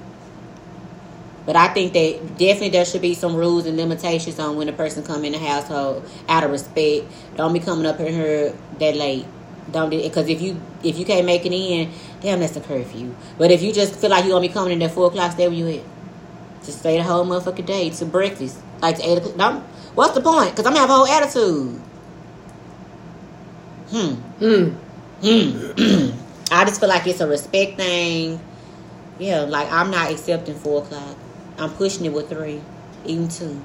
but 1.45 1.57
I 1.57 1.69
think 1.69 1.93
that 1.95 2.39
definitely 2.39 2.71
there 2.71 2.85
should 2.85 3.03
be 3.03 3.15
some 3.15 3.35
rules 3.35 3.67
and 3.67 3.77
limitations 3.77 4.39
on 4.39 4.57
when 4.57 4.69
a 4.69 4.73
person 4.73 5.03
come 5.03 5.25
in 5.25 5.33
the 5.33 5.39
household 5.39 6.09
out 6.29 6.45
of 6.45 6.51
respect. 6.51 7.07
Don't 7.37 7.53
be 7.53 7.59
coming 7.61 7.87
up 7.87 7.99
in 8.01 8.13
here 8.13 8.55
that 8.79 8.97
late. 8.97 9.27
Don't 9.71 9.91
because 9.91 10.29
if 10.29 10.41
you 10.41 10.61
if 10.83 10.99
you 10.99 11.05
can't 11.05 11.27
make 11.27 11.47
it 11.47 11.53
in, 11.53 11.91
damn, 12.21 12.41
that's 12.41 12.57
a 12.57 12.61
curfew. 12.61 13.15
But 13.39 13.51
if 13.51 13.63
you 13.63 13.73
just 13.73 13.95
feel 13.97 14.11
like 14.11 14.25
you're 14.25 14.35
gonna 14.35 14.47
be 14.47 14.53
coming 14.53 14.73
in 14.73 14.83
at 14.83 14.91
four 14.91 15.07
o'clock, 15.07 15.33
stay 15.33 15.49
where 15.49 15.57
you 15.57 15.69
at. 15.69 15.85
Just 16.65 16.81
stay 16.81 16.97
the 16.97 17.03
whole 17.03 17.25
motherfucking 17.25 17.67
day 17.67 17.91
to 17.91 18.05
breakfast, 18.05 18.59
like 18.81 18.97
to 18.97 19.09
eight 19.09 19.19
o'clock. 19.19 19.37
No, 19.37 19.65
what's 19.95 20.15
the 20.15 20.21
point? 20.21 20.51
Because 20.51 20.67
I'm 20.67 20.75
gonna 20.75 20.87
have 20.87 20.91
a 20.91 20.95
whole 20.95 21.07
attitude. 21.07 21.81
Hmm. 23.91 24.15
Hmm. 24.41 24.69
Hmm. 25.23 26.13
I 26.53 26.65
just 26.65 26.81
feel 26.81 26.89
like 26.89 27.07
it's 27.07 27.21
a 27.21 27.27
respect 27.27 27.77
thing. 27.77 28.41
Yeah, 29.19 29.41
like 29.43 29.71
I'm 29.71 29.91
not 29.91 30.11
accepting 30.11 30.55
four 30.57 30.83
o'clock. 30.83 31.17
I'm 31.63 31.71
pushing 31.71 32.05
it 32.05 32.13
with 32.13 32.29
three, 32.29 32.61
even 33.05 33.29
two. 33.29 33.63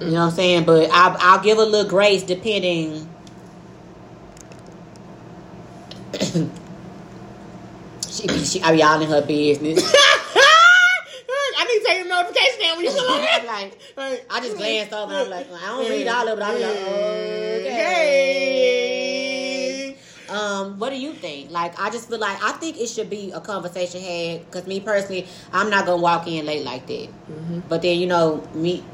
You 0.00 0.06
mm. 0.06 0.12
know 0.12 0.12
what 0.12 0.20
I'm 0.20 0.30
saying? 0.30 0.64
But 0.64 0.88
I'll, 0.92 1.16
I'll 1.18 1.42
give 1.42 1.58
a 1.58 1.64
little 1.64 1.88
grace 1.88 2.22
depending. 2.22 3.08
she, 8.08 8.28
she, 8.28 8.62
are 8.62 8.74
y'all 8.74 9.00
in 9.00 9.08
her 9.08 9.26
business? 9.26 9.82
I 11.52 11.64
need 11.64 11.80
to 11.80 11.86
take 11.86 12.04
a 12.04 12.08
notification 12.08 12.60
down 12.60 12.76
when 12.76 12.86
you 12.86 12.92
come 12.92 13.46
like, 13.46 13.76
I 14.30 14.40
just 14.40 14.56
glanced 14.56 14.92
over 14.92 15.12
and 15.12 15.22
I'm 15.22 15.30
like, 15.30 15.46
I 15.52 15.66
don't 15.66 15.90
read 15.90 16.08
all 16.08 16.28
of 16.28 16.38
it. 16.38 16.42
I'm 16.42 16.54
like, 16.54 16.64
okay. 16.64 17.19
Um, 20.60 20.78
what 20.78 20.90
do 20.90 21.00
you 21.00 21.12
think? 21.12 21.50
Like, 21.50 21.78
I 21.80 21.90
just 21.90 22.08
feel 22.08 22.18
like 22.18 22.42
I 22.42 22.52
think 22.52 22.78
it 22.78 22.88
should 22.88 23.10
be 23.10 23.30
a 23.32 23.40
conversation 23.40 24.00
had. 24.00 24.46
Because 24.46 24.66
me 24.66 24.80
personally, 24.80 25.26
I'm 25.52 25.70
not 25.70 25.86
gonna 25.86 26.02
walk 26.02 26.26
in 26.26 26.46
late 26.46 26.64
like 26.64 26.86
that. 26.86 27.08
Mm-hmm. 27.08 27.60
But 27.68 27.82
then 27.82 27.98
you 27.98 28.06
know 28.06 28.46
me, 28.54 28.84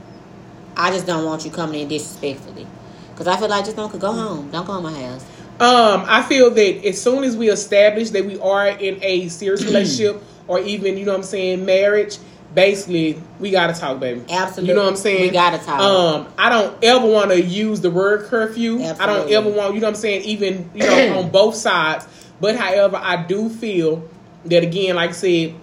I 0.76 0.90
just 0.90 1.06
don't 1.06 1.24
want 1.24 1.44
you 1.44 1.50
coming 1.50 1.80
in 1.80 1.88
disrespectfully. 1.88 2.66
Because 3.10 3.26
I 3.26 3.36
feel 3.38 3.48
like 3.48 3.64
just 3.64 3.76
don't 3.76 3.98
go 3.98 4.12
home. 4.12 4.50
Don't 4.50 4.66
go 4.66 4.76
in 4.76 4.82
my 4.82 4.92
house. 4.92 5.24
Um, 5.58 6.04
I 6.06 6.22
feel 6.22 6.50
that 6.50 6.86
as 6.86 7.00
soon 7.00 7.24
as 7.24 7.34
we 7.34 7.48
establish 7.48 8.10
that 8.10 8.26
we 8.26 8.38
are 8.40 8.68
in 8.68 9.02
a 9.02 9.28
serious 9.28 9.64
relationship 9.64 10.22
or 10.48 10.60
even, 10.60 10.98
you 10.98 11.06
know 11.06 11.12
what 11.12 11.18
I'm 11.18 11.24
saying, 11.24 11.64
marriage, 11.64 12.18
basically 12.56 13.22
we 13.38 13.52
gotta 13.52 13.78
talk, 13.78 14.00
baby. 14.00 14.24
Absolutely. 14.28 14.70
You 14.70 14.74
know 14.74 14.84
what 14.84 14.90
I'm 14.90 14.96
saying? 14.96 15.20
We 15.20 15.30
gotta 15.30 15.58
talk. 15.58 15.78
Um, 15.78 16.26
I 16.36 16.48
don't 16.48 16.82
ever 16.82 17.06
want 17.06 17.30
to 17.30 17.40
use 17.40 17.80
the 17.80 17.90
word 17.90 18.24
curfew. 18.24 18.80
Absolutely. 18.80 19.04
I 19.04 19.06
don't 19.06 19.30
ever 19.30 19.50
want, 19.50 19.74
you 19.74 19.80
know 19.80 19.86
what 19.86 19.94
I'm 19.94 20.00
saying, 20.00 20.22
even 20.22 20.68
you 20.74 20.82
know 20.82 21.18
on 21.18 21.30
both 21.30 21.54
sides. 21.54 22.08
But 22.40 22.56
however, 22.56 22.96
I 23.00 23.22
do 23.22 23.48
feel 23.48 24.08
that 24.46 24.64
again, 24.64 24.96
like 24.96 25.10
I 25.10 25.12
said, 25.12 25.54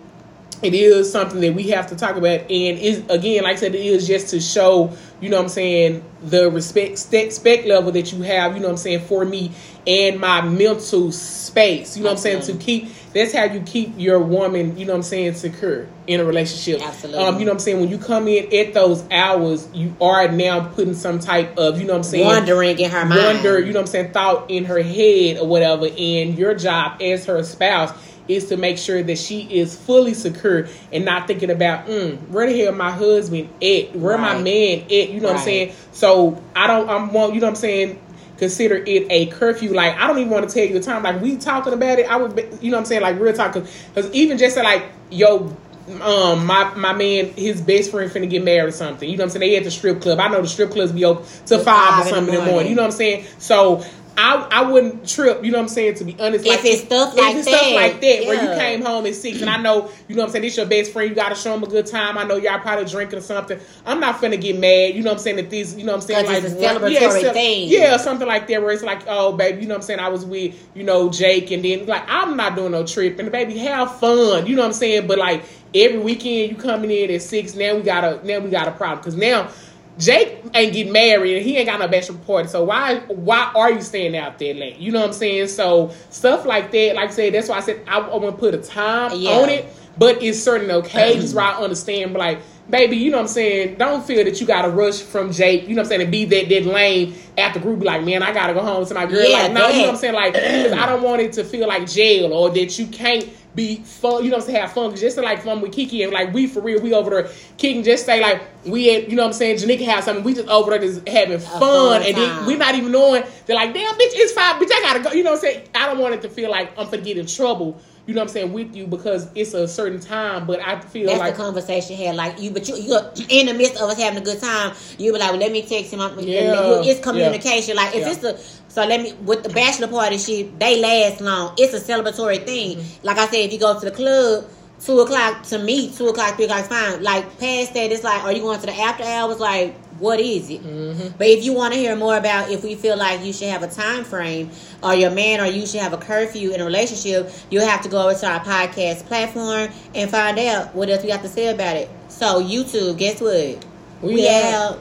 it 0.62 0.74
is 0.74 1.12
something 1.12 1.42
that 1.42 1.54
we 1.54 1.70
have 1.70 1.88
to 1.88 1.96
talk 1.96 2.16
about, 2.16 2.42
and 2.42 2.50
is 2.50 3.04
again, 3.10 3.44
like 3.44 3.54
I 3.54 3.60
said, 3.60 3.76
it 3.76 3.86
is 3.86 4.08
just 4.08 4.30
to 4.30 4.40
show, 4.40 4.96
you 5.22 5.30
know 5.30 5.38
what 5.38 5.44
I'm 5.44 5.50
saying, 5.50 6.04
the 6.24 6.50
respect 6.52 7.08
respect 7.12 7.66
level 7.66 7.92
that 7.92 8.12
you 8.14 8.22
have, 8.24 8.56
you 8.56 8.60
know 8.60 8.68
what 8.68 8.74
I'm 8.74 8.78
saying, 8.78 9.02
for 9.02 9.26
me 9.26 9.52
and 9.86 10.20
my 10.20 10.42
mental 10.42 11.12
space. 11.12 11.98
You 11.98 12.04
know 12.04 12.12
Absolutely. 12.12 12.40
what 12.40 12.42
I'm 12.42 12.46
saying 12.46 12.60
to 12.60 12.66
keep 12.66 12.90
that's 13.14 13.32
how 13.32 13.44
you 13.44 13.62
keep 13.62 13.94
your 13.98 14.20
woman, 14.20 14.78
you 14.78 14.86
know 14.86 14.94
what 14.94 14.98
I'm 14.98 15.04
saying, 15.04 15.36
secure 15.36 15.88
in 16.08 16.20
a 16.20 16.26
relationship. 16.26 16.82
Absolutely. 16.82 17.24
Um, 17.24 17.40
you 17.40 17.46
know 17.46 17.52
what 17.52 17.58
I'm 17.58 17.60
saying? 17.60 17.80
When 17.80 17.90
you 17.90 18.00
come 18.00 18.28
in 18.28 18.54
at 18.54 18.74
those 18.74 19.04
hours, 19.12 19.70
you 19.74 19.96
are 20.02 20.28
now 20.32 20.68
putting 20.70 20.96
some 20.96 21.20
type 21.20 21.58
of, 21.58 21.80
you 21.80 21.86
know 21.86 21.94
what 21.94 21.98
I'm 21.98 22.04
saying? 22.04 22.26
Wondering 22.26 22.80
in 22.80 22.90
her 22.90 23.06
mind. 23.06 23.22
Wonder, 23.22 23.60
you 23.60 23.68
know 23.72 23.80
what 23.80 23.82
I'm 23.82 23.88
saying, 23.88 24.12
thought 24.14 24.50
in 24.50 24.66
her 24.66 24.82
head 24.82 25.38
or 25.38 25.48
whatever. 25.48 25.86
And 25.86 26.38
your 26.38 26.56
job 26.56 27.02
as 27.02 27.26
her 27.28 27.44
spouse 27.44 27.92
is 28.28 28.48
to 28.50 28.58
make 28.58 28.78
sure 28.78 29.04
that 29.04 29.18
she 29.18 29.42
is 29.42 29.78
fully 29.78 30.14
secure 30.14 30.68
and 30.92 31.06
not 31.06 31.28
thinking 31.28 31.50
about, 31.50 31.88
mm, 31.88 32.18
where 32.30 32.48
the 32.48 32.60
hell 32.60 32.74
my 32.74 32.92
husband 32.92 33.50
at? 33.62 33.96
Where 33.96 34.18
right. 34.18 34.38
my 34.38 34.42
man 34.42 34.82
at? 34.84 34.92
You 34.92 35.20
know 35.20 35.28
right. 35.28 35.34
what 35.34 35.40
I'm 35.40 35.46
saying? 35.46 35.76
So 35.92 36.42
I 36.56 36.68
don't, 36.68 36.90
I'm, 36.90 37.14
well, 37.14 37.34
you 37.34 37.40
know 37.40 37.48
what 37.48 37.52
I'm 37.52 37.56
saying? 37.56 38.00
consider 38.38 38.76
it 38.76 39.08
a 39.10 39.28
curfew. 39.28 39.74
Like 39.74 39.96
I 39.96 40.08
don't 40.08 40.18
even 40.18 40.32
want 40.32 40.48
to 40.48 40.54
tell 40.54 40.66
you 40.66 40.74
the 40.74 40.82
time. 40.82 41.04
Like 41.04 41.22
we 41.22 41.38
talking 41.38 41.72
about 41.72 42.00
it, 42.00 42.10
I 42.10 42.18
would, 42.18 42.36
be, 42.36 42.44
you 42.62 42.72
know, 42.72 42.78
what 42.78 42.82
I'm 42.82 42.86
saying 42.86 43.02
like 43.02 43.20
real 43.20 43.34
talk. 43.34 43.54
Because 43.54 44.12
even 44.12 44.38
just 44.38 44.58
like 44.58 44.86
yo, 45.10 45.56
um, 46.02 46.46
my 46.46 46.74
my 46.76 46.94
man, 46.94 47.34
his 47.34 47.62
best 47.62 47.92
friend 47.92 48.10
finna 48.10 48.30
get 48.30 48.44
married 48.44 48.70
or 48.70 48.72
something. 48.72 49.10
You 49.10 49.18
know 49.18 49.24
what 49.24 49.36
I'm 49.36 49.42
saying? 49.42 49.52
They 49.52 49.58
at 49.58 49.64
the 49.64 49.72
strip 49.72 50.02
club. 50.02 50.20
I 50.20 50.28
know 50.28 50.42
the 50.42 50.48
strip 50.48 50.72
clubs 50.72 50.92
be 50.92 51.06
open 51.06 51.24
to 51.48 51.60
five, 51.60 51.66
five, 51.66 52.06
or 52.06 52.10
something 52.10 52.34
in 52.34 52.40
the 52.40 52.52
morning. 52.52 52.70
You 52.70 52.76
know 52.76 52.84
what 52.84 52.92
I'm 52.92 52.98
saying? 52.98 53.26
So 53.38 53.84
I 54.18 54.48
I 54.52 54.72
wouldn't 54.72 55.08
trip, 55.08 55.44
you 55.44 55.52
know 55.52 55.58
what 55.58 55.64
I'm 55.64 55.70
saying, 55.70 55.96
to 55.96 56.04
be 56.04 56.16
honest. 56.20 56.46
Like, 56.46 56.60
if 56.60 56.66
it's 56.66 56.82
stuff 56.84 57.16
like 57.16 57.36
it's 57.36 57.46
that. 57.46 57.60
stuff 57.60 57.74
like 57.74 58.02
that 58.02 58.22
yeah. 58.22 58.28
where 58.28 58.44
you 58.44 58.60
came 58.60 58.82
home 58.82 59.06
at 59.06 59.16
six 59.16 59.42
and 59.42 59.50
I 59.50 59.58
know, 59.58 59.90
you 60.08 60.16
know 60.16 60.22
what 60.22 60.28
I'm 60.28 60.32
saying, 60.32 60.44
this 60.44 60.58
your 60.58 60.66
best 60.66 60.92
friend, 60.92 61.10
you 61.10 61.16
gotta 61.16 61.36
show 61.36 61.54
him 61.54 61.64
a 61.64 61.68
good 61.68 61.86
time. 61.88 62.18
I 62.18 62.24
know 62.24 62.36
y'all 62.36 62.60
probably 62.60 62.86
drinking 62.86 63.20
or 63.20 63.22
something. 63.22 63.60
I'm 63.86 64.00
not 64.00 64.16
finna 64.16 64.40
get 64.40 64.60
mad, 64.60 64.96
you 64.96 65.02
know 65.02 65.12
what 65.12 65.18
I'm 65.18 65.24
saying, 65.24 65.38
that 65.38 65.50
these, 65.50 65.76
you 65.76 65.84
know 65.84 65.94
what 65.94 66.02
I'm 66.02 66.08
saying, 66.08 66.26
like 66.28 66.44
it's 66.44 66.54
a 66.54 66.58
celebratory 66.58 67.24
yeah, 67.24 67.34
thing. 67.34 67.70
Yeah, 67.70 67.98
something 67.98 68.28
like 68.28 68.48
that 68.48 68.62
where 68.62 68.72
it's 68.72 68.84
like, 68.84 69.04
oh 69.08 69.34
baby, 69.34 69.62
you 69.62 69.68
know 69.68 69.74
what 69.74 69.82
I'm 69.82 69.84
saying, 69.84 70.00
I 70.00 70.10
was 70.10 70.26
with, 70.26 70.56
you 70.76 70.84
know, 70.84 71.10
Jake 71.10 71.52
and 71.52 71.64
then 71.64 71.86
like 71.86 72.04
I'm 72.08 72.38
not 72.38 72.56
doing 72.56 72.72
no 72.72 72.86
trip 72.86 73.18
and 73.20 73.32
baby, 73.32 73.58
have 73.60 74.00
fun, 74.00 74.46
you 74.46 74.56
know 74.56 74.62
what 74.62 74.68
I'm 74.68 74.74
saying? 74.74 75.08
But 75.08 75.18
like 75.18 75.44
every 75.74 76.00
weekend 76.00 76.52
you 76.52 76.56
coming 76.56 76.92
in 76.92 77.12
at 77.12 77.22
six, 77.22 77.56
now 77.56 77.76
we 77.76 77.82
got 77.82 78.04
a 78.04 78.26
now 78.26 78.40
we 78.40 78.50
got 78.50 78.68
a 78.68 78.72
problem. 78.72 79.04
Cause 79.04 79.16
now 79.16 79.50
Jake 79.98 80.44
ain't 80.54 80.74
getting 80.74 80.92
married 80.92 81.38
and 81.38 81.46
he 81.46 81.58
ain't 81.58 81.68
got 81.68 81.80
no 81.80 81.88
bachelor 81.88 82.18
party. 82.20 82.48
So 82.48 82.64
why 82.64 83.00
why 83.00 83.52
are 83.56 83.72
you 83.72 83.82
staying 83.82 84.18
out 84.18 84.40
there 84.40 84.54
late? 84.54 84.78
You 84.78 84.92
know 84.92 85.02
what 85.02 85.08
I'm 85.08 85.14
saying? 85.14 85.50
So 85.50 85.94
stuff 86.10 86.46
like 86.46 86.72
that, 86.72 86.96
like 86.96 87.10
I 87.10 87.14
said, 87.14 87.34
that's 87.34 87.50
why 87.50 87.58
I 87.58 87.62
said 87.62 87.84
I, 87.88 88.00
I 88.00 88.18
want 88.18 88.36
to 88.36 88.40
put 88.40 88.56
a 88.56 88.58
time 88.58 89.12
yeah. 89.16 89.32
on 89.32 89.50
it. 89.50 89.66
But 89.96 90.24
it's 90.24 90.42
certain 90.42 90.72
occasions 90.72 91.36
where 91.36 91.46
I 91.46 91.62
understand, 91.62 92.14
but 92.14 92.20
like, 92.20 92.40
baby, 92.68 92.98
you 92.98 93.12
know 93.12 93.18
what 93.18 93.24
I'm 93.24 93.28
saying? 93.28 93.76
Don't 93.76 94.04
feel 94.04 94.24
that 94.24 94.42
you 94.42 94.48
gotta 94.48 94.70
rush 94.70 95.02
from 95.02 95.32
Jake, 95.32 95.68
you 95.68 95.76
know 95.76 95.82
what 95.82 95.86
I'm 95.86 95.90
saying, 95.90 96.02
and 96.02 96.12
be 96.12 96.26
that 96.26 96.50
that 96.50 96.66
lame 96.66 97.14
after 97.38 97.60
group, 97.60 97.84
like, 97.84 98.04
man, 98.04 98.24
I 98.24 98.34
gotta 98.34 98.56
go 98.56 98.62
home 98.62 98.86
to 98.88 98.94
my 98.96 99.06
girl. 99.06 99.24
Yeah, 99.24 99.44
like, 99.44 99.52
no, 99.52 99.68
you 99.68 99.74
know 99.74 99.82
what 99.82 99.90
I'm 99.92 99.98
saying? 99.98 100.16
Like, 100.16 100.36
I 100.36 100.86
don't 100.88 101.04
want 101.04 101.22
it 101.22 101.34
to 101.34 101.44
feel 101.44 101.68
like 101.68 101.88
jail 101.88 102.34
or 102.34 102.50
that 102.50 102.80
you 102.80 102.88
can't 102.88 103.30
be 103.56 103.78
fun, 103.78 104.24
you 104.24 104.30
know 104.30 104.38
what 104.38 104.44
I'm 104.44 104.48
saying, 104.50 104.62
have 104.62 104.74
fun. 104.74 104.96
Just 104.96 105.18
to 105.18 105.22
like 105.22 105.44
fun 105.44 105.62
with 105.62 105.72
Kiki 105.72 106.04
and 106.04 106.12
like 106.12 106.34
we 106.34 106.48
for 106.48 106.62
real, 106.62 106.82
we 106.82 106.94
over 106.94 107.10
there 107.10 107.30
kicking, 107.58 107.84
just 107.84 108.06
say 108.06 108.22
like 108.22 108.42
we 108.66 108.96
at, 108.96 109.10
you 109.10 109.16
know 109.16 109.24
what 109.24 109.28
I'm 109.28 109.34
saying, 109.34 109.58
Janika 109.58 109.86
has 109.86 110.06
something, 110.06 110.24
we 110.24 110.34
just 110.34 110.48
over 110.48 110.72
there 110.72 110.80
just 110.80 111.08
having 111.08 111.40
fun, 111.40 111.60
fun 111.60 112.04
and 112.04 112.16
then 112.16 112.46
we 112.46 112.56
not 112.56 112.76
even 112.76 112.92
knowing 112.92 113.24
they're 113.46 113.56
like, 113.56 113.74
damn 113.74 113.94
bitch, 113.94 114.12
it's 114.14 114.34
five, 114.34 114.62
bitch, 114.62 114.72
I 114.72 114.82
gotta 114.82 115.00
go. 115.02 115.12
You 115.12 115.24
know 115.24 115.32
what 115.32 115.38
I'm 115.38 115.42
saying? 115.42 115.68
I 115.76 115.86
don't 115.88 116.00
want 116.00 116.16
it 116.16 116.22
to 116.24 116.30
feel 116.30 116.50
like 116.50 116.72
I'm 116.78 116.86
gonna 116.86 117.02
get 117.02 117.18
in 117.18 117.26
trouble 117.28 117.80
you 118.06 118.14
know 118.14 118.20
what 118.20 118.30
I'm 118.30 118.34
saying, 118.34 118.54
with 118.54 118.76
you 118.76 118.86
because 118.86 119.30
it's 119.34 119.54
a 119.54 119.66
certain 119.66 120.00
time. 120.00 120.46
But 120.46 120.60
I 120.60 120.80
feel 120.82 121.08
That's 121.08 121.20
like 121.20 121.38
the 121.38 121.42
conversation 121.42 121.96
had. 121.96 122.16
Like 122.16 122.40
you, 122.40 122.52
but 122.52 122.68
you, 122.68 122.76
you're 122.76 123.12
in 123.30 123.46
the 123.46 123.54
midst 123.54 123.76
of 123.78 123.90
us 123.90 123.98
having 123.98 124.22
a 124.22 124.26
good 124.26 124.42
time. 124.42 124.76
You 124.98 125.14
be 125.14 125.20
like, 125.20 125.32
well, 125.32 125.40
let 125.40 125.52
me 125.52 125.62
text 125.62 125.94
him. 125.94 126.02
I'm- 126.02 126.20
Yeah. 126.20 126.82
It's 126.84 127.00
communication. 127.00 127.78
Like 127.78 127.96
if 127.96 128.02
Yeah. 128.02 128.12
it's 128.12 128.24
a 128.24 128.63
so 128.74 128.84
let 128.84 129.02
me 129.02 129.14
with 129.24 129.44
the 129.44 129.50
bachelor 129.50 129.88
party 129.88 130.18
shit, 130.18 130.60
they 130.60 130.82
last 130.82 131.22
long. 131.22 131.54
It's 131.60 131.76
a 131.76 131.80
celebratory 131.80 132.44
thing. 132.44 132.78
Mm-hmm. 132.78 133.06
Like 133.06 133.18
I 133.20 133.28
said, 133.28 133.46
if 133.46 133.54
you 133.54 133.60
go 133.60 133.80
to 133.80 133.86
the 133.86 133.92
club. 133.92 134.46
Two 134.84 135.00
o'clock 135.00 135.44
to 135.44 135.60
me, 135.60 135.90
two 135.96 136.10
o'clock, 136.10 136.36
three 136.36 136.44
o'clock 136.44 136.66
fine. 136.66 137.02
Like 137.02 137.24
past 137.40 137.74
that, 137.74 137.90
it's 137.90 138.04
like, 138.04 138.22
are 138.26 138.34
you 138.34 138.42
going 138.42 138.60
to 138.60 138.66
the 138.66 138.74
after 138.74 139.06
hours? 139.06 139.40
Like, 139.40 139.78
what 139.98 140.20
is 140.20 140.50
it? 140.50 140.62
Mm-hmm. 140.62 141.16
But 141.18 141.28
if 141.28 141.46
you 141.46 141.54
want 141.54 141.74
to 141.74 141.80
hear 141.80 141.96
more 141.96 142.18
about 142.18 142.52
if 142.52 142.66
we 142.66 142.76
feel 142.76 142.98
like 142.98 143.24
you 143.24 143.32
should 143.32 143.48
have 143.48 143.64
a 143.64 143.70
time 143.70 144.04
frame 144.04 144.50
or 144.82 144.94
your 144.94 145.12
man 145.12 145.40
or 145.40 145.46
you 145.46 145.66
should 145.66 145.80
have 145.80 145.94
a 145.94 145.98
curfew 145.98 146.52
in 146.52 146.60
a 146.60 146.66
relationship, 146.66 147.32
you'll 147.50 147.66
have 147.66 147.82
to 147.84 147.88
go 147.88 148.10
over 148.10 148.20
to 148.20 148.28
our 148.28 148.42
podcast 148.42 149.06
platform 149.06 149.70
and 149.96 150.12
find 150.12 150.38
out 150.38 150.76
what 150.76 150.90
else 150.90 151.02
we 151.02 151.12
have 151.12 151.22
to 151.22 151.30
say 151.30 151.48
about 151.48 151.78
it. 151.78 151.90
So 152.10 152.44
YouTube, 152.44 152.98
guess 152.98 153.22
what? 153.22 153.64
We 154.02 154.16
We, 154.16 154.28
out. 154.28 154.44
out. 154.54 154.80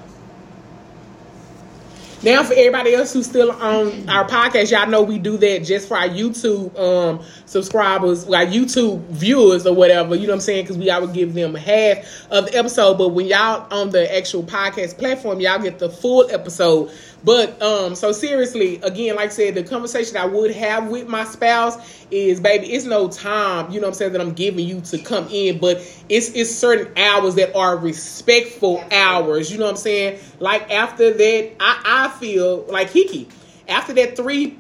Now, 2.25 2.45
for 2.45 2.53
everybody 2.53 2.95
else 2.95 3.13
who's 3.13 3.27
still 3.27 3.51
on 3.51 4.09
our 4.09 4.29
podcast, 4.29 4.71
y'all 4.71 4.89
know 4.89 5.03
we 5.03 5.19
do 5.19 5.37
that 5.39 5.65
just 5.65 5.89
for 5.89 5.97
our 5.97 6.09
YouTube 6.09 6.79
um, 6.79 7.21
subscribers, 7.47 8.27
our 8.27 8.47
YouTube 8.47 9.05
viewers 9.09 9.67
or 9.67 9.75
whatever. 9.75 10.15
You 10.15 10.29
know 10.29 10.29
what 10.29 10.35
I'm 10.35 10.41
saying? 10.41 10.65
Because 10.67 10.79
we 10.79 10.87
would 10.89 11.13
give 11.13 11.35
them 11.35 11.57
half 11.57 12.25
of 12.31 12.47
the 12.47 12.57
episode, 12.57 12.97
but 12.97 13.09
when 13.09 13.27
y'all 13.27 13.67
on 13.73 13.91
the 13.91 14.17
actual 14.17 14.45
podcast 14.45 14.99
platform, 14.99 15.41
y'all 15.41 15.59
get 15.59 15.81
the 15.81 15.91
full 15.91 16.31
episode. 16.31 16.93
But 17.25 17.63
um, 17.63 17.95
so 17.95 18.11
seriously, 18.13 18.77
again, 18.83 19.17
like 19.17 19.27
I 19.27 19.33
said, 19.33 19.55
the 19.55 19.63
conversation 19.63 20.17
I 20.17 20.27
would 20.27 20.51
have 20.51 20.89
with 20.89 21.09
my 21.09 21.25
spouse 21.25 21.77
is, 22.11 22.41
baby, 22.41 22.73
it's 22.73 22.85
no 22.85 23.09
time. 23.09 23.71
You 23.71 23.81
know 23.81 23.87
what 23.87 23.93
I'm 23.93 23.95
saying 23.95 24.13
that 24.13 24.21
I'm 24.21 24.33
giving 24.33 24.67
you 24.67 24.81
to 24.83 24.99
come 24.99 25.29
in, 25.31 25.59
but 25.59 25.77
it's 26.09 26.31
it's 26.31 26.51
certain 26.51 26.93
hours 26.99 27.37
that 27.37 27.55
are 27.55 27.77
respectful 27.77 28.83
hours. 28.91 29.53
You 29.53 29.59
know 29.59 29.65
what 29.65 29.73
I'm 29.73 29.77
saying? 29.77 30.21
Like 30.41 30.71
after 30.73 31.13
that, 31.13 31.53
I 31.61 31.83
I 31.85 32.09
feel 32.19 32.65
like 32.69 32.91
Hickey. 32.91 33.29
After 33.69 33.93
that 33.95 34.17
three 34.17 34.59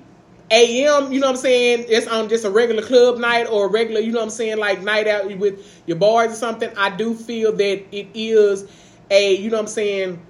a.m. 0.52 1.12
You 1.12 1.18
know 1.18 1.26
what 1.28 1.36
I'm 1.36 1.40
saying? 1.40 1.86
It's 1.88 2.06
on 2.06 2.28
just 2.28 2.44
a 2.44 2.50
regular 2.50 2.82
club 2.82 3.18
night 3.18 3.46
or 3.50 3.66
a 3.66 3.70
regular, 3.70 4.00
you 4.00 4.12
know 4.12 4.18
what 4.18 4.24
I'm 4.24 4.30
saying, 4.30 4.58
like 4.58 4.82
night 4.82 5.08
out 5.08 5.26
with 5.36 5.82
your 5.86 5.96
boys 5.96 6.30
or 6.30 6.34
something. 6.34 6.70
I 6.76 6.90
do 6.90 7.14
feel 7.14 7.52
that 7.52 7.84
it 7.90 8.08
is 8.14 8.70
a, 9.10 9.34
you 9.34 9.50
know 9.50 9.56
what 9.56 9.62
I'm 9.62 9.68
saying, 9.68 10.20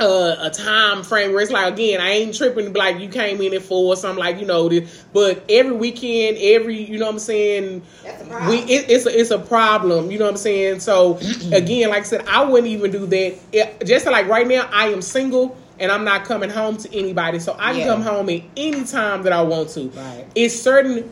uh, 0.00 0.36
a 0.40 0.50
time 0.50 1.02
frame 1.02 1.32
where 1.32 1.42
it's 1.42 1.50
like 1.50 1.72
again, 1.72 2.00
I 2.00 2.10
ain't 2.10 2.34
tripping 2.36 2.72
like 2.72 3.00
you 3.00 3.08
came 3.08 3.40
in 3.40 3.54
at 3.54 3.62
four 3.62 3.92
or 3.92 3.96
something 3.96 4.22
like 4.22 4.38
you 4.38 4.46
know 4.46 4.68
this, 4.68 5.04
but 5.12 5.44
every 5.48 5.72
weekend, 5.72 6.36
every 6.38 6.82
you 6.82 6.98
know 6.98 7.06
what 7.06 7.12
I'm 7.12 7.18
saying, 7.18 7.82
That's 8.02 8.22
a 8.22 8.48
we 8.48 8.58
it, 8.58 8.90
it's 8.90 9.06
a, 9.06 9.20
it's 9.20 9.30
a 9.30 9.38
problem. 9.38 10.10
You 10.10 10.18
know 10.18 10.24
what 10.26 10.32
I'm 10.32 10.36
saying? 10.36 10.80
So 10.80 11.18
again, 11.52 11.90
like 11.90 12.00
I 12.00 12.06
said, 12.06 12.26
I 12.28 12.44
wouldn't 12.44 12.68
even 12.68 12.90
do 12.90 13.06
that. 13.06 13.38
It, 13.52 13.86
just 13.86 14.06
like 14.06 14.28
right 14.28 14.46
now, 14.46 14.68
I 14.72 14.88
am 14.88 15.02
single 15.02 15.56
and 15.78 15.92
I'm 15.92 16.04
not 16.04 16.24
coming 16.24 16.50
home 16.50 16.76
to 16.78 16.94
anybody, 16.94 17.38
so 17.38 17.54
I 17.58 17.72
can 17.72 17.80
Yeah. 17.80 17.86
come 17.86 18.02
home 18.02 18.30
at 18.30 18.42
any 18.56 18.84
time 18.84 19.22
that 19.24 19.32
I 19.32 19.42
want 19.42 19.70
to. 19.70 19.88
Right. 19.88 20.24
It's 20.34 20.58
certain 20.58 21.10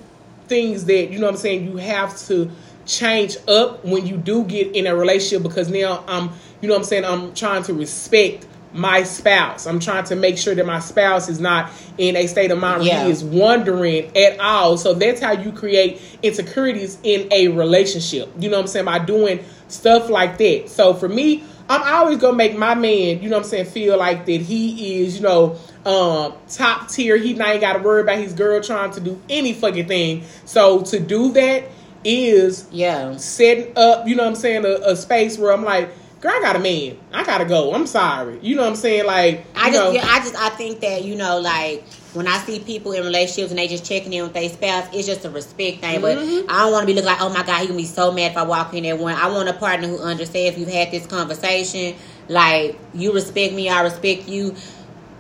things 0.49 0.85
that 0.87 1.11
you 1.11 1.19
know 1.19 1.27
what 1.27 1.35
I'm 1.35 1.41
saying 1.41 1.65
you 1.65 1.77
have 1.79 2.19
to 2.27 2.51
change 2.87 3.37
up 3.49 3.83
when 3.85 4.07
you 4.07 4.17
do 4.17 4.45
get 4.45 4.75
in 4.77 4.87
a 4.87 4.95
relationship 4.95 5.43
because 5.43 5.71
now 5.71 6.05
I'm 6.07 6.31
you 6.61 6.69
know 6.69 6.75
what 6.75 6.81
I'm 6.81 6.85
saying 6.85 7.05
I'm 7.05 7.35
trying 7.35 7.63
to 7.65 7.75
respect 7.75 8.47
my 8.75 9.05
spouse. 9.05 9.67
I'm 9.67 9.79
trying 9.81 10.05
to 10.05 10.17
make 10.17 10.37
sure 10.37 10.55
that 10.55 10.67
my 10.67 10.81
spouse 10.81 11.29
is 11.29 11.41
not 11.41 11.71
in 11.97 12.17
a 12.17 12.27
state 12.27 12.51
of 12.51 12.59
mind 12.59 12.81
where 12.81 12.89
Yeah. 12.89 13.05
he 13.05 13.11
is 13.11 13.23
wondering 13.25 14.15
at 14.17 14.39
all. 14.41 14.77
So 14.77 14.93
that's 14.95 15.21
how 15.21 15.33
you 15.33 15.53
create 15.53 16.01
insecurities 16.23 16.99
in 17.05 17.29
a 17.33 17.49
relationship. 17.49 18.31
You 18.39 18.51
know 18.51 18.57
what 18.57 18.63
I'm 18.63 18.67
saying? 18.69 18.85
By 18.87 18.99
doing 18.99 19.41
stuff 19.69 20.11
like 20.11 20.39
that. 20.39 20.69
So 20.69 20.93
for 20.93 21.09
me, 21.09 21.45
I'm 21.69 21.83
always 21.83 22.19
gonna 22.19 22.37
make 22.37 22.59
my 22.59 22.75
man, 22.75 23.23
you 23.23 23.31
know 23.31 23.37
what 23.39 23.45
I'm 23.45 23.49
saying, 23.51 23.67
feel 23.67 23.97
like 23.97 24.27
that 24.27 24.41
he 24.43 25.03
is, 25.03 25.17
you 25.17 25.23
know, 25.23 25.57
um, 25.87 26.35
top 26.51 26.89
tier. 26.89 27.17
He 27.17 27.33
not 27.33 27.59
gotta 27.61 27.79
worry 27.79 28.03
about 28.03 28.19
his 28.19 28.33
girl 28.35 28.61
trying 28.61 28.91
to 28.93 29.01
do 29.01 29.19
any 29.31 29.55
fucking 29.55 29.87
thing. 29.87 30.25
So 30.45 30.83
to 30.83 31.01
do 31.01 31.33
that 31.33 31.65
is 32.05 32.67
Yeah. 32.71 33.17
setting 33.17 33.73
up, 33.77 34.07
you 34.07 34.15
know 34.15 34.25
what 34.25 34.31
I'm 34.31 34.35
saying, 34.35 34.67
a, 34.67 34.91
a 34.91 34.97
space 34.97 35.39
where 35.39 35.53
I'm 35.53 35.65
like, 35.65 35.89
girl, 36.25 36.33
I 36.35 36.41
got 36.41 36.57
a 36.57 36.59
man. 36.59 36.97
I 37.13 37.23
gotta 37.23 37.45
go. 37.45 37.75
I'm 37.75 37.87
sorry. 37.87 38.39
You 38.41 38.57
know 38.57 38.63
what 38.63 38.71
I'm 38.71 38.77
saying? 38.77 39.05
Like, 39.05 39.45
I 39.55 39.71
just, 39.71 39.79
know, 39.79 39.91
yeah, 39.93 40.07
I 40.07 40.19
just, 40.21 40.35
I 40.35 40.49
think 40.49 40.81
that 40.81 41.05
you 41.05 41.17
know, 41.17 41.39
like 41.39 41.87
when 42.15 42.27
I 42.27 42.39
see 42.39 42.61
people 42.61 42.93
in 42.93 43.05
relationships 43.05 43.51
and 43.51 43.59
they 43.59 43.69
just 43.69 43.85
checking 43.85 44.13
in 44.13 44.23
with 44.23 44.33
their 44.33 44.49
spouse, 44.49 44.89
it's 44.95 45.07
just 45.07 45.27
a 45.27 45.31
respect 45.31 45.81
thing. 45.81 46.01
Mm-hmm. 46.01 46.47
But 46.47 46.55
I 46.55 46.61
don't 46.61 46.73
want 46.73 46.83
to 46.83 46.87
be 46.87 46.95
looking 46.95 47.07
like, 47.07 47.21
oh 47.21 47.29
my 47.29 47.43
god, 47.43 47.61
he 47.61 47.67
gonna 47.67 47.77
be 47.77 47.85
so 47.85 48.11
mad 48.11 48.31
if 48.31 48.37
I 48.39 48.43
walk 48.45 48.73
in 48.73 48.85
there. 48.85 48.97
One, 48.97 49.15
I 49.15 49.29
want 49.29 49.51
a 49.51 49.53
partner 49.53 49.87
who 49.87 49.99
understands. 49.99 50.59
We've 50.59 50.67
had 50.67 50.91
this 50.91 51.07
conversation. 51.07 51.95
Like 52.29 52.79
you 52.95 53.13
respect 53.13 53.53
me, 53.53 53.69
I 53.69 53.83
respect 53.83 54.27
you. 54.27 54.57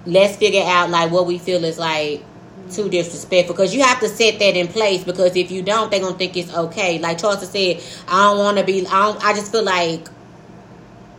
Let's 0.06 0.36
figure 0.36 0.62
out 0.64 0.88
like 0.88 1.12
what 1.12 1.26
we 1.26 1.36
feel 1.36 1.64
is 1.64 1.78
like 1.78 2.22
too 2.70 2.88
disrespectful 2.88 3.54
because 3.54 3.74
you 3.74 3.82
have 3.82 4.00
to 4.00 4.08
set 4.08 4.38
that 4.38 4.56
in 4.56 4.68
place 4.68 5.04
because 5.04 5.36
if 5.36 5.50
you 5.50 5.60
don't, 5.60 5.90
they're 5.90 6.00
gonna 6.00 6.16
think 6.16 6.34
it's 6.34 6.52
okay. 6.54 6.98
Like 6.98 7.18
Charles 7.18 7.46
said, 7.46 7.82
I 8.08 8.30
don't 8.30 8.38
want 8.38 8.56
to 8.56 8.64
be. 8.64 8.86
I 8.86 9.12
don't. 9.12 9.22
I 9.22 9.34
just 9.34 9.52
feel 9.52 9.64
like 9.64 10.08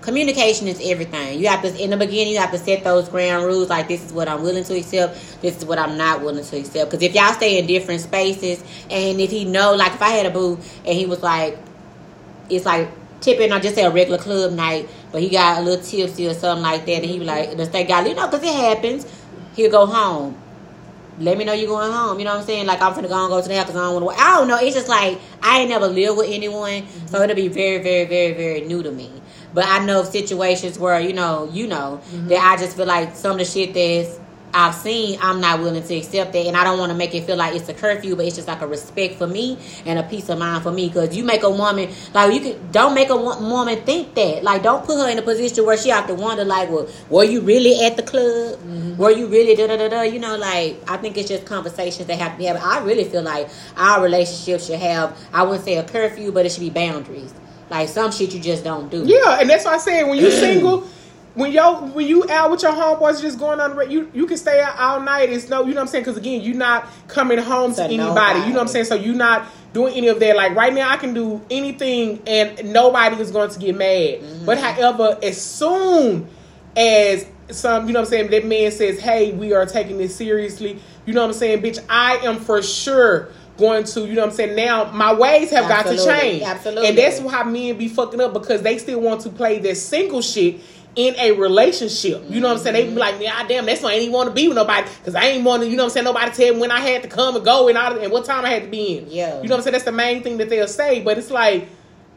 communication 0.06 0.68
is 0.68 0.80
everything. 0.84 1.40
You 1.40 1.48
have 1.48 1.64
to 1.64 1.84
in 1.84 1.90
the 1.90 1.98
beginning 1.98 2.34
you 2.34 2.40
have 2.40 2.52
to 2.52 2.58
set 2.58 2.84
those 2.84 3.10
ground 3.10 3.46
rules 3.46 3.70
like 3.70 3.88
this 3.88 4.06
is 4.06 4.14
what 4.14 4.30
I'm 4.30 4.44
willing 4.44 4.64
to 4.64 4.78
accept, 4.78 5.42
this 5.42 5.58
is 5.58 5.66
what 5.66 5.80
I'm 5.80 5.98
not 5.98 6.22
willing 6.22 6.46
to 6.46 6.58
accept. 6.58 6.92
Because 6.92 7.04
if 7.04 7.14
y'all 7.16 7.34
stay 7.34 7.60
in 7.60 7.66
different 7.66 8.02
spaces 8.02 8.64
and 8.90 9.20
if 9.20 9.32
he 9.32 9.46
know 9.46 9.74
like 9.76 9.94
if 9.94 10.02
I 10.02 10.10
had 10.10 10.26
a 10.28 10.30
boo 10.30 10.60
and 10.86 10.96
he 10.96 11.06
was 11.06 11.22
like 11.22 11.58
it's 12.50 12.66
like 12.66 12.90
tipping 13.20 13.52
on 13.52 13.62
just 13.62 13.76
say 13.76 13.84
a 13.84 13.90
regular 13.90 14.20
club 14.20 14.54
night, 14.54 14.88
but 15.12 15.22
he 15.22 15.30
got 15.30 15.60
a 15.60 15.62
little 15.62 15.84
tipsy 15.84 16.28
or 16.28 16.34
something 16.34 16.64
like 16.64 16.86
that 16.86 16.98
and 16.98 17.06
he 17.06 17.20
be 17.20 17.26
mm-hmm. 17.26 17.50
like 17.50 17.58
the 17.58 17.66
state 17.66 17.88
guy, 17.88 18.06
you 18.06 18.14
know, 18.14 18.28
because 18.28 18.44
it 18.44 18.54
happens, 18.54 19.06
he'll 19.56 19.72
go 19.72 19.86
home. 19.86 20.38
Let 21.18 21.38
me 21.38 21.46
know 21.46 21.54
you're 21.54 21.70
going 21.70 21.92
home. 21.92 22.20
You 22.20 22.26
know 22.26 22.32
what 22.32 22.42
I'm 22.42 22.46
saying? 22.46 22.68
Like 22.68 22.82
I'm 22.82 22.94
finna 22.94 23.08
go 23.08 23.24
and 23.24 23.30
go 23.30 23.42
to 23.42 23.48
the 23.48 23.56
house 23.56 23.68
because 23.68 23.80
I 23.80 23.86
don't 23.86 24.04
want 24.04 24.18
to. 24.18 24.24
I 24.24 24.36
don't 24.36 24.48
know. 24.50 24.58
It's 24.58 24.76
just 24.76 24.90
like 24.90 25.18
I 25.42 25.62
ain't 25.62 25.70
never 25.70 25.88
lived 25.88 26.18
with 26.18 26.30
anyone, 26.30 26.86
so 27.08 27.18
mm-hmm. 27.18 27.24
it'll 27.24 27.36
be 27.36 27.48
very, 27.48 27.82
very, 27.82 28.06
very, 28.06 28.34
very 28.34 28.62
new 28.62 28.84
to 28.84 28.92
me. 28.92 29.10
But 29.56 29.66
I 29.68 29.84
know 29.84 30.04
situations 30.04 30.78
where 30.78 31.00
you 31.00 31.14
know, 31.14 31.50
you 31.52 31.66
know, 31.66 32.02
mm-hmm. 32.12 32.28
that 32.28 32.40
I 32.44 32.62
just 32.62 32.76
feel 32.76 32.86
like 32.86 33.16
some 33.16 33.32
of 33.32 33.38
the 33.40 33.46
shit 33.46 33.74
that's 33.74 34.20
I've 34.58 34.74
seen, 34.74 35.20
I'm 35.22 35.42
not 35.42 35.60
willing 35.60 35.84
to 35.84 35.96
accept 35.96 36.32
that, 36.32 36.46
and 36.46 36.56
I 36.56 36.64
don't 36.64 36.80
want 36.80 36.90
to 36.90 36.98
make 36.98 37.14
it 37.14 37.26
feel 37.26 37.36
like 37.36 37.56
it's 37.56 37.68
a 37.68 37.74
curfew, 37.74 38.16
but 38.16 38.26
it's 38.26 38.38
just 38.38 38.48
like 38.48 38.62
a 38.62 38.68
respect 38.68 39.16
for 39.16 39.28
me 39.28 39.58
and 39.86 40.00
a 40.00 40.04
peace 40.04 40.30
of 40.30 40.40
mind 40.40 40.64
for 40.64 40.72
me. 40.72 40.88
Because 40.88 41.16
you 41.16 41.26
make 41.26 41.44
a 41.44 41.50
woman 41.50 41.90
like 42.14 42.34
you 42.34 42.40
can 42.40 42.72
don't 42.72 42.96
make 42.96 43.10
a 43.10 43.18
woman 43.18 43.82
think 43.82 44.14
that. 44.16 44.44
Like 44.44 44.64
don't 44.64 44.86
put 44.86 44.98
her 44.98 45.10
in 45.10 45.20
a 45.20 45.22
position 45.22 45.66
where 45.66 45.78
she 45.78 45.90
have 45.90 46.08
to 46.08 46.16
wonder 46.16 46.46
like, 46.46 46.70
well, 46.70 46.88
were 47.10 47.26
you 47.26 47.42
really 47.42 47.86
at 47.86 47.98
the 47.98 48.04
club? 48.04 48.60
Mm-hmm. 48.60 48.96
Were 48.96 49.12
you 49.12 49.28
really 49.28 49.56
da 49.56 49.68
da 49.68 49.76
da 49.76 49.90
da? 49.90 50.02
You 50.04 50.20
know, 50.20 50.38
like 50.38 50.82
I 50.90 50.96
think 50.98 51.18
it's 51.18 51.28
just 51.28 51.46
conversations 51.46 52.08
that 52.08 52.18
have 52.18 52.34
to 52.34 52.38
be 52.38 52.46
had. 52.46 52.56
I 52.56 52.82
really 52.84 53.04
feel 53.04 53.24
like 53.24 53.50
our 53.76 54.02
relationship 54.02 54.62
should 54.62 54.80
have 54.80 55.18
I 55.34 55.44
wouldn't 55.44 55.66
say 55.66 55.76
a 55.76 55.84
curfew, 55.84 56.32
but 56.32 56.46
it 56.46 56.54
should 56.54 56.62
be 56.62 56.70
boundaries. 56.70 57.34
Like 57.70 57.90
some 57.90 58.12
shit 58.12 58.34
you 58.34 58.40
just 58.40 58.64
don't 58.64 58.90
do. 58.90 59.04
Yeah, 59.06 59.40
and 59.40 59.50
that's 59.50 59.66
why 59.66 59.74
I 59.76 59.78
said 59.78 60.04
when 60.04 60.18
you 60.20 60.30
single, 60.46 60.88
when 61.34 61.52
yo 61.52 61.88
when 61.88 62.08
you 62.08 62.30
out 62.30 62.52
with 62.52 62.62
your 62.62 62.72
homeboys 62.72 63.22
just 63.22 63.38
going 63.38 63.60
on 63.60 63.90
you 63.92 64.10
you 64.14 64.26
can 64.26 64.38
stay 64.38 64.62
out 64.62 64.78
all 64.78 65.02
night. 65.02 65.30
It's 65.30 65.50
no, 65.50 65.62
you 65.62 65.70
know 65.70 65.76
what 65.76 65.82
I'm 65.82 65.88
saying? 65.88 66.04
Because 66.04 66.18
again, 66.18 66.42
you're 66.42 66.56
not 66.56 66.88
coming 67.08 67.38
home 67.40 67.72
to 67.72 67.78
To 67.78 67.84
anybody. 67.84 68.08
nobody. 68.10 68.40
You 68.42 68.46
know 68.48 68.54
what 68.56 68.62
I'm 68.62 68.68
saying? 68.68 68.86
So 68.86 68.96
you're 68.96 69.16
not 69.16 69.48
doing 69.74 69.94
any 69.96 70.08
of 70.08 70.20
that. 70.20 70.36
Like 70.36 70.56
right 70.56 70.74
now, 70.74 70.90
I 70.90 70.98
can 70.98 71.14
do 71.14 71.42
anything 71.50 72.22
and 72.28 72.72
nobody 72.72 73.22
is 73.22 73.32
going 73.32 73.50
to 73.50 73.60
get 73.60 73.76
mad. 73.76 74.22
Mm-hmm. 74.22 74.46
But 74.46 74.58
however, 74.60 75.18
as 75.22 75.42
soon 75.42 76.28
as 76.78 77.26
some, 77.52 77.88
you 77.88 77.94
know 77.94 78.00
what 78.00 78.06
I'm 78.08 78.10
saying, 78.12 78.32
that 78.32 78.46
man 78.46 78.72
says, 78.72 79.00
"Hey, 79.00 79.34
we 79.34 79.54
are 79.54 79.66
taking 79.66 79.98
this 79.98 80.16
seriously." 80.16 80.80
You 81.06 81.14
know 81.14 81.22
what 81.22 81.28
I'm 81.28 81.34
saying, 81.34 81.62
bitch? 81.62 81.84
I 81.90 82.18
am 82.18 82.40
for 82.40 82.62
sure. 82.64 83.30
Going 83.58 83.86
to, 83.86 84.02
you 84.02 84.16
know 84.16 84.22
what 84.22 84.32
I'm 84.32 84.36
saying? 84.36 84.56
Now 84.56 84.92
my 84.92 85.14
ways 85.14 85.50
have 85.52 85.70
got 85.70 85.86
to 85.86 85.98
change. 85.98 86.44
Absolutely. 86.44 86.90
And 86.90 86.98
that's 86.98 87.20
how 87.20 87.46
men 87.46 87.78
be 87.78 87.88
fucking 87.88 88.20
up 88.20 88.34
because 88.34 88.62
they 88.62 88.78
still 88.78 89.00
want 89.00 89.22
to 89.22 89.30
play 89.30 89.60
this 89.60 89.86
single 89.86 90.22
shit 90.22 90.60
in 90.96 91.16
a 91.18 91.32
relationship. 91.34 92.24
You 92.30 92.40
know 92.40 92.50
what 92.50 92.58
I'm 92.58 92.64
saying? 92.64 92.74
They 92.74 92.94
be 92.94 93.00
like, 93.00 93.22
yeah, 93.22 93.46
damn, 93.48 93.66
that's 93.66 93.82
why 93.82 93.92
I 93.92 93.96
ain't 93.96 94.12
want 94.12 94.30
to 94.30 94.36
be 94.36 94.48
with 94.48 94.56
nobody 94.56 94.90
because 95.00 95.16
I 95.16 95.26
ain't 95.26 95.44
want 95.44 95.64
to, 95.64 95.70
you 95.70 95.76
know 95.76 95.84
what 95.84 95.92
I'm 95.92 95.94
saying? 95.94 96.06
Nobody 96.06 96.32
tell 96.32 96.54
me 96.54 96.60
when 96.62 96.72
I 96.72 96.80
had 96.80 97.04
to 97.04 97.10
come 97.10 97.36
and 97.36 97.46
go 97.46 97.68
and, 97.68 97.78
all, 97.78 97.98
and 97.98 98.12
what 98.12 98.26
time 98.26 98.46
I 98.46 98.50
had 98.50 98.64
to 98.64 98.70
be 98.70 98.98
in. 98.98 99.10
Yeah. 99.10 99.42
You 99.42 99.48
know 99.48 99.56
what 99.56 99.60
I'm 99.60 99.62
saying? 99.64 99.72
That's 99.74 99.86
the 99.86 99.92
main 99.92 100.24
thing 100.24 100.38
that 100.38 100.50
they'll 100.50 100.68
say. 100.68 101.02
But 101.02 101.18
it's 101.18 101.32
like, 101.32 101.68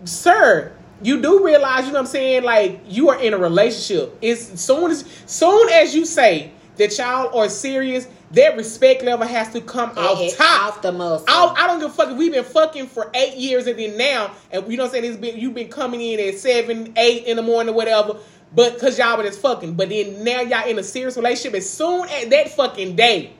sir, 0.04 0.72
you 1.02 1.20
do 1.20 1.44
realize, 1.44 1.86
you 1.86 1.92
know 1.92 1.94
what 1.94 2.00
I'm 2.00 2.06
saying? 2.06 2.42
Like, 2.42 2.80
you 2.88 3.10
are 3.10 3.20
in 3.20 3.34
a 3.34 3.38
relationship. 3.38 4.16
It's 4.20 4.60
soon 4.60 4.90
as 4.90 5.04
soon 5.26 5.68
as 5.70 5.94
you 5.94 6.04
say 6.04 6.52
that 6.76 6.96
y'all 6.98 7.36
are 7.38 7.48
serious, 7.48 8.06
that 8.32 8.56
respect 8.56 9.02
level 9.02 9.26
has 9.26 9.52
to 9.52 9.60
come 9.60 9.90
off 9.96 10.36
top. 10.36 10.76
off 10.76 10.82
the. 10.82 10.92
I, 11.28 11.54
I 11.56 11.66
don't 11.66 11.80
give 11.80 11.90
a 11.90 11.92
fuck 11.92 12.10
if 12.10 12.16
we've 12.16 12.32
been 12.32 12.44
fucking 12.44 12.88
for 12.88 13.10
eight 13.14 13.36
years 13.36 13.66
and 13.66 13.78
then 13.78 13.96
now, 13.96 14.32
and 14.50 14.70
you 14.70 14.76
know 14.76 14.84
what 14.84 14.94
I'm 14.94 15.02
saying? 15.02 15.12
It's 15.12 15.16
been 15.16 15.38
you've 15.38 15.54
been 15.54 15.68
coming 15.68 16.00
in 16.00 16.20
at 16.20 16.38
seven, 16.38 16.92
eight 16.96 17.24
in 17.24 17.36
the 17.36 17.42
morning, 17.42 17.74
or 17.74 17.76
whatever. 17.76 18.18
But 18.54 18.74
because 18.74 18.98
y'all 18.98 19.16
been 19.16 19.26
just 19.26 19.40
fucking, 19.40 19.74
but 19.74 19.88
then 19.88 20.24
now 20.24 20.40
y'all 20.40 20.68
in 20.68 20.78
a 20.78 20.82
serious 20.82 21.16
relationship. 21.16 21.54
As 21.54 21.68
soon 21.68 22.08
as 22.08 22.28
that 22.28 22.50
fucking 22.50 22.96
day, 22.96 23.32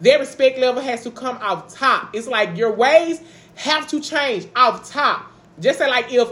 their 0.00 0.18
respect 0.18 0.58
level 0.58 0.82
has 0.82 1.02
to 1.04 1.10
come 1.10 1.36
off 1.38 1.74
top. 1.74 2.14
It's 2.14 2.26
like 2.26 2.56
your 2.56 2.72
ways 2.72 3.20
have 3.54 3.86
to 3.88 4.00
change 4.00 4.46
off 4.54 4.90
top. 4.90 5.30
Just 5.60 5.78
say 5.78 5.88
like 5.88 6.12
if 6.12 6.28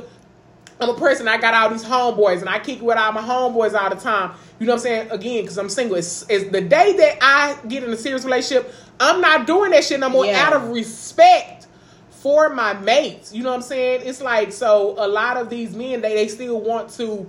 I'm 0.80 0.90
a 0.90 0.94
person, 0.94 1.28
I 1.28 1.38
got 1.38 1.54
all 1.54 1.70
these 1.70 1.84
homeboys, 1.84 2.40
and 2.40 2.48
I 2.48 2.58
kick 2.58 2.82
with 2.82 2.98
all 2.98 3.12
my 3.12 3.22
homeboys 3.22 3.74
all 3.78 3.90
the 3.90 3.96
time. 3.96 4.34
You 4.58 4.66
know 4.66 4.72
what 4.74 4.78
I'm 4.78 4.82
saying? 4.82 5.10
Again, 5.10 5.42
because 5.42 5.58
I'm 5.58 5.68
single. 5.68 5.96
It's, 5.96 6.24
it's 6.28 6.50
the 6.50 6.60
day 6.60 6.96
that 6.96 7.18
I 7.20 7.58
get 7.66 7.82
in 7.82 7.90
a 7.90 7.96
serious 7.96 8.24
relationship, 8.24 8.72
I'm 9.00 9.20
not 9.20 9.46
doing 9.46 9.72
that 9.72 9.84
shit 9.84 9.98
no 10.00 10.08
more 10.08 10.24
Yeah. 10.26 10.40
out 10.46 10.52
of 10.52 10.68
respect 10.68 11.66
for 12.10 12.48
my 12.50 12.72
mates. 12.74 13.34
You 13.34 13.42
know 13.42 13.50
what 13.50 13.56
I'm 13.56 13.62
saying? 13.62 14.02
It's 14.04 14.22
like 14.22 14.52
so 14.52 14.94
a 14.98 15.08
lot 15.08 15.36
of 15.36 15.50
these 15.50 15.74
men 15.74 16.00
they, 16.00 16.14
they 16.14 16.28
still 16.28 16.60
want 16.60 16.90
to 16.90 17.28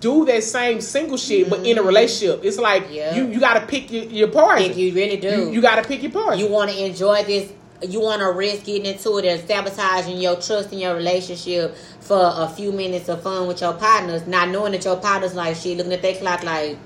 do 0.00 0.24
that 0.26 0.42
same 0.42 0.80
single 0.80 1.16
shit, 1.16 1.48
but 1.50 1.64
in 1.66 1.78
a 1.78 1.82
relationship. 1.82 2.40
It's 2.44 2.58
like 2.58 2.84
Mm-hmm. 2.84 2.94
Yeah. 2.94 3.14
you 3.16 3.26
you 3.28 3.40
got 3.40 3.54
to 3.60 3.66
pick 3.66 3.90
your, 3.92 4.04
your 4.04 4.28
poison. 4.28 4.70
If 4.72 4.76
you 4.76 4.92
really 4.94 5.16
do. 5.18 5.28
You, 5.28 5.50
you 5.52 5.60
got 5.62 5.76
to 5.82 5.86
pick 5.88 6.02
your 6.02 6.12
part. 6.12 6.36
you 6.38 6.48
want 6.48 6.70
to 6.70 6.84
enjoy 6.84 7.22
this 7.24 7.52
you 7.82 7.98
want 7.98 8.20
to 8.20 8.30
risk 8.30 8.64
getting 8.66 8.84
into 8.84 9.16
it 9.16 9.24
and 9.24 9.48
sabotaging 9.48 10.18
your 10.20 10.36
trust 10.36 10.70
in 10.70 10.80
your 10.80 10.94
relationship 10.94 11.74
for 12.10 12.32
a 12.34 12.48
few 12.48 12.72
minutes 12.72 13.08
of 13.08 13.22
fun 13.22 13.46
with 13.46 13.60
your 13.60 13.72
partners 13.72 14.26
not 14.26 14.48
knowing 14.48 14.72
that 14.72 14.84
your 14.84 14.96
partners 14.96 15.32
like 15.36 15.54
shit 15.54 15.76
looking 15.76 15.92
at 15.92 16.02
their 16.02 16.16
clock 16.16 16.42
like 16.42 16.76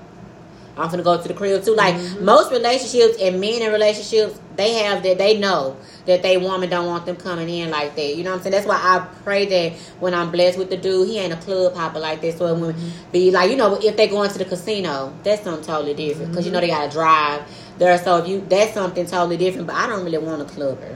i'm 0.77 0.87
gonna 0.91 1.01
go 1.01 1.19
to 1.19 1.27
the 1.27 1.33
crib 1.33 1.63
too. 1.63 1.73
Like 1.73 1.95
mm-hmm. 1.95 2.25
most 2.25 2.51
relationships 2.51 3.17
and 3.19 3.41
men 3.41 3.63
in 3.63 3.71
relationships 3.71 4.39
they 4.55 4.73
have 4.83 5.01
that 5.01 5.17
they 5.17 5.39
know 5.39 5.77
that 6.05 6.21
they 6.21 6.37
woman 6.37 6.69
don't 6.69 6.85
want 6.85 7.07
them 7.07 7.15
coming 7.15 7.49
in 7.49 7.71
like 7.71 7.95
that. 7.95 8.15
You 8.15 8.23
know 8.23 8.29
what 8.29 8.35
i'm 8.37 8.43
saying? 8.43 8.51
That's 8.51 8.67
why 8.67 8.75
i 8.75 8.99
pray 9.23 9.47
that 9.47 9.79
when 9.99 10.13
i'm 10.13 10.29
blessed 10.29 10.59
with 10.59 10.69
the 10.69 10.77
dude 10.77 11.07
he 11.07 11.17
ain't 11.17 11.33
a 11.33 11.37
club 11.37 11.73
hopper 11.73 11.99
like 11.99 12.21
that. 12.21 12.37
So 12.37 12.45
it 12.45 12.59
would 12.59 12.75
mm-hmm. 12.75 13.11
be 13.11 13.31
like 13.31 13.49
you 13.49 13.57
know 13.57 13.79
if 13.81 13.97
they 13.97 14.07
go 14.07 14.21
into 14.21 14.37
the 14.37 14.45
casino 14.45 15.11
that's 15.23 15.41
something 15.43 15.65
totally 15.65 15.95
different. 15.95 16.33
Because 16.33 16.45
you 16.45 16.51
know 16.51 16.61
they 16.61 16.69
mm-hmm. 16.69 16.81
gotta 16.81 16.91
drive 16.91 17.41
there. 17.79 17.97
So 17.97 18.17
if 18.17 18.27
you 18.27 18.45
that's 18.47 18.75
something 18.75 19.07
totally 19.07 19.37
different 19.37 19.65
but 19.65 19.75
i 19.75 19.87
don't 19.87 20.05
really 20.05 20.19
want 20.19 20.43
a 20.43 20.45
clubber. 20.45 20.95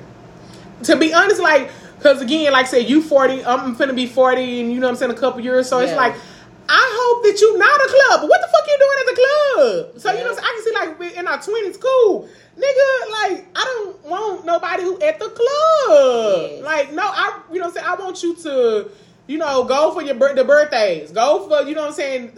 To 0.84 0.96
be 0.96 1.14
honest, 1.14 1.42
like, 1.42 1.72
because 2.00 2.22
again, 2.22 2.54
like, 2.54 2.66
say 2.68 2.80
you 2.80 3.02
40, 3.02 3.44
I'm 3.44 3.76
finna 3.76 3.94
be 3.94 4.08
40, 4.08 4.62
and 4.62 4.72
you 4.72 4.80
know 4.80 4.88
what 4.88 4.92
I'm 4.92 4.98
saying, 4.98 5.12
a 5.12 5.16
couple 5.16 5.42
years. 5.42 5.68
So 5.68 5.80
it's 5.80 5.94
like, 5.94 6.16
I 6.72 6.92
hope 7.00 7.24
that 7.24 7.42
you 7.42 7.58
not 7.58 7.82
a 7.82 7.88
club. 7.88 8.22
But 8.22 8.30
what 8.30 8.42
the 8.42 8.48
fuck 8.48 8.68
you 8.68 8.78
doing 8.80 8.98
at 9.00 9.06
the 9.06 9.22
club? 9.22 10.00
So, 10.00 10.12
you 10.12 10.24
know 10.24 10.32
what 10.32 10.38
I'm 10.38 10.44
saying? 10.44 10.48
I 10.48 10.54
can 10.54 10.64
see, 10.64 10.74
like, 10.74 11.00
we're 11.00 11.20
in 11.20 11.28
our 11.28 11.38
20s, 11.40 11.80
cool. 11.82 12.30
Nigga, 12.58 13.12
like, 13.12 13.48
I 13.56 13.64
don't 13.64 14.06
want 14.06 14.46
nobody 14.46 14.84
who 14.84 15.02
at 15.02 15.20
the 15.20 15.30
club. 15.30 16.64
Like, 16.64 16.94
no, 16.94 17.04
I, 17.04 17.42
you 17.52 17.60
know 17.60 17.66
what 17.66 17.68
I'm 17.70 17.74
saying? 17.74 17.86
I 17.86 17.96
want 17.96 18.24
you 18.24 18.36
to, 18.36 18.92
you 19.28 19.38
know, 19.38 19.64
go 19.66 19.94
for 19.94 20.02
your 20.02 20.16
the 20.16 20.44
birthdays. 20.44 21.12
Go 21.12 21.48
for, 21.50 21.68
you 21.68 21.76
know 21.76 21.82
what 21.82 21.90
I'm 21.90 21.94
saying, 21.96 22.38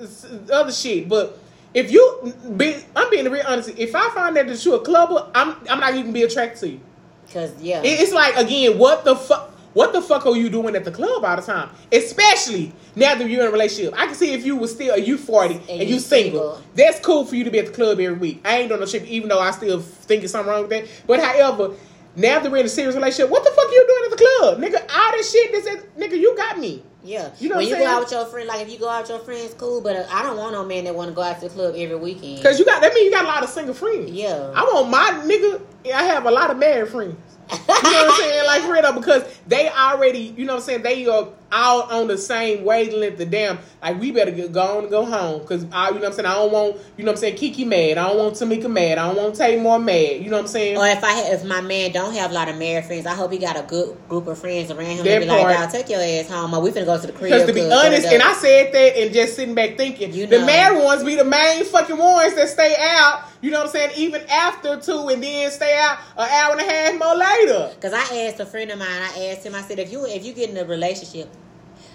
other 0.51 0.71
shit. 0.71 1.07
But 1.07 1.37
if 1.73 1.91
you, 1.91 2.33
be, 2.57 2.77
I'm 2.95 3.09
being 3.09 3.29
real 3.29 3.45
honest. 3.47 3.69
If 3.77 3.95
I 3.95 4.09
find 4.09 4.35
that 4.37 4.47
that 4.47 4.65
you 4.65 4.73
a 4.75 4.79
clubber, 4.79 5.29
I'm, 5.35 5.55
I'm 5.69 5.79
not 5.79 5.93
even 5.95 6.13
be 6.13 6.23
attracted 6.23 6.59
to 6.61 6.69
you. 6.69 6.79
because 7.25 7.59
yeah 7.61 7.81
It's 7.83 8.11
like 8.11 8.35
again, 8.35 8.77
what 8.77 9.03
the 9.05 9.15
fuck? 9.15 9.50
What 9.73 9.93
the 9.93 10.01
fuck 10.01 10.25
are 10.25 10.35
you 10.35 10.49
doing 10.49 10.75
at 10.75 10.83
the 10.83 10.91
club 10.91 11.23
all 11.23 11.35
the 11.35 11.41
time? 11.41 11.69
Especially 11.91 12.73
now 12.95 13.15
that 13.15 13.29
you're 13.29 13.41
in 13.41 13.47
a 13.47 13.51
relationship. 13.51 13.93
I 13.97 14.05
can 14.05 14.15
see 14.15 14.33
if 14.33 14.45
you 14.45 14.55
was 14.57 14.71
still 14.71 14.97
you 14.97 15.17
forty 15.17 15.55
and, 15.55 15.69
And 15.81 15.89
you 15.89 15.99
single. 15.99 16.55
single. 16.55 16.61
That's 16.75 16.99
cool 16.99 17.25
for 17.25 17.35
you 17.35 17.43
to 17.45 17.51
be 17.51 17.59
at 17.59 17.67
the 17.67 17.71
club 17.71 17.99
every 17.99 18.17
week. 18.17 18.41
I 18.43 18.57
ain't 18.59 18.69
doing 18.69 18.81
no 18.81 18.85
trip, 18.85 19.05
even 19.05 19.29
though 19.29 19.39
I 19.39 19.51
still 19.51 19.79
think 19.79 20.23
it's 20.23 20.33
something 20.33 20.51
wrong 20.51 20.61
with 20.61 20.71
that. 20.71 20.85
But 21.07 21.21
however, 21.21 21.75
now 22.15 22.39
that 22.39 22.51
we're 22.51 22.57
in 22.57 22.65
a 22.65 22.69
serious 22.69 22.95
relationship, 22.95 23.29
what 23.31 23.43
the 23.45 23.51
fuck 23.51 23.65
are 23.65 23.71
you 23.71 23.87
doing 23.87 24.11
at 24.11 24.17
the 24.17 24.25
club, 24.25 24.59
nigga? 24.59 24.95
All 24.97 25.11
this 25.13 25.31
shit, 25.31 25.51
this 25.53 25.65
is- 25.65 25.83
nigga, 25.97 26.19
you 26.19 26.35
got 26.35 26.59
me. 26.59 26.83
Yeah, 27.03 27.31
You 27.39 27.49
know 27.49 27.55
when 27.55 27.67
you 27.67 27.73
I'm 27.75 27.81
go 27.81 27.87
out 27.87 27.99
with 28.01 28.11
your 28.11 28.25
friend, 28.27 28.47
like 28.47 28.61
if 28.61 28.71
you 28.71 28.77
go 28.77 28.87
out 28.87 29.01
with 29.01 29.09
your 29.09 29.19
friends, 29.19 29.55
cool. 29.55 29.81
But 29.81 29.95
uh, 29.95 30.05
I 30.11 30.21
don't 30.21 30.37
want 30.37 30.51
no 30.51 30.63
man 30.63 30.83
that 30.83 30.93
want 30.93 31.09
to 31.09 31.15
go 31.15 31.23
out 31.23 31.41
to 31.41 31.47
the 31.47 31.53
club 31.53 31.73
every 31.75 31.95
weekend. 31.95 32.43
Cause 32.43 32.59
you 32.59 32.65
got 32.65 32.79
that 32.81 32.93
mean 32.93 33.05
you 33.05 33.11
got 33.11 33.25
a 33.25 33.27
lot 33.27 33.41
of 33.43 33.49
single 33.49 33.73
friends. 33.73 34.11
Yeah. 34.11 34.51
I 34.53 34.61
want 34.65 34.89
my 34.91 35.09
nigga. 35.25 35.61
I 35.91 36.03
have 36.03 36.25
a 36.27 36.31
lot 36.31 36.51
of 36.51 36.57
married 36.59 36.89
friends. 36.89 37.15
You 37.51 37.57
know 37.57 37.63
what 37.73 38.11
I'm 38.11 38.19
saying? 38.21 38.45
Like 38.45 38.61
for 38.61 38.73
real 38.73 38.93
because 38.93 39.23
they 39.51 39.69
already, 39.69 40.33
you 40.37 40.45
know 40.45 40.53
what 40.55 40.61
I'm 40.61 40.65
saying, 40.65 40.81
they 40.83 41.05
are 41.07 41.27
out 41.53 41.91
on 41.91 42.07
the 42.07 42.17
same 42.17 42.63
wavelength 42.63 43.17
the 43.17 43.25
damn 43.25 43.59
like 43.81 43.99
we 43.99 44.09
better 44.11 44.31
get 44.31 44.53
go 44.53 44.77
on 44.77 44.83
and 44.83 44.89
go 44.89 45.03
home. 45.05 45.45
Cause 45.45 45.65
I 45.71 45.89
you 45.89 45.95
know 45.95 45.99
what 45.99 46.07
I'm 46.07 46.13
saying, 46.13 46.25
I 46.25 46.35
don't 46.35 46.51
want, 46.51 46.77
you 46.95 47.03
know 47.03 47.11
what 47.11 47.17
I'm 47.17 47.21
saying, 47.21 47.35
Kiki 47.35 47.65
mad. 47.65 47.97
I 47.97 48.07
don't 48.07 48.17
want 48.17 48.35
Tamika 48.35 48.71
mad. 48.71 48.97
I 48.97 49.07
don't 49.07 49.17
want 49.17 49.35
Tamar 49.35 49.79
mad. 49.79 50.21
You 50.21 50.29
know 50.29 50.37
what 50.37 50.43
I'm 50.43 50.47
saying? 50.47 50.77
Or 50.77 50.87
if 50.87 51.03
I 51.03 51.33
if 51.33 51.43
my 51.43 51.59
man 51.59 51.91
don't 51.91 52.13
have 52.13 52.31
a 52.31 52.33
lot 52.33 52.47
of 52.47 52.57
married 52.57 52.85
friends, 52.85 53.05
I 53.05 53.13
hope 53.13 53.33
he 53.33 53.37
got 53.37 53.57
a 53.57 53.63
good 53.63 53.97
group 54.07 54.27
of 54.27 54.39
friends 54.39 54.71
around 54.71 54.85
him 54.85 55.05
That 55.05 55.19
be 55.19 55.25
like, 55.25 55.41
part. 55.41 55.57
"Dawg, 55.57 55.71
take 55.71 55.89
your 55.89 55.99
ass 55.99 56.29
home, 56.29 56.53
or 56.53 56.61
we 56.61 56.71
finna 56.71 56.85
go 56.85 56.99
to 56.99 57.07
the 57.07 57.11
crib." 57.13 57.31
Because 57.31 57.47
to 57.47 57.53
be 57.53 57.69
honest, 57.69 58.07
and 58.07 58.23
I 58.23 58.33
said 58.33 58.73
that 58.73 58.97
and 58.97 59.13
just 59.13 59.35
sitting 59.35 59.53
back 59.55 59.75
thinking, 59.75 60.13
You 60.13 60.27
the 60.27 60.39
married 60.39 60.81
ones 60.83 61.03
be 61.03 61.15
the 61.15 61.25
main 61.25 61.65
fucking 61.65 61.97
ones 61.97 62.33
that 62.35 62.47
stay 62.47 62.75
out, 62.79 63.25
you 63.41 63.51
know 63.51 63.59
what 63.59 63.67
I'm 63.67 63.71
saying, 63.73 63.91
even 63.97 64.21
after 64.29 64.79
two 64.79 65.09
and 65.09 65.21
then 65.21 65.51
stay 65.51 65.77
out 65.77 65.97
an 66.17 66.29
hour 66.29 66.51
and 66.53 66.61
a 66.61 66.71
half 66.71 66.97
more 66.97 67.15
later. 67.15 67.75
Cause 67.81 67.91
I 67.93 68.27
asked 68.27 68.39
a 68.39 68.45
friend 68.45 68.71
of 68.71 68.79
mine, 68.79 68.87
I 68.87 69.31
asked 69.31 69.40
him, 69.45 69.55
I 69.55 69.61
said, 69.61 69.79
if 69.79 69.91
you 69.91 70.05
if 70.05 70.25
you 70.25 70.33
get 70.33 70.49
in 70.49 70.57
a 70.57 70.65
relationship, 70.65 71.29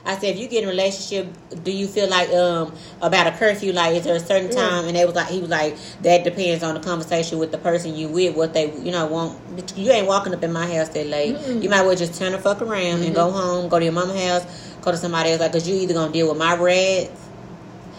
I 0.04 0.16
said, 0.16 0.34
if 0.34 0.38
you 0.38 0.46
get 0.46 0.62
in 0.62 0.68
a 0.68 0.70
relationship, 0.70 1.26
do 1.64 1.72
you 1.72 1.86
feel 1.88 2.08
like 2.08 2.30
um 2.30 2.72
about 3.00 3.26
a 3.26 3.32
curfew? 3.36 3.72
Like, 3.72 3.96
is 3.96 4.04
there 4.04 4.14
a 4.16 4.20
certain 4.20 4.50
time? 4.50 4.84
And 4.86 4.96
they 4.96 5.04
was 5.04 5.14
like, 5.14 5.28
he 5.28 5.40
was 5.40 5.50
like, 5.50 5.76
that 6.02 6.22
depends 6.24 6.62
on 6.62 6.74
the 6.74 6.80
conversation 6.80 7.38
with 7.38 7.50
the 7.50 7.58
person 7.58 7.94
you 7.96 8.08
with, 8.08 8.36
what 8.36 8.52
they 8.54 8.72
you 8.78 8.92
know 8.92 9.06
want. 9.06 9.38
You 9.76 9.90
ain't 9.90 10.06
walking 10.06 10.32
up 10.34 10.42
in 10.42 10.52
my 10.52 10.66
house 10.66 10.88
that 10.90 11.06
late. 11.06 11.36
You 11.62 11.68
might 11.68 11.80
as 11.80 11.86
well 11.86 11.96
just 11.96 12.14
turn 12.18 12.32
the 12.32 12.38
fuck 12.38 12.62
around 12.62 13.02
and 13.02 13.14
go 13.14 13.30
home, 13.30 13.68
go 13.68 13.78
to 13.78 13.84
your 13.84 13.92
mama's 13.94 14.20
house, 14.22 14.76
go 14.80 14.92
to 14.92 14.96
somebody 14.96 15.30
else. 15.30 15.40
Like, 15.40 15.52
cause 15.52 15.66
you 15.68 15.74
either 15.74 15.94
gonna 15.94 16.12
deal 16.12 16.28
with 16.28 16.38
my 16.38 16.54
rats. 16.56 17.25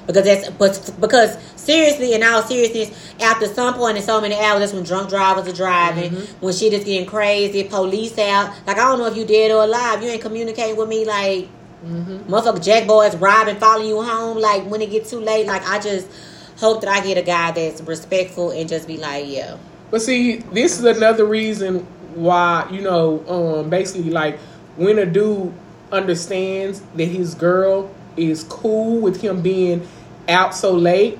Because 0.07 0.23
that's 0.23 0.49
but 0.49 0.93
because 1.01 1.37
seriously, 1.57 2.13
in 2.13 2.23
all 2.23 2.41
seriousness, 2.41 2.89
after 3.21 3.45
some 3.45 3.73
point 3.73 3.97
in 3.97 4.03
so 4.03 4.21
many 4.21 4.35
hours, 4.35 4.61
that's 4.61 4.73
when 4.73 4.83
drunk 4.83 5.09
drivers 5.09 5.47
are 5.47 5.55
driving, 5.55 6.13
when 6.39 6.53
shit 6.53 6.73
is 6.73 6.85
getting 6.85 7.05
crazy, 7.05 7.65
police 7.65 8.17
out. 8.17 8.55
Like 8.65 8.77
I 8.77 8.85
don't 8.85 8.99
know 8.99 9.07
if 9.07 9.17
you 9.17 9.25
dead 9.25 9.51
or 9.51 9.63
alive. 9.63 10.01
You 10.01 10.09
ain't 10.09 10.21
communicating 10.21 10.77
with 10.77 10.87
me 10.87 11.05
like 11.05 11.49
motherfucker 11.85 12.63
jack 12.63 12.87
boys 12.87 13.15
robbing, 13.17 13.57
following 13.57 13.87
you 13.89 14.01
home. 14.01 14.39
Like 14.39 14.65
when 14.65 14.81
it 14.81 14.89
get 14.89 15.05
too 15.05 15.19
late, 15.19 15.45
like 15.45 15.63
I 15.67 15.79
just 15.79 16.09
hope 16.57 16.81
that 16.81 16.89
I 16.89 17.05
get 17.05 17.17
a 17.17 17.21
guy 17.21 17.51
that's 17.51 17.81
respectful 17.81 18.51
and 18.51 18.67
just 18.67 18.87
be 18.87 18.97
like, 18.97 19.25
yeah, 19.27 19.57
But 19.91 20.01
see, 20.01 20.37
this 20.37 20.79
is 20.79 20.85
another 20.85 21.25
reason 21.25 21.79
why, 22.15 22.67
you 22.71 22.81
know, 22.81 23.23
um, 23.27 23.69
basically 23.69 24.09
like 24.09 24.39
when 24.75 24.97
a 24.97 25.05
dude 25.05 25.53
understands 25.91 26.81
that 26.95 27.05
his 27.05 27.35
girl 27.35 27.93
is 28.17 28.43
cool 28.43 28.99
with 28.99 29.21
him 29.21 29.41
being 29.41 29.87
out 30.29 30.55
so 30.55 30.73
late, 30.73 31.17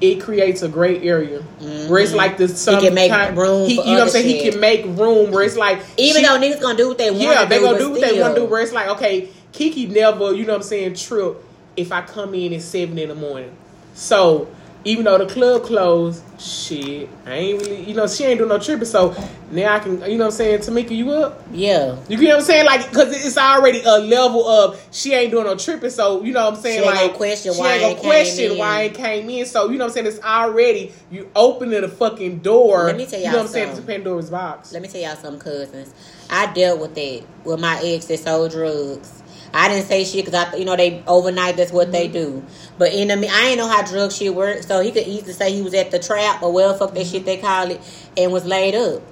it 0.00 0.16
creates 0.20 0.62
a 0.62 0.68
great 0.68 1.04
area 1.04 1.40
where 1.88 2.00
it's 2.00 2.12
like 2.12 2.36
this. 2.36 2.60
Some 2.60 2.74
Mm-hmm. 2.76 2.84
can 2.86 2.94
make 2.94 3.10
kind- 3.10 3.36
room 3.36 3.68
He, 3.68 3.74
you 3.74 3.84
know 3.84 3.92
what 3.92 4.02
I'm 4.02 4.08
saying? 4.08 4.26
He 4.44 4.50
can 4.50 4.58
make 4.60 4.84
room 4.84 5.30
where 5.30 5.44
it's 5.44 5.56
like 5.56 5.80
even 5.96 6.22
she- 6.22 6.26
though 6.28 6.38
niggas 6.40 6.60
gonna 6.60 6.76
do 6.76 6.88
what 6.88 6.98
they 6.98 7.10
want, 7.10 7.22
yeah, 7.22 7.44
they 7.44 7.58
do, 7.58 7.64
gonna 7.66 7.78
do 7.78 7.90
what 7.90 8.00
they 8.00 8.20
want 8.20 8.34
to 8.34 8.40
do. 8.40 8.46
Where 8.46 8.60
it's 8.62 8.72
like, 8.72 8.88
okay, 8.88 9.28
Kiki 9.52 9.86
never, 9.86 10.32
you 10.32 10.44
know 10.44 10.52
what 10.54 10.56
I'm 10.56 10.62
saying, 10.62 10.94
trip 10.94 11.36
if 11.76 11.92
I 11.92 12.02
come 12.02 12.34
in 12.34 12.52
at 12.52 12.62
seven 12.62 12.98
in 12.98 13.08
the 13.10 13.14
morning. 13.14 13.52
So 13.94 14.48
even 14.84 15.04
though 15.04 15.18
the 15.18 15.26
club 15.26 15.62
closed, 15.62 16.22
shit, 16.40 17.08
I 17.24 17.34
ain't 17.34 17.62
really, 17.62 17.84
you 17.84 17.94
know, 17.94 18.06
she 18.06 18.24
ain't 18.24 18.38
doing 18.38 18.48
no 18.48 18.58
tripping. 18.58 18.84
So 18.84 19.14
now 19.50 19.74
I 19.74 19.78
can, 19.78 20.00
you 20.10 20.18
know 20.18 20.24
what 20.24 20.24
I'm 20.26 20.30
saying, 20.32 20.60
Tamika, 20.60 20.90
you 20.90 21.10
up? 21.12 21.40
Yeah, 21.52 21.96
You 22.08 22.18
get 22.18 22.28
what 22.28 22.36
I'm 22.38 22.42
saying? 22.42 22.66
Like, 22.66 22.92
cause 22.92 23.24
it's 23.24 23.38
already 23.38 23.82
a 23.84 23.98
level 23.98 24.46
of 24.46 24.80
she 24.90 25.14
ain't 25.14 25.30
doing 25.30 25.44
no 25.44 25.56
tripping. 25.56 25.90
So 25.90 26.22
you 26.24 26.32
know 26.32 26.44
what 26.44 26.54
I'm 26.54 26.60
saying? 26.60 26.80
She 26.80 26.86
ain't 26.86 26.94
like, 26.94 27.06
gonna 27.06 27.16
question 27.16 27.54
she 27.54 27.60
why 27.60 27.72
ain't 27.74 27.82
it 27.82 27.86
gonna 27.86 27.94
came 27.94 28.10
question 28.10 28.52
in. 28.52 28.58
why 28.58 28.80
it 28.82 28.94
came 28.94 29.30
in. 29.30 29.46
So 29.46 29.70
you 29.70 29.78
know 29.78 29.84
what 29.84 29.90
I'm 29.90 29.94
saying? 29.94 30.06
It's 30.06 30.20
already 30.24 30.92
you 31.10 31.30
opening 31.36 31.80
the 31.80 31.88
fucking 31.88 32.38
door. 32.40 32.84
Let 32.84 32.96
me 32.96 33.06
tell 33.06 33.20
you 33.20 33.26
y'all 33.26 33.32
know 33.32 33.38
what 33.38 33.46
I'm 33.46 33.52
saying? 33.52 33.68
It's 33.68 33.76
something. 33.76 33.94
Pandora's 33.94 34.30
box. 34.30 34.72
Let 34.72 34.82
me 34.82 34.88
tell 34.88 35.00
y'all 35.00 35.16
some 35.16 35.38
cousins. 35.38 35.94
I 36.30 36.52
dealt 36.52 36.80
with 36.80 36.94
that 36.94 37.22
with 37.44 37.60
my 37.60 37.80
ex 37.84 38.06
that 38.06 38.18
sold 38.18 38.50
drugs. 38.50 39.21
I 39.54 39.68
didn't 39.68 39.86
say 39.86 40.04
shit 40.04 40.24
because 40.24 40.46
I, 40.46 40.56
you 40.56 40.64
know, 40.64 40.76
they 40.76 41.02
overnight. 41.06 41.56
That's 41.56 41.72
what 41.72 41.92
they 41.92 42.08
do. 42.08 42.44
But 42.78 42.92
in 42.92 43.08
the, 43.08 43.16
me- 43.16 43.28
I 43.28 43.48
ain't 43.48 43.58
know 43.58 43.68
how 43.68 43.82
drug 43.82 44.12
shit 44.12 44.34
works, 44.34 44.66
so 44.66 44.80
he 44.80 44.90
could 44.90 45.06
easily 45.06 45.32
say 45.32 45.52
he 45.52 45.62
was 45.62 45.74
at 45.74 45.90
the 45.90 45.98
trap 45.98 46.42
or 46.42 46.52
well, 46.52 46.76
fuck 46.76 46.94
that 46.94 47.06
shit 47.06 47.24
they 47.24 47.36
call 47.36 47.70
it, 47.70 47.80
and 48.16 48.32
was 48.32 48.44
laid 48.44 48.74
up. 48.74 49.02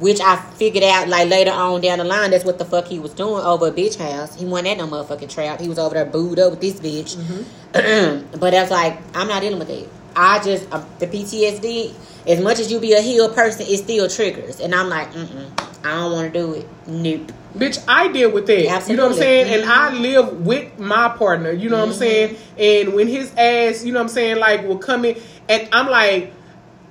Which 0.00 0.20
I 0.20 0.36
figured 0.36 0.84
out 0.84 1.08
like 1.08 1.28
later 1.28 1.50
on 1.50 1.80
down 1.80 1.98
the 1.98 2.04
line. 2.04 2.30
That's 2.30 2.44
what 2.44 2.58
the 2.58 2.64
fuck 2.64 2.86
he 2.86 3.00
was 3.00 3.12
doing 3.14 3.42
over 3.44 3.66
a 3.66 3.72
bitch 3.72 3.96
house. 3.96 4.38
He 4.38 4.44
wasn't 4.44 4.68
at 4.68 4.78
no 4.78 4.86
motherfucking 4.86 5.32
trap. 5.32 5.60
He 5.60 5.68
was 5.68 5.78
over 5.78 5.94
there 5.94 6.04
booed 6.04 6.38
up 6.38 6.52
with 6.52 6.60
this 6.60 6.78
bitch. 6.78 7.16
but 8.38 8.50
that's 8.50 8.70
like 8.70 8.98
I'm 9.14 9.26
not 9.26 9.42
dealing 9.42 9.58
with 9.58 9.70
it. 9.70 9.88
I 10.14 10.42
just 10.42 10.72
um, 10.72 10.86
the 10.98 11.06
PTSD. 11.06 11.94
As 12.28 12.40
much 12.40 12.58
as 12.58 12.70
you 12.70 12.78
be 12.78 12.92
a 12.92 13.00
healed 13.00 13.34
person, 13.34 13.66
it 13.66 13.78
still 13.78 14.08
triggers, 14.08 14.60
and 14.60 14.74
I'm 14.74 14.88
like, 14.88 15.12
mm 15.12 15.50
I 15.84 15.94
don't 15.94 16.12
want 16.12 16.32
to 16.32 16.38
do 16.38 16.52
it. 16.54 16.66
Nope. 16.86 17.32
Bitch, 17.58 17.84
I 17.88 18.08
deal 18.08 18.30
with 18.30 18.46
that. 18.46 18.58
You 18.58 18.66
know 18.66 18.72
what 18.72 18.76
I'm 18.76 18.78
Absolutely. 18.78 19.08
Mm-hmm. 19.08 19.18
saying? 19.18 19.60
And 19.62 19.70
I 19.70 19.92
live 19.92 20.46
with 20.46 20.78
my 20.78 21.08
partner. 21.08 21.50
You 21.50 21.68
know 21.68 21.78
what 21.78 21.88
I'm 21.88 21.94
saying? 21.94 22.36
And 22.56 22.94
when 22.94 23.08
his 23.08 23.34
ass, 23.36 23.84
you 23.84 23.92
know 23.92 23.98
what 23.98 24.04
I'm 24.04 24.08
saying, 24.08 24.38
like 24.38 24.66
will 24.66 24.78
come 24.78 25.04
in, 25.04 25.20
and 25.48 25.68
I'm 25.72 25.88
like, 25.88 26.32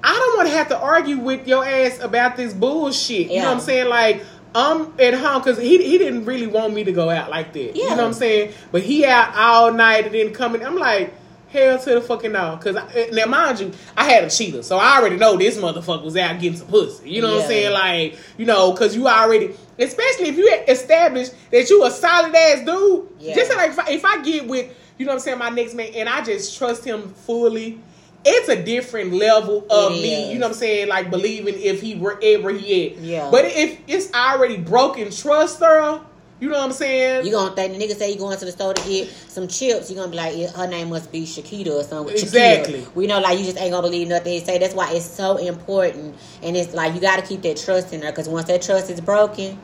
I 0.04 0.14
don't 0.14 0.38
want 0.38 0.50
to 0.50 0.56
have 0.56 0.68
to 0.70 0.78
argue 0.80 1.18
with 1.18 1.48
your 1.48 1.66
ass 1.66 2.00
about 2.00 2.36
this 2.38 2.54
bullshit. 2.54 3.32
You 3.32 3.42
know 3.42 3.48
what 3.48 3.56
I'm 3.56 3.60
saying? 3.62 3.90
Like. 3.90 4.24
I'm 4.56 4.94
at 5.00 5.14
home 5.14 5.44
because 5.44 5.60
he 5.60 5.78
he 5.84 6.00
didn't 6.00 6.26
really 6.26 6.48
want 6.48 6.74
me 6.74 6.84
to 6.86 6.92
go 6.92 7.12
out 7.12 7.30
like 7.30 7.54
that. 7.54 7.76
You 7.76 7.84
know 7.90 7.98
what 7.98 8.06
I'm 8.06 8.14
saying? 8.14 8.54
But 8.72 8.82
he 8.82 9.06
out 9.06 9.36
all 9.36 9.72
night 9.72 10.06
and 10.06 10.16
then 10.16 10.34
coming. 10.34 10.66
I'm 10.66 10.78
like, 10.78 11.14
Hell 11.58 11.80
to 11.80 11.96
the 11.96 12.02
fucking 12.02 12.32
no. 12.32 12.60
Cause 12.62 12.76
I, 12.76 12.88
eh, 12.94 13.10
now 13.14 13.26
mind 13.26 13.60
you, 13.60 13.72
I 13.96 14.04
had 14.04 14.24
a 14.24 14.30
cheater, 14.30 14.62
so 14.62 14.78
I 14.78 15.00
already 15.00 15.16
know 15.16 15.38
this 15.38 15.58
motherfucker 15.58 16.04
was 16.04 16.16
out 16.16 16.40
getting 16.40 16.60
some 16.60 16.68
pussy. 16.68 17.10
You 17.10 17.22
know 17.24 17.34
what 17.34 17.42
I'm 17.44 17.48
saying? 17.48 17.74
Like, 17.74 18.20
you 18.38 18.46
know, 18.46 18.74
cause 18.74 18.96
you 18.96 19.08
already, 19.08 19.56
especially 19.80 20.28
if 20.28 20.38
you 20.38 20.48
establish 20.68 21.30
that 21.52 21.68
you 21.68 21.84
a 21.84 21.90
solid 21.90 22.36
ass 22.36 22.64
dude. 22.64 23.10
Yeah. 23.20 23.34
Just 23.34 23.56
like 23.56 23.72
if 23.72 23.80
I, 23.80 23.90
if 23.90 24.06
I 24.06 24.22
get 24.22 24.48
with, 24.48 24.72
you 25.00 25.06
know 25.08 25.14
what 25.14 25.16
I'm 25.16 25.20
saying, 25.22 25.40
my 25.40 25.50
next 25.50 25.74
man, 25.74 25.92
and 25.96 26.08
I 26.08 26.24
just 26.24 26.58
trust 26.58 26.86
him 26.86 27.10
fully. 27.10 27.80
It's 28.24 28.50
a 28.50 28.62
different 28.62 29.14
level 29.14 29.66
of 29.70 29.94
me, 29.94 30.32
you 30.32 30.38
know 30.38 30.48
what 30.48 30.54
I'm 30.54 30.60
saying, 30.60 30.90
like 30.90 31.10
believing 31.10 31.56
if 31.58 31.82
he 31.82 31.96
wherever 31.96 32.52
he 32.52 32.92
at. 32.92 32.98
Yeah. 32.98 33.32
But 33.32 33.46
if 33.46 33.80
it's 33.88 34.14
already 34.14 34.58
broken 34.58 35.12
trust, 35.12 35.60
girl, 35.60 36.06
you 36.40 36.50
know 36.50 36.58
what 36.58 36.66
I'm 36.66 36.72
saying? 36.72 37.26
You 37.26 37.32
gonna 37.32 37.56
think 37.56 37.78
the 37.78 37.84
nigga 37.84 37.96
say 37.96 38.12
you 38.12 38.20
going 38.20 38.38
to 38.38 38.46
the 38.46 38.52
store 38.52 38.74
to 38.74 38.88
get 38.88 39.10
some 39.10 39.48
chips? 39.48 39.90
You 39.90 39.96
gonna 39.96 40.12
be 40.12 40.18
like, 40.18 40.38
yeah, 40.38 40.52
her 40.52 40.68
name 40.68 40.90
must 40.90 41.12
be 41.12 41.24
Shakita 41.24 41.72
or 41.72 41.84
something. 41.84 42.14
Exactly. 42.16 42.86
We 42.94 43.08
know, 43.08 43.20
like 43.20 43.40
you 43.40 43.46
just 43.46 43.58
ain't 43.58 43.72
gonna 43.72 43.88
believe 43.88 44.08
nothing 44.08 44.34
he 44.34 44.40
say. 44.40 44.60
That's 44.60 44.76
why 44.76 44.92
it's 44.92 45.06
so 45.06 45.38
important, 45.38 46.16
and 46.44 46.56
it's 46.56 46.74
like 46.74 46.94
you 46.94 47.02
got 47.02 47.16
to 47.18 47.26
keep 47.26 47.42
that 47.42 47.58
trust 47.58 47.92
in 47.92 48.02
her 48.04 48.12
because 48.12 48.30
once 48.30 48.48
that 48.48 48.62
trust 48.62 48.92
is 48.92 49.02
broken, 49.02 49.58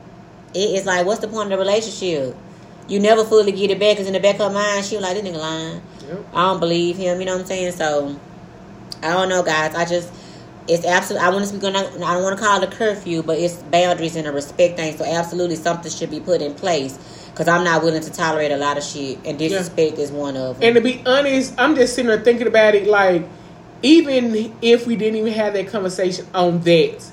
it 0.53 0.57
is 0.57 0.86
like, 0.86 1.05
what's 1.05 1.19
the 1.19 1.28
point 1.28 1.51
of 1.51 1.57
the 1.59 1.63
relationship? 1.63 2.36
You 2.88 2.99
never 2.99 3.24
fully 3.24 3.51
get 3.51 3.71
it 3.71 3.80
back 3.80 3.95
because 3.95 4.07
in 4.07 4.13
the 4.13 4.19
back 4.19 4.39
of 4.39 4.51
her 4.51 4.53
mind, 4.53 4.86
she 4.86 4.95
was 4.95 5.03
like, 5.03 5.15
this 5.15 5.24
nigga 5.24 5.39
lying. 5.39 5.82
Yep. 6.07 6.26
I 6.34 6.41
don't 6.47 6.59
believe 6.59 6.97
him. 6.97 7.19
You 7.19 7.26
know 7.26 7.34
what 7.34 7.41
I'm 7.41 7.47
saying? 7.47 7.71
So 7.74 8.19
I 9.01 9.13
don't 9.13 9.30
know, 9.30 9.43
guys. 9.43 9.76
I 9.76 9.86
just 9.86 10.11
it's 10.68 10.86
absolutely. 10.86 11.28
I 11.28 11.30
want 11.30 11.43
to 11.43 11.47
speak 11.47 11.64
on. 11.64 11.76
I 11.76 11.84
don't 12.14 12.24
want 12.24 12.38
to 12.38 12.43
call 12.43 12.61
it 12.61 12.74
a 12.74 12.76
curfew, 12.76 13.24
but 13.24 13.38
it's 13.38 13.55
boundaries 13.55 14.16
and 14.16 14.28
a 14.28 14.32
respect 14.32 14.78
thing. 14.78 14.97
So 14.97 15.05
absolutely, 15.05 15.55
something 15.55 15.91
should 15.91 16.09
be 16.11 16.20
put 16.20 16.41
in 16.41 16.53
place 16.53 16.97
because 17.32 17.47
I'm 17.47 17.64
not 17.64 17.84
willing 17.84 18.01
to 18.01 18.11
tolerate 18.11 18.51
a 18.51 18.57
lot 18.57 18.78
of 18.78 18.84
shit, 18.84 19.20
and 19.26 19.38
disrespect 19.38 19.97
is 19.97 20.11
one 20.11 20.38
of 20.38 20.59
them. 20.59 20.68
And 20.68 20.76
to 20.76 20.82
be 20.82 21.03
honest, 21.05 21.53
I'm 21.57 21.76
just 21.76 21.95
sitting 21.95 22.07
there 22.07 22.22
thinking 22.22 22.47
about 22.47 22.76
it. 22.76 22.88
Like, 22.88 23.28
even 23.82 24.55
if 24.61 24.88
we 24.88 24.95
didn't 24.95 25.20
even 25.20 25.34
have 25.34 25.53
that 25.53 25.68
conversation 25.68 26.28
on 26.34 26.61
that, 26.61 27.03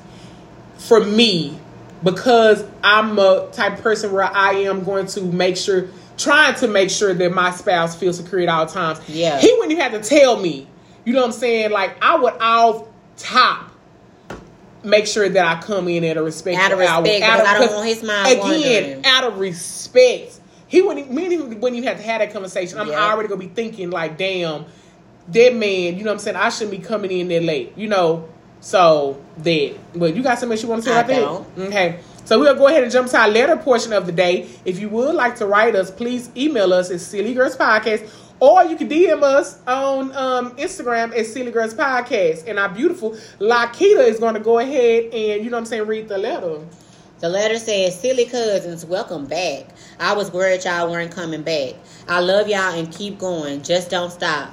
for 0.76 1.05
me, 1.05 1.59
because 2.03 2.64
I'm 2.84 3.18
a 3.18 3.48
type 3.53 3.78
of 3.78 3.82
person 3.82 4.12
where 4.12 4.24
I 4.24 4.53
am 4.53 4.84
going 4.84 5.07
to 5.09 5.22
make 5.22 5.57
sure, 5.57 5.88
trying 6.16 6.55
to 6.57 6.68
make 6.68 6.90
sure 6.90 7.12
that 7.14 7.32
my 7.32 7.51
spouse 7.51 7.96
feels 7.96 8.18
secure 8.18 8.40
at 8.40 8.48
all 8.48 8.66
times. 8.66 9.01
Yeah. 9.09 9.38
He 9.38 9.53
wouldn't 9.53 9.72
even 9.72 9.82
have 9.82 10.01
to 10.01 10.09
tell 10.09 10.40
me. 10.40 10.68
You 11.05 11.14
know 11.14 11.20
what 11.20 11.26
I'm 11.26 11.32
saying? 11.32 11.70
Like, 11.70 12.03
I 12.03 12.16
would 12.16 12.34
off 12.40 12.86
top 13.20 13.70
make 14.82 15.06
sure 15.06 15.28
that 15.28 15.44
I 15.46 15.60
come 15.60 15.88
in 15.88 16.04
at 16.04 16.16
a 16.16 16.22
respectful 16.22 16.64
Out 16.64 16.72
of 16.72 16.80
hour. 16.80 17.02
respect, 17.02 17.22
Out 17.24 17.36
because 17.38 17.48
I 17.48 17.58
don't 17.58 17.74
want 17.74 17.88
his 17.88 18.02
mind 18.02 18.32
Again, 18.32 18.40
wandering. 18.98 19.04
out 19.06 19.24
of 19.24 19.38
respect. 19.38 20.40
He 20.68 20.80
wouldn't, 20.82 21.10
me 21.12 21.24
and 21.24 21.32
him 21.32 21.60
wouldn't 21.60 21.76
even 21.76 21.88
have 21.88 21.98
to 21.98 22.02
have 22.04 22.20
that 22.20 22.32
conversation. 22.32 22.78
I'm 22.78 22.90
already 22.90 23.28
gonna 23.28 23.40
be 23.40 23.48
thinking 23.48 23.90
like, 23.90 24.16
damn, 24.16 24.64
that 25.28 25.54
man, 25.54 25.98
you 25.98 26.04
know 26.04 26.10
what 26.10 26.12
I'm 26.14 26.18
saying? 26.20 26.36
I 26.36 26.48
shouldn't 26.48 26.70
be 26.70 26.78
coming 26.78 27.10
in 27.10 27.28
there 27.28 27.40
late, 27.40 27.76
you 27.76 27.88
know. 27.88 28.28
So 28.60 29.20
that. 29.38 29.74
But 29.94 30.14
you 30.14 30.22
got 30.22 30.38
something 30.38 30.52
else 30.52 30.62
you 30.62 30.68
want 30.68 30.82
to 30.84 30.88
say 30.90 30.94
I 30.96 31.00
about 31.00 31.56
that? 31.56 31.66
Okay. 31.66 32.00
So 32.24 32.38
we'll 32.38 32.54
go 32.54 32.68
ahead 32.68 32.82
and 32.84 32.92
jump 32.92 33.08
to 33.10 33.18
our 33.18 33.28
letter 33.28 33.56
portion 33.56 33.92
of 33.92 34.06
the 34.06 34.12
day. 34.12 34.48
If 34.64 34.78
you 34.78 34.88
would 34.90 35.14
like 35.14 35.36
to 35.36 35.46
write 35.46 35.74
us, 35.74 35.90
please 35.90 36.30
email 36.36 36.72
us 36.72 36.90
at 36.90 37.00
Silly 37.00 37.34
Girls 37.34 37.56
Podcast. 37.56 38.08
Or 38.41 38.64
you 38.64 38.74
can 38.74 38.88
DM 38.88 39.22
us 39.22 39.61
on 39.66 40.16
um, 40.16 40.57
Instagram 40.57 41.16
at 41.16 41.26
Silly 41.26 41.51
Girls 41.51 41.74
Podcast. 41.74 42.49
And 42.49 42.59
our 42.59 42.70
beautiful 42.70 43.11
Lakita 43.38 44.09
is 44.09 44.18
going 44.18 44.32
to 44.32 44.41
go 44.41 44.59
ahead 44.59 45.12
and, 45.12 45.45
you 45.45 45.51
know 45.51 45.59
what 45.59 45.61
I'm 45.61 45.66
saying, 45.66 45.86
read 45.86 46.09
the 46.09 46.16
letter. 46.16 46.61
The 47.18 47.28
letter 47.28 47.59
says, 47.59 48.01
Silly 48.01 48.24
cousins, 48.24 48.86
welcome 48.86 49.26
back. 49.26 49.66
I 49.99 50.14
was 50.14 50.32
worried 50.32 50.64
y'all 50.64 50.91
weren't 50.91 51.12
coming 51.12 51.43
back. 51.43 51.74
I 52.09 52.20
love 52.20 52.49
y'all 52.49 52.72
and 52.72 52.91
keep 52.91 53.18
going. 53.18 53.62
Just 53.62 53.91
don't 53.91 54.11
stop. 54.11 54.51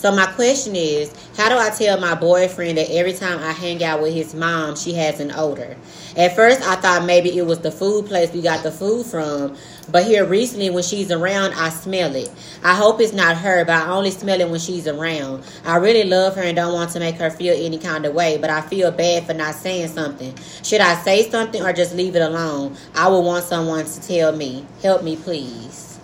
So 0.00 0.10
my 0.10 0.24
question 0.32 0.76
is, 0.76 1.12
how 1.36 1.50
do 1.50 1.56
I 1.58 1.68
tell 1.68 2.00
my 2.00 2.14
boyfriend 2.14 2.78
that 2.78 2.90
every 2.90 3.12
time 3.12 3.38
I 3.38 3.52
hang 3.52 3.84
out 3.84 4.00
with 4.00 4.14
his 4.14 4.34
mom, 4.34 4.74
she 4.74 4.94
has 4.94 5.20
an 5.20 5.30
odor? 5.30 5.76
At 6.16 6.34
first, 6.34 6.62
I 6.62 6.76
thought 6.76 7.04
maybe 7.04 7.36
it 7.36 7.44
was 7.44 7.58
the 7.58 7.70
food 7.70 8.06
place 8.06 8.32
we 8.32 8.40
got 8.40 8.62
the 8.62 8.72
food 8.72 9.04
from, 9.04 9.58
but 9.90 10.04
here 10.04 10.24
recently, 10.24 10.70
when 10.70 10.82
she's 10.82 11.10
around, 11.10 11.54
I 11.54 11.68
smell 11.70 12.14
it. 12.14 12.30
I 12.62 12.74
hope 12.74 13.00
it's 13.00 13.12
not 13.12 13.36
her, 13.36 13.64
but 13.64 13.74
I 13.74 13.90
only 13.90 14.10
smell 14.10 14.40
it 14.40 14.48
when 14.48 14.60
she's 14.60 14.86
around. 14.86 15.44
I 15.64 15.76
really 15.76 16.04
love 16.04 16.36
her 16.36 16.42
and 16.42 16.56
don't 16.56 16.72
want 16.72 16.90
to 16.92 17.00
make 17.00 17.16
her 17.16 17.30
feel 17.30 17.54
any 17.56 17.78
kind 17.78 18.06
of 18.06 18.14
way, 18.14 18.38
but 18.38 18.50
I 18.50 18.60
feel 18.60 18.90
bad 18.90 19.26
for 19.26 19.34
not 19.34 19.54
saying 19.54 19.88
something. 19.88 20.34
Should 20.62 20.80
I 20.80 20.94
say 21.02 21.28
something 21.28 21.62
or 21.62 21.72
just 21.72 21.94
leave 21.94 22.16
it 22.16 22.22
alone? 22.22 22.76
I 22.94 23.08
would 23.08 23.20
want 23.20 23.44
someone 23.44 23.84
to 23.84 24.06
tell 24.06 24.32
me. 24.32 24.66
Help 24.82 25.02
me, 25.02 25.16
please. 25.16 25.98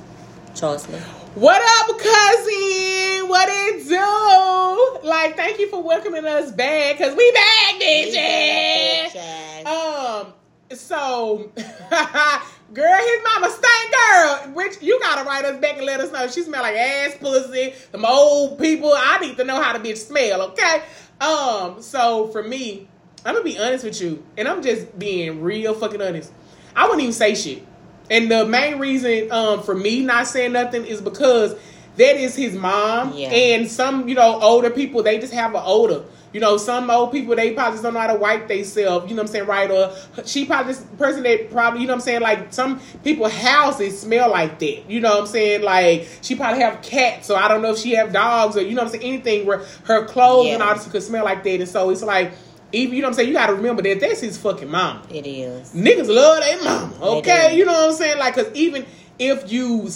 Charleston. 0.54 1.00
What 1.34 1.60
up, 1.60 1.98
cousin? 1.98 3.28
What 3.28 3.48
it 3.50 3.86
do? 3.88 5.06
Like, 5.06 5.36
thank 5.36 5.58
you 5.58 5.68
for 5.68 5.82
welcoming 5.82 6.24
us 6.24 6.50
back, 6.50 6.96
because 6.98 7.14
we 7.14 7.32
back, 7.32 7.74
bitches. 7.80 9.66
Um, 9.66 10.32
so, 10.72 11.52
girl, 12.72 12.98
his 12.98 13.22
mama 13.24 13.50
stank 13.50 13.94
girl. 13.94 14.54
Which 14.54 14.82
you 14.82 14.98
gotta 15.00 15.24
write 15.24 15.44
us 15.44 15.60
back 15.60 15.76
and 15.76 15.86
let 15.86 16.00
us 16.00 16.12
know 16.12 16.28
she 16.28 16.42
smell 16.42 16.62
like 16.62 16.76
ass 16.76 17.16
pussy. 17.20 17.74
Some 17.92 18.04
old 18.04 18.58
people. 18.58 18.92
I 18.94 19.18
need 19.20 19.36
to 19.36 19.44
know 19.44 19.60
how 19.60 19.76
the 19.76 19.88
bitch 19.88 19.98
smell. 19.98 20.42
Okay. 20.50 20.82
Um. 21.20 21.82
So 21.82 22.28
for 22.28 22.42
me, 22.42 22.88
I'm 23.24 23.34
gonna 23.34 23.44
be 23.44 23.58
honest 23.58 23.84
with 23.84 24.00
you, 24.00 24.24
and 24.36 24.46
I'm 24.48 24.62
just 24.62 24.98
being 24.98 25.42
real 25.42 25.74
fucking 25.74 26.00
honest. 26.00 26.32
I 26.74 26.84
wouldn't 26.84 27.02
even 27.02 27.12
say 27.12 27.34
shit. 27.34 27.66
And 28.10 28.30
the 28.30 28.46
main 28.46 28.78
reason 28.78 29.32
um 29.32 29.62
for 29.62 29.74
me 29.74 30.02
not 30.02 30.26
saying 30.26 30.52
nothing 30.52 30.84
is 30.84 31.00
because 31.00 31.56
that 31.96 32.16
is 32.16 32.36
his 32.36 32.54
mom. 32.54 33.14
Yeah. 33.14 33.28
And 33.30 33.70
some, 33.70 34.08
you 34.08 34.14
know, 34.14 34.40
older 34.40 34.70
people, 34.70 35.02
they 35.02 35.18
just 35.18 35.32
have 35.32 35.54
an 35.54 35.62
odor. 35.64 36.04
You 36.32 36.40
know, 36.40 36.56
some 36.56 36.90
old 36.90 37.12
people 37.12 37.34
they 37.34 37.52
probably 37.52 37.74
just 37.74 37.82
don't 37.82 37.94
know 37.94 38.00
how 38.00 38.12
to 38.12 38.18
wipe 38.18 38.48
themselves, 38.48 39.08
you 39.08 39.16
know 39.16 39.22
what 39.22 39.28
I'm 39.28 39.32
saying, 39.32 39.46
right? 39.46 39.70
Or 39.70 39.92
she 40.24 40.44
probably 40.44 40.74
this 40.74 40.82
person 40.98 41.22
that 41.22 41.50
probably, 41.50 41.80
you 41.80 41.86
know 41.86 41.94
what 41.94 42.00
I'm 42.00 42.02
saying, 42.02 42.20
like 42.20 42.52
some 42.52 42.80
people 43.04 43.28
houses 43.28 44.00
smell 44.00 44.30
like 44.30 44.58
that. 44.58 44.90
You 44.90 45.00
know 45.00 45.10
what 45.10 45.20
I'm 45.20 45.26
saying? 45.26 45.62
Like 45.62 46.08
she 46.20 46.34
probably 46.34 46.60
have 46.62 46.82
cats, 46.82 47.26
so 47.26 47.36
I 47.36 47.48
don't 47.48 47.62
know 47.62 47.72
if 47.72 47.78
she 47.78 47.92
have 47.92 48.12
dogs 48.12 48.56
or 48.56 48.62
you 48.62 48.74
know 48.74 48.82
what 48.82 48.94
I'm 48.94 49.00
saying, 49.00 49.14
anything 49.14 49.46
where 49.46 49.64
her 49.84 50.04
clothes 50.04 50.48
and 50.48 50.62
all 50.62 50.74
this 50.74 50.86
could 50.88 51.02
smell 51.02 51.24
like 51.24 51.42
that. 51.44 51.60
And 51.60 51.68
so 51.68 51.90
it's 51.90 52.02
like 52.02 52.32
even 52.72 52.96
you 52.96 53.02
know 53.02 53.08
what 53.08 53.12
I'm 53.12 53.14
saying, 53.16 53.28
you 53.28 53.34
gotta 53.34 53.54
remember 53.54 53.82
that 53.82 54.00
that's 54.00 54.20
his 54.20 54.36
fucking 54.36 54.68
mama. 54.68 55.02
It 55.08 55.26
is. 55.26 55.72
Niggas 55.72 56.08
love 56.08 56.42
their 56.42 56.62
mama, 56.62 56.96
okay? 57.18 57.56
You 57.56 57.64
know 57.64 57.72
what 57.72 57.90
I'm 57.90 57.94
saying? 57.94 58.18
Like, 58.18 58.34
cause 58.34 58.50
even 58.54 58.84
if 59.18 59.50
you, 59.50 59.88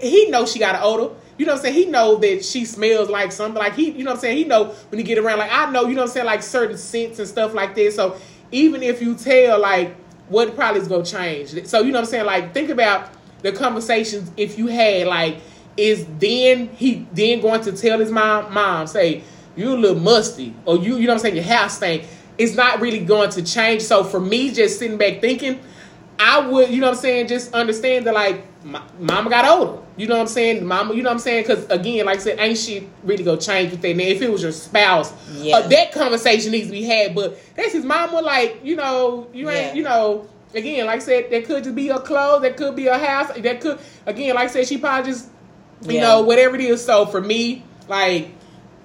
he 0.00 0.30
knows 0.30 0.52
she 0.52 0.58
got 0.58 0.76
an 0.76 0.82
odor. 0.84 1.14
You 1.40 1.46
know 1.46 1.52
what 1.52 1.60
I'm 1.60 1.72
saying? 1.72 1.74
He 1.74 1.86
know 1.86 2.16
that 2.16 2.44
she 2.44 2.66
smells 2.66 3.08
like 3.08 3.32
something. 3.32 3.58
Like 3.58 3.74
he, 3.74 3.92
you 3.92 4.04
know 4.04 4.10
what 4.10 4.16
I'm 4.16 4.20
saying? 4.20 4.36
He 4.36 4.44
know 4.44 4.74
when 4.90 4.98
you 4.98 5.06
get 5.06 5.16
around. 5.16 5.38
Like 5.38 5.50
I 5.50 5.70
know, 5.70 5.86
you 5.86 5.94
know 5.94 6.02
what 6.02 6.08
I'm 6.08 6.12
saying? 6.12 6.26
Like 6.26 6.42
certain 6.42 6.76
scents 6.76 7.18
and 7.18 7.26
stuff 7.26 7.54
like 7.54 7.74
that. 7.76 7.94
So 7.94 8.18
even 8.52 8.82
if 8.82 9.00
you 9.00 9.14
tell, 9.14 9.58
like, 9.58 9.96
what 10.28 10.54
probably 10.54 10.82
is 10.82 10.88
gonna 10.88 11.02
change. 11.02 11.66
So 11.66 11.80
you 11.80 11.92
know 11.92 12.00
what 12.00 12.04
I'm 12.04 12.10
saying? 12.10 12.26
Like 12.26 12.52
think 12.52 12.68
about 12.68 13.08
the 13.40 13.52
conversations 13.52 14.30
if 14.36 14.58
you 14.58 14.66
had. 14.66 15.06
Like, 15.06 15.40
is 15.78 16.06
then 16.18 16.68
he 16.74 17.06
then 17.14 17.40
going 17.40 17.62
to 17.62 17.72
tell 17.72 17.98
his 17.98 18.10
mom, 18.10 18.52
mom, 18.52 18.86
say 18.86 19.24
you 19.56 19.72
a 19.72 19.78
little 19.78 19.98
musty, 19.98 20.54
or 20.66 20.76
you, 20.76 20.98
you 20.98 21.06
know 21.06 21.14
what 21.14 21.14
I'm 21.14 21.18
saying? 21.20 21.36
Your 21.36 21.44
house 21.44 21.78
stink. 21.78 22.06
It's 22.36 22.54
not 22.54 22.82
really 22.82 23.02
going 23.02 23.30
to 23.30 23.42
change. 23.42 23.80
So 23.80 24.04
for 24.04 24.20
me, 24.20 24.52
just 24.52 24.78
sitting 24.78 24.98
back 24.98 25.22
thinking. 25.22 25.58
I 26.22 26.46
would, 26.46 26.68
you 26.70 26.80
know 26.80 26.88
what 26.88 26.96
I'm 26.96 27.00
saying, 27.00 27.28
just 27.28 27.54
understand 27.54 28.06
that 28.06 28.12
like 28.14 28.44
my, 28.64 28.82
mama 28.98 29.30
got 29.30 29.46
older. 29.46 29.78
You 29.96 30.06
know 30.06 30.16
what 30.16 30.20
I'm 30.22 30.26
saying? 30.28 30.66
Mama, 30.66 30.92
you 30.94 31.02
know 31.02 31.08
what 31.08 31.14
I'm 31.14 31.18
saying? 31.20 31.44
Because 31.44 31.64
again, 31.70 32.04
like 32.06 32.16
I 32.18 32.20
said, 32.20 32.38
ain't 32.38 32.58
she 32.58 32.88
really 33.04 33.24
gonna 33.24 33.40
change 33.40 33.70
with 33.70 33.80
that. 33.80 33.96
Now, 33.96 34.04
if 34.04 34.20
it 34.20 34.30
was 34.30 34.42
your 34.42 34.52
spouse, 34.52 35.12
Yeah. 35.32 35.56
uh, 35.56 35.68
that 35.68 35.92
conversation 35.92 36.52
needs 36.52 36.66
to 36.66 36.72
be 36.72 36.82
had. 36.84 37.14
But 37.14 37.38
that's 37.56 37.72
his 37.72 37.84
mama. 37.86 38.20
Like 38.20 38.60
you 38.62 38.76
know, 38.76 39.28
you 39.32 39.48
ain't, 39.50 39.68
Yeah. 39.68 39.74
you 39.74 39.82
know. 39.82 40.26
Again, 40.52 40.86
like 40.86 40.96
I 40.96 41.04
said, 41.04 41.30
that 41.30 41.44
could 41.44 41.62
just 41.62 41.76
be 41.76 41.90
a 41.90 42.00
clothes. 42.00 42.42
That 42.42 42.56
could 42.56 42.74
be 42.74 42.88
a 42.88 42.98
house. 42.98 43.30
That 43.38 43.60
could, 43.60 43.78
again, 44.04 44.34
like 44.34 44.48
I 44.48 44.50
said, 44.52 44.66
she 44.66 44.78
probably 44.78 45.12
just, 45.12 45.28
you 45.86 45.94
Yeah. 45.94 46.00
know, 46.00 46.22
whatever 46.22 46.56
it 46.56 46.60
is. 46.60 46.84
So 46.84 47.06
for 47.06 47.20
me, 47.20 47.62
like, 47.86 48.30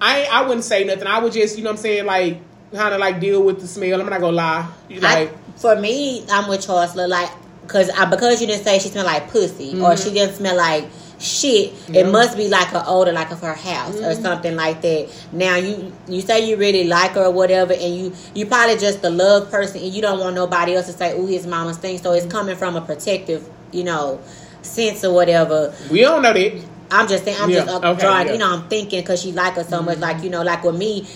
I 0.00 0.28
I 0.30 0.42
wouldn't 0.42 0.62
say 0.64 0.84
nothing. 0.84 1.08
I 1.08 1.18
would 1.18 1.32
just, 1.32 1.56
you 1.58 1.64
know 1.64 1.70
what 1.70 1.78
I'm 1.78 1.82
saying, 1.82 2.06
like, 2.06 2.38
kind 2.72 2.94
of 2.94 3.00
like 3.00 3.18
deal 3.18 3.42
with 3.42 3.60
the 3.60 3.66
smell. 3.66 4.00
I'm 4.00 4.08
not 4.08 4.20
gonna 4.20 4.36
lie. 4.36 4.68
You 4.88 5.00
Like, 5.00 5.30
I, 5.32 5.34
for 5.56 5.76
me, 5.76 6.24
I'm 6.30 6.48
with 6.48 6.66
Charles. 6.66 6.94
Like, 6.94 7.30
cause 7.66 7.90
I, 7.90 8.04
because 8.06 8.40
you 8.40 8.46
didn't 8.46 8.64
say 8.64 8.78
she 8.78 8.88
smelled 8.88 9.06
like 9.06 9.30
pussy 9.30 9.80
or 9.80 9.96
she 9.96 10.04
mm-hmm. 10.04 10.14
didn't 10.14 10.34
smell 10.36 10.56
like 10.56 10.86
shit. 11.18 11.72
Yeah. 11.88 12.02
It 12.02 12.12
must 12.12 12.36
be 12.36 12.48
like 12.48 12.68
her 12.68 12.84
odor, 12.86 13.12
like 13.12 13.30
of 13.30 13.40
her 13.40 13.54
house 13.54 13.96
or 13.96 14.12
mm-hmm. 14.12 14.22
something 14.22 14.56
like 14.56 14.82
that. 14.82 15.08
Now 15.32 15.56
you 15.56 15.92
you 16.08 16.20
say 16.20 16.48
you 16.48 16.56
really 16.56 16.84
like 16.84 17.12
her 17.12 17.24
or 17.24 17.32
whatever, 17.32 17.72
and 17.72 17.94
you 17.94 18.12
you 18.34 18.46
probably 18.46 18.76
just 18.76 19.02
the 19.02 19.10
love 19.10 19.50
person, 19.50 19.82
and 19.82 19.92
you 19.92 20.02
don't 20.02 20.20
want 20.20 20.34
nobody 20.34 20.74
else 20.74 20.86
to 20.86 20.92
say, 20.92 21.14
"Oh, 21.14 21.26
his 21.26 21.46
mama's 21.46 21.78
thing." 21.78 21.98
So 21.98 22.12
it's 22.12 22.26
mm-hmm. 22.26 22.32
coming 22.32 22.56
from 22.56 22.76
a 22.76 22.80
protective, 22.80 23.48
you 23.72 23.84
know, 23.84 24.20
sense 24.62 25.04
or 25.04 25.14
whatever. 25.14 25.74
we 25.90 26.00
don't 26.00 26.22
know 26.22 26.32
that. 26.32 26.62
I'm 26.90 27.08
just 27.08 27.24
saying, 27.24 27.36
I'm 27.40 27.50
Yeah, 27.50 27.64
just 27.64 27.82
uh, 27.82 27.90
okay, 27.90 28.00
drawing, 28.00 28.26
yeah. 28.26 28.32
you 28.34 28.38
know, 28.38 28.52
I'm 28.52 28.68
thinking 28.68 29.00
because 29.00 29.20
she 29.20 29.32
like 29.32 29.54
her 29.54 29.64
so 29.64 29.82
much. 29.82 29.98
Like, 29.98 30.22
you 30.22 30.30
know, 30.30 30.42
like 30.42 30.62
with 30.62 30.76
me, 30.76 31.06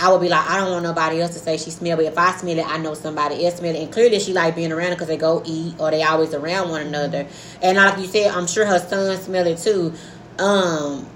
I 0.00 0.10
would 0.12 0.20
be 0.20 0.28
like, 0.28 0.48
I 0.48 0.58
don't 0.58 0.70
want 0.70 0.82
nobody 0.84 1.20
else 1.20 1.32
to 1.34 1.38
say 1.38 1.56
she 1.56 1.70
smell, 1.70 1.96
but 1.96 2.06
if 2.06 2.16
I 2.18 2.32
smell 2.36 2.58
it, 2.58 2.66
I 2.66 2.78
know 2.78 2.94
somebody 2.94 3.44
else 3.44 3.56
smell 3.56 3.74
it. 3.74 3.82
And 3.82 3.92
clearly 3.92 4.18
she 4.20 4.32
like 4.32 4.54
being 4.56 4.72
around 4.72 4.88
it 4.92 4.94
because 4.96 5.08
they 5.08 5.16
go 5.16 5.42
eat 5.44 5.74
or 5.78 5.90
they 5.90 6.02
always 6.02 6.32
around 6.34 6.70
one 6.70 6.82
another. 6.82 7.26
And 7.62 7.76
like 7.76 7.98
you 7.98 8.06
said, 8.06 8.30
I'm 8.32 8.46
sure 8.46 8.64
her 8.66 8.78
son 8.78 9.16
smell 9.18 9.46
it 9.46 9.58
too. 9.58 9.92
Um, 10.38 11.06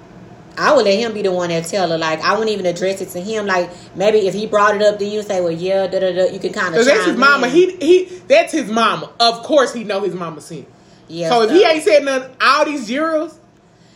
I 0.58 0.74
would 0.74 0.84
let 0.84 0.98
him 0.98 1.14
be 1.14 1.22
the 1.22 1.32
one 1.32 1.48
that 1.48 1.64
tell 1.66 1.88
her. 1.90 1.98
Like 1.98 2.20
I 2.20 2.32
wouldn't 2.32 2.50
even 2.50 2.66
address 2.66 3.00
it 3.00 3.08
to 3.10 3.20
him. 3.20 3.46
Like 3.46 3.70
maybe 3.96 4.26
if 4.26 4.34
he 4.34 4.46
brought 4.46 4.74
it 4.76 4.82
up, 4.82 4.98
then 4.98 5.10
you 5.10 5.22
say, 5.22 5.40
"Well, 5.40 5.50
yeah, 5.50 5.86
da 5.86 5.98
da 5.98 6.12
da." 6.12 6.24
You 6.30 6.38
can 6.38 6.52
kind 6.52 6.74
of. 6.74 6.84
That's 6.84 7.06
his 7.06 7.16
mama. 7.16 7.48
He 7.48 7.74
he. 7.76 8.04
That's 8.28 8.52
his 8.52 8.70
mama. 8.70 9.10
Of 9.18 9.44
course, 9.44 9.72
he 9.72 9.84
know 9.84 10.02
his 10.02 10.14
mama 10.14 10.40
sin. 10.42 10.66
Yeah. 11.08 11.30
So 11.30 11.42
if 11.42 11.50
he 11.50 11.64
ain't 11.64 11.82
said 11.82 12.04
nothing 12.04 12.34
all 12.40 12.64
these 12.64 12.84
zeros. 12.84 13.38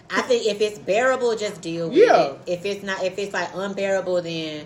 I 0.08 0.22
think 0.22 0.46
if 0.46 0.60
it's 0.60 0.78
bearable, 0.78 1.34
just 1.36 1.60
deal 1.60 1.88
with 1.88 1.98
Yeah. 1.98 2.26
it. 2.26 2.38
If 2.46 2.64
it's 2.64 2.84
not, 2.84 3.02
if 3.02 3.18
it's 3.18 3.32
like 3.34 3.50
unbearable, 3.54 4.22
then 4.22 4.64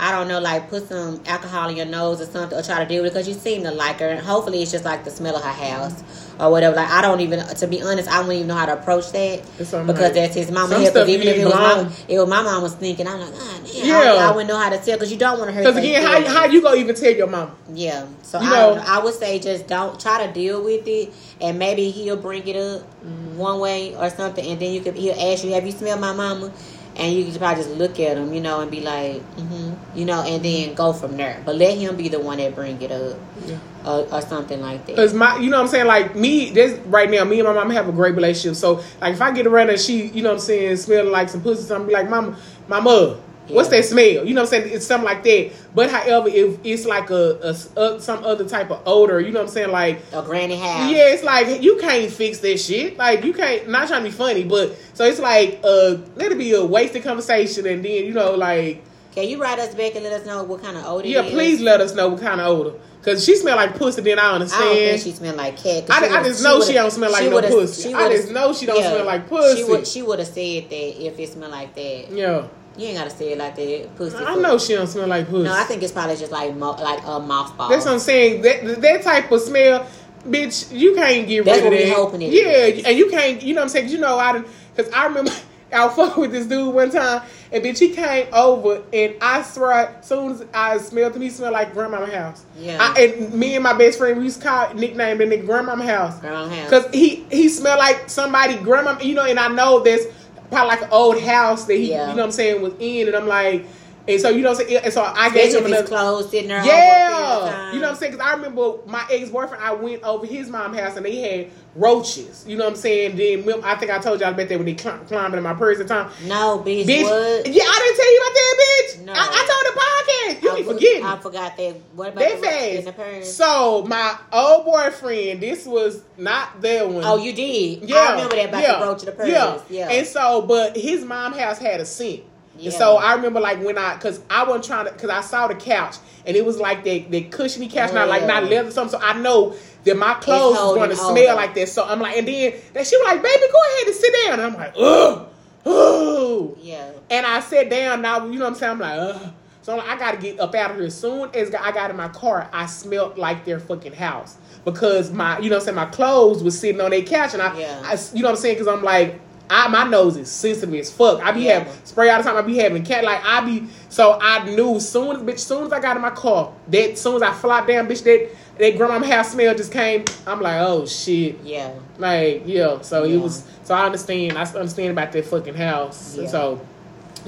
I 0.00 0.12
don't 0.12 0.28
know, 0.28 0.38
like 0.38 0.70
put 0.70 0.88
some 0.88 1.20
alcohol 1.26 1.68
in 1.68 1.76
your 1.76 1.86
nose 1.86 2.20
or 2.20 2.26
something, 2.26 2.56
or 2.56 2.62
try 2.62 2.78
to 2.82 2.88
deal 2.88 3.02
with 3.02 3.10
it 3.12 3.14
because 3.14 3.28
you 3.28 3.34
seem 3.34 3.64
to 3.64 3.72
like 3.72 3.98
her. 3.98 4.08
And 4.08 4.20
hopefully, 4.20 4.62
it's 4.62 4.70
just 4.70 4.84
like 4.84 5.04
the 5.04 5.10
smell 5.10 5.36
of 5.36 5.42
her 5.42 5.50
house 5.50 6.02
or 6.38 6.50
whatever. 6.52 6.76
Like 6.76 6.88
I 6.88 7.02
don't 7.02 7.20
even, 7.20 7.44
to 7.44 7.66
be 7.66 7.82
honest, 7.82 8.08
I 8.08 8.22
don't 8.22 8.30
even 8.30 8.46
know 8.46 8.54
how 8.54 8.66
to 8.66 8.74
approach 8.74 9.10
that 9.12 9.42
because 9.58 9.72
like- 9.72 10.14
that's 10.14 10.34
his 10.36 10.50
mama 10.52 10.78
here. 10.78 10.92
Because 10.92 11.08
even 11.08 11.26
if 11.26 11.36
it 11.38 11.44
was 11.44 11.54
my, 11.54 11.90
it 12.08 12.18
was 12.18 12.28
my 12.28 12.42
mom 12.42 12.62
was 12.62 12.74
thinking, 12.74 13.08
I'm 13.08 13.18
like, 13.20 13.32
ah, 13.34 13.58
God 13.58 13.72
damn, 13.72 13.86
Yeah. 13.86 14.24
I, 14.24 14.28
I 14.28 14.30
wouldn't 14.30 14.48
know 14.48 14.58
how 14.58 14.70
to 14.70 14.78
tell 14.78 14.94
because 14.96 15.10
you 15.10 15.18
don't 15.18 15.38
want 15.38 15.50
to 15.50 15.54
hurt. 15.54 15.62
because 15.64 15.76
again, 15.76 16.02
how 16.02 16.24
how 16.26 16.44
you 16.44 16.62
gonna 16.62 16.76
even 16.76 16.94
tell 16.94 17.12
your 17.12 17.26
mom? 17.26 17.50
Yeah. 17.72 18.06
So 18.22 18.40
You 18.40 18.46
I, 18.46 18.50
know- 18.50 18.82
I 18.86 19.02
would 19.02 19.14
say 19.14 19.38
just 19.38 19.66
don't 19.66 19.98
try 19.98 20.26
to 20.26 20.32
deal 20.32 20.62
with 20.62 20.86
it, 20.86 21.12
and 21.40 21.58
maybe 21.58 21.90
he'll 21.90 22.16
bring 22.16 22.46
it 22.46 22.56
up 22.56 22.82
mm-hmm. 22.82 23.36
one 23.36 23.58
way 23.58 23.96
or 23.96 24.08
something, 24.10 24.46
and 24.46 24.60
then 24.60 24.72
you 24.72 24.80
could 24.80 24.94
he'll 24.96 25.18
ask 25.32 25.42
you, 25.44 25.52
"Have 25.54 25.66
you 25.66 25.72
smelled 25.72 26.00
my 26.00 26.12
mama?" 26.12 26.52
And 26.98 27.14
you 27.14 27.24
could 27.24 27.38
probably 27.38 27.62
just 27.62 27.76
look 27.76 28.00
at 28.00 28.16
him, 28.16 28.32
you 28.34 28.40
know, 28.40 28.60
and 28.60 28.70
be 28.70 28.80
like, 28.80 29.22
mm-hmm, 29.36 29.96
you 29.96 30.04
know, 30.04 30.20
and 30.22 30.44
then 30.44 30.74
go 30.74 30.92
from 30.92 31.16
there. 31.16 31.40
But 31.44 31.54
let 31.54 31.78
him 31.78 31.96
be 31.96 32.08
the 32.08 32.18
one 32.18 32.38
that 32.38 32.56
bring 32.56 32.82
it 32.82 32.90
up, 32.90 33.16
Yeah. 33.46 33.58
or, 33.86 34.12
or 34.12 34.20
something 34.20 34.60
like 34.60 34.84
that. 34.86 34.96
Cause 34.96 35.14
my, 35.14 35.36
you 35.38 35.48
know 35.48 35.58
what 35.58 35.62
I'm 35.64 35.68
saying, 35.68 35.86
like 35.86 36.16
me, 36.16 36.50
this 36.50 36.76
right 36.86 37.08
now, 37.08 37.22
me 37.22 37.38
and 37.38 37.46
my 37.46 37.54
mom 37.54 37.70
have 37.70 37.88
a 37.88 37.92
great 37.92 38.16
relationship. 38.16 38.56
So 38.56 38.82
like, 39.00 39.14
if 39.14 39.22
I 39.22 39.30
get 39.30 39.46
around 39.46 39.68
her, 39.68 39.78
she, 39.78 40.08
you 40.08 40.22
know 40.22 40.30
what 40.30 40.34
I'm 40.36 40.40
saying, 40.40 40.76
smelling 40.78 41.12
like 41.12 41.28
some 41.28 41.40
pussy, 41.40 41.62
something, 41.62 41.86
be 41.86 41.94
like, 41.94 42.10
mama, 42.10 42.36
mama, 42.66 43.20
what's 43.48 43.68
that 43.70 43.84
smell? 43.84 44.24
You 44.24 44.34
know 44.34 44.42
what 44.42 44.52
I'm 44.54 44.62
saying? 44.62 44.74
It's 44.74 44.86
something 44.86 45.04
like 45.04 45.22
that. 45.24 45.50
But 45.74 45.90
however, 45.90 46.28
if 46.28 46.58
it's 46.64 46.84
like 46.86 47.10
a, 47.10 47.38
a 47.42 47.48
s- 47.50 47.76
uh, 47.76 47.98
some 48.00 48.24
other 48.24 48.48
type 48.48 48.70
of 48.70 48.82
odor, 48.86 49.20
you 49.20 49.30
know 49.32 49.40
what 49.40 49.48
I'm 49.48 49.52
saying, 49.54 49.70
like. 49.70 50.00
A 50.12 50.22
granny 50.22 50.56
house. 50.56 50.90
Yeah, 50.90 51.12
it's 51.12 51.22
like 51.22 51.62
you 51.62 51.78
can't 51.78 52.10
fix 52.10 52.38
that 52.40 52.58
shit. 52.58 52.96
Like 52.96 53.24
you 53.24 53.32
can't. 53.32 53.68
Not 53.68 53.88
trying 53.88 54.04
to 54.04 54.10
be 54.10 54.14
funny, 54.14 54.44
but 54.44 54.76
so 54.94 55.04
it's 55.04 55.20
like 55.20 55.60
uh, 55.64 55.96
let 56.16 56.32
it 56.32 56.38
be 56.38 56.52
a 56.52 56.64
wasted 56.64 57.02
conversation, 57.02 57.66
and 57.66 57.84
then 57.84 58.04
you 58.06 58.12
know, 58.12 58.34
like 58.34 58.82
Can 59.12 59.28
you 59.28 59.40
write 59.40 59.58
us 59.58 59.74
back 59.74 59.94
and 59.94 60.04
let 60.04 60.12
us 60.12 60.26
know 60.26 60.42
what 60.44 60.62
kind 60.62 60.76
of 60.76 60.84
odor? 60.86 61.06
yeah, 61.08 61.20
it 61.20 61.26
is? 61.26 61.32
please 61.32 61.60
let 61.60 61.80
us 61.80 61.94
know 61.94 62.08
what 62.08 62.20
kind 62.20 62.40
of 62.40 62.46
odor, 62.46 62.78
cause 63.02 63.24
she 63.24 63.36
smell 63.36 63.56
like 63.56 63.76
pussy. 63.76 64.00
Then 64.02 64.18
I 64.18 64.22
I 64.22 64.24
don't 64.26 64.34
understand. 64.42 64.74
think 64.78 65.02
she 65.02 65.12
smell 65.12 65.34
like 65.36 65.56
cat. 65.56 65.84
I, 65.90 66.08
she 66.08 66.14
I 66.14 66.22
just 66.22 66.42
know 66.42 66.54
she, 66.54 66.58
would've- 66.58 66.74
don't 66.74 66.90
smell 66.90 67.12
like 67.12 67.30
no 67.30 67.40
pussy. 67.42 67.88
she 67.88 67.94
I 67.94 68.08
just 68.10 68.30
know 68.32 68.52
she 68.52 68.66
don't 68.66 68.80
yeah. 68.80 68.90
smell 68.90 69.04
like 69.06 69.28
pussy. 69.28 69.56
She 69.58 69.64
would. 69.64 69.86
She 69.86 70.02
would 70.02 70.18
have 70.18 70.28
said 70.28 70.70
that 70.70 71.06
if 71.06 71.18
it 71.18 71.28
smelled 71.32 71.52
like 71.52 71.74
that. 71.74 72.10
yeah, 72.10 72.48
You 72.78 72.86
ain't 72.86 72.96
gotta 72.98 73.10
say 73.10 73.32
it 73.32 73.38
like 73.38 73.56
that. 73.56 73.96
Pussy. 73.96 74.16
I 74.16 74.34
foot. 74.34 74.42
know 74.42 74.56
she 74.58 74.74
don't 74.74 74.86
smell 74.86 75.08
like 75.08 75.28
pussy. 75.28 75.42
No, 75.42 75.52
I 75.52 75.64
think 75.64 75.82
it's 75.82 75.92
probably 75.92 76.16
just 76.16 76.30
like 76.30 76.54
mo- 76.54 76.76
like 76.80 77.00
a 77.00 77.18
mothball. 77.20 77.68
that's 77.68 77.84
what 77.84 77.94
I'm 77.94 77.98
saying. 77.98 78.42
That 78.42 78.80
that 78.80 79.02
type 79.02 79.30
of 79.32 79.40
smell, 79.40 79.86
bitch, 80.24 80.70
you 80.72 80.94
can't 80.94 81.26
get 81.26 81.44
That's 81.44 81.62
rid 81.62 81.72
of 81.72 81.88
that. 81.88 81.96
hoping 81.96 82.22
it 82.22 82.32
yeah, 82.32 82.42
is. 82.66 82.84
and 82.84 82.96
you 82.96 83.10
can't. 83.10 83.42
You 83.42 83.54
know 83.54 83.62
what 83.62 83.64
I'm 83.64 83.68
saying? 83.70 83.88
you 83.88 83.98
know 83.98 84.16
I. 84.18 84.42
Because 84.74 84.92
I 84.92 85.06
remember. 85.06 85.32
I 85.70 85.84
was 85.84 85.96
fucking 85.96 86.20
with 86.22 86.32
this 86.32 86.46
dude 86.46 86.74
one 86.74 86.90
time, 86.90 87.22
and 87.52 87.62
bitch, 87.62 87.78
he 87.78 87.90
came 87.90 88.26
over, 88.32 88.82
and 88.90 89.16
I 89.20 89.42
swear, 89.42 89.72
as 89.98 90.06
soon 90.06 90.32
as 90.32 90.44
I 90.54 90.78
smelled 90.78 91.14
him, 91.14 91.20
he 91.20 91.28
smelled 91.28 91.52
like 91.52 91.74
grandma's 91.74 92.10
house. 92.10 92.46
Yeah. 92.56 92.78
I, 92.80 93.02
and 93.02 93.34
me 93.34 93.54
and 93.54 93.62
my 93.62 93.74
best 93.74 93.98
friend, 93.98 94.16
we 94.16 94.24
used 94.24 94.40
to 94.40 94.48
call 94.48 94.72
nickname 94.72 95.18
the 95.18 95.24
nigga 95.24 95.44
grandmama 95.44 95.84
house. 95.84 96.18
Grandma 96.20 96.48
house. 96.48 96.70
Cause 96.70 96.86
he 96.90 97.26
he 97.30 97.50
smelled 97.50 97.78
like 97.78 98.08
somebody 98.08 98.56
grandma, 98.56 98.98
you 99.02 99.14
know, 99.14 99.26
and 99.26 99.38
I 99.38 99.48
know 99.48 99.80
there's 99.80 100.06
probably 100.50 100.68
like 100.68 100.82
an 100.82 100.88
old 100.90 101.20
house 101.20 101.64
that 101.66 101.74
he, 101.74 101.90
Yeah. 101.90 102.10
you 102.10 102.16
know, 102.16 102.22
what 102.22 102.26
I'm 102.26 102.32
saying 102.32 102.62
was 102.62 102.72
in, 102.78 103.06
and 103.08 103.16
I'm 103.16 103.26
like, 103.26 103.66
and 104.08 104.20
so 104.20 104.28
you 104.30 104.42
know, 104.42 104.50
what 104.52 104.60
I'm 104.62 104.66
saying, 104.68 104.80
and 104.84 104.92
so 104.92 105.02
I 105.02 105.30
gave 105.30 105.54
him 105.54 105.66
another. 105.66 105.86
clothes 105.86 106.30
sitting 106.30 106.48
there. 106.48 106.58
over 106.60 106.66
a 106.68 106.70
period 106.70 106.82
of 106.82 107.46
Yeah, 107.46 107.72
you 107.72 107.78
know 107.80 107.86
what 107.86 107.90
I'm 107.92 107.96
saying? 107.96 108.12
Because 108.12 108.26
I 108.26 108.32
remember 108.34 108.72
my 108.86 109.06
ex 109.10 109.30
boyfriend. 109.30 109.62
I 109.62 109.72
went 109.74 110.02
over 110.02 110.26
his 110.26 110.48
mom's 110.48 110.78
house 110.78 110.96
and 110.96 111.04
they 111.06 111.16
had 111.16 111.50
roaches. 111.74 112.44
You 112.48 112.56
know 112.56 112.64
what 112.64 112.70
I'm 112.70 112.76
saying? 112.76 113.16
Then 113.16 113.62
I 113.64 113.74
think 113.76 113.90
I 113.92 113.98
told 113.98 114.20
y'all 114.20 114.30
about 114.30 114.48
that 114.48 114.58
when 114.58 114.66
they 114.66 114.76
cl- 114.76 114.98
climbing 115.06 115.38
in 115.38 115.44
my 115.44 115.54
purse 115.54 115.78
at 115.80 115.86
the 115.88 115.94
time. 115.94 116.10
No, 116.26 116.58
bitch. 116.64 116.84
Bitch, 116.86 117.02
What? 117.02 117.46
yeah, 117.46 117.64
I 117.66 117.78
didn't 117.78 117.96
tell 117.96 118.12
you 118.12 118.20
about 118.20 118.34
that, 118.34 118.56
bitch. 118.60 119.04
No. 119.04 119.12
I, 119.12 119.28
I 119.30 119.46
told 119.46 119.74
the 119.74 119.80
podcast. 119.80 120.42
You 120.42 120.50
I 120.50 120.56
be 120.56 120.62
forgetting. 120.62 121.04
I 121.04 121.16
forgot 121.18 121.56
that. 121.56 121.76
What 121.94 122.08
about 122.08 122.18
They 122.20 122.40
the 122.40 122.78
in 122.78 122.84
the 122.84 122.92
purse? 122.92 123.34
So 123.34 123.84
my 123.86 124.16
old 124.32 124.64
boyfriend, 124.64 125.40
this 125.40 125.66
was 125.66 126.02
not 126.16 126.60
their 126.60 126.88
one. 126.88 127.04
oh, 127.04 127.16
you 127.16 127.32
did. 127.32 127.88
Yeah, 127.88 127.96
I 127.96 128.10
remember 128.12 128.36
that 128.36 128.48
about 128.48 128.62
yeah, 128.62 128.78
the 128.80 128.86
roach 128.86 129.00
in 129.00 129.06
the 129.06 129.12
purse. 129.12 129.28
Yeah. 129.28 129.60
Yeah. 129.70 129.90
And 129.90 130.06
so, 130.06 130.42
but 130.42 130.76
his 130.76 131.04
mom 131.04 131.32
house 131.32 131.58
had 131.58 131.80
a 131.80 131.84
sink. 131.86 132.24
Yeah. 132.58 132.66
And 132.66 132.74
so 132.74 132.96
I 132.96 133.14
remember 133.14 133.40
like 133.40 133.62
when 133.62 133.78
I, 133.78 133.96
cause 133.98 134.20
I 134.28 134.42
wasn't 134.44 134.64
trying 134.64 134.84
to, 134.86 134.92
cause 134.92 135.10
I 135.10 135.20
saw 135.20 135.46
the 135.48 135.54
couch 135.54 135.96
and 136.26 136.36
it 136.36 136.44
was 136.44 136.58
like 136.58 136.84
that, 136.84 137.10
that 137.10 137.30
cushiony 137.30 137.68
couch, 137.68 137.92
not 137.92 138.08
like 138.08 138.26
not 138.26 138.44
leather 138.44 138.68
or 138.68 138.72
something. 138.72 138.98
So 138.98 139.06
I 139.06 139.18
know 139.18 139.54
that 139.84 139.96
my 139.96 140.14
clothes 140.14 140.56
was 140.56 140.74
going 140.74 140.90
to 140.90 140.96
smell 140.96 141.36
like 141.36 141.54
that. 141.54 141.68
So 141.68 141.84
I'm 141.84 142.00
like, 142.00 142.16
and 142.16 142.26
then 142.28 142.52
that 142.74 142.86
she 142.86 142.96
was 142.96 143.06
like, 143.06 143.22
baby, 143.22 143.44
go 143.52 143.58
ahead 143.74 143.86
and 143.86 143.96
sit 143.96 144.14
down. 144.26 144.40
And 144.40 144.42
I'm 144.42 144.54
like, 144.54 144.74
ugh, 144.76 145.28
ugh. 145.64 146.58
yeah. 146.60 146.90
And 147.10 147.24
I 147.24 147.40
sat 147.40 147.70
down. 147.70 148.02
Now 148.02 148.26
you 148.26 148.38
know 148.38 148.44
what 148.44 148.52
I'm 148.52 148.54
saying. 148.56 148.72
I'm 148.72 148.78
like, 148.80 148.98
Ugh. 148.98 149.32
so 149.62 149.72
I'm 149.72 149.78
like, 149.78 149.88
I 149.88 149.98
got 149.98 150.12
to 150.12 150.18
get 150.18 150.40
up 150.40 150.54
out 150.54 150.72
of 150.72 150.76
here. 150.76 150.86
As 150.86 150.98
soon 151.00 151.30
as 151.34 151.54
I 151.54 151.72
got 151.72 151.90
in 151.90 151.96
my 151.96 152.08
car, 152.08 152.50
I 152.52 152.66
smelled 152.66 153.16
like 153.16 153.44
their 153.44 153.60
fucking 153.60 153.94
house 153.94 154.36
because 154.64 155.10
my, 155.12 155.38
you 155.38 155.48
know, 155.48 155.56
what 155.56 155.60
I'm 155.62 155.64
saying 155.66 155.76
my 155.76 155.86
clothes 155.86 156.42
was 156.42 156.58
sitting 156.58 156.80
on 156.80 156.90
their 156.90 157.02
couch, 157.02 157.32
and 157.32 157.42
I, 157.42 157.58
Yeah. 157.58 157.80
I 157.84 157.96
you 158.12 158.22
know 158.22 158.28
what 158.28 158.36
I'm 158.36 158.40
saying, 158.42 158.56
because 158.56 158.68
I'm 158.68 158.82
like. 158.82 159.20
I, 159.50 159.68
my 159.68 159.84
nose 159.84 160.16
is 160.16 160.30
sensitive 160.30 160.74
as 160.74 160.90
fuck. 160.92 161.20
I 161.22 161.32
be 161.32 161.42
Yeah. 161.42 161.60
having 161.60 161.72
spray 161.84 162.10
all 162.10 162.18
the 162.22 162.28
time. 162.28 162.36
I 162.36 162.42
be 162.42 162.56
having 162.58 162.84
cat 162.84 163.04
like 163.04 163.20
I 163.24 163.40
be. 163.44 163.66
So 163.88 164.18
I 164.20 164.44
knew 164.44 164.78
soon 164.80 165.16
as 165.16 165.22
bitch, 165.22 165.38
soon 165.40 165.64
as 165.66 165.72
I 165.72 165.80
got 165.80 165.96
in 165.96 166.02
my 166.02 166.10
car, 166.10 166.52
that 166.68 166.98
soon 166.98 167.16
as 167.16 167.22
I 167.22 167.32
flopped 167.32 167.68
down, 167.68 167.86
bitch, 167.88 168.02
that 168.04 168.28
that 168.58 168.76
grandma 168.76 169.06
house 169.06 169.32
smell 169.32 169.54
just 169.54 169.72
came. 169.72 170.04
I'm 170.26 170.40
like, 170.40 170.60
oh 170.60 170.84
shit, 170.86 171.38
Yeah. 171.44 171.70
like 171.98 172.42
yeah. 172.46 172.80
So 172.82 173.04
it 173.04 173.16
was. 173.16 173.44
So 173.64 173.74
I 173.74 173.86
understand. 173.86 174.36
I 174.36 174.42
understand 174.44 174.90
about 174.90 175.12
that 175.12 175.24
fucking 175.24 175.54
house. 175.54 176.16
Yeah. 176.16 176.26
So, 176.28 176.60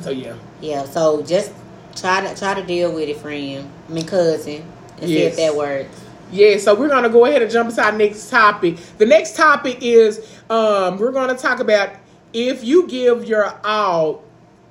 so 0.00 0.10
yeah. 0.10 0.34
Yeah. 0.60 0.84
So 0.84 1.22
just 1.22 1.52
try 1.96 2.20
to 2.26 2.38
try 2.38 2.54
to 2.54 2.62
deal 2.66 2.92
with 2.94 3.08
it, 3.08 3.16
friend. 3.18 3.70
I 3.88 3.92
mean, 3.92 4.06
cousin, 4.06 4.64
and 4.98 5.06
see 5.06 5.18
if 5.22 5.36
that 5.36 5.54
works. 5.54 6.04
Yeah, 6.32 6.58
so 6.58 6.76
we're 6.76 6.88
gonna 6.88 7.08
go 7.08 7.24
ahead 7.24 7.42
and 7.42 7.50
jump 7.50 7.70
into 7.70 7.82
our 7.82 7.90
next 7.90 8.30
topic. 8.30 8.76
The 8.98 9.06
next 9.06 9.34
topic 9.34 9.78
is 9.82 10.18
um, 10.48 10.96
we're 10.98 11.10
gonna 11.10 11.36
talk 11.36 11.58
about 11.58 11.90
if 12.32 12.64
you 12.64 12.86
give 12.88 13.24
your 13.24 13.58
all, 13.64 14.22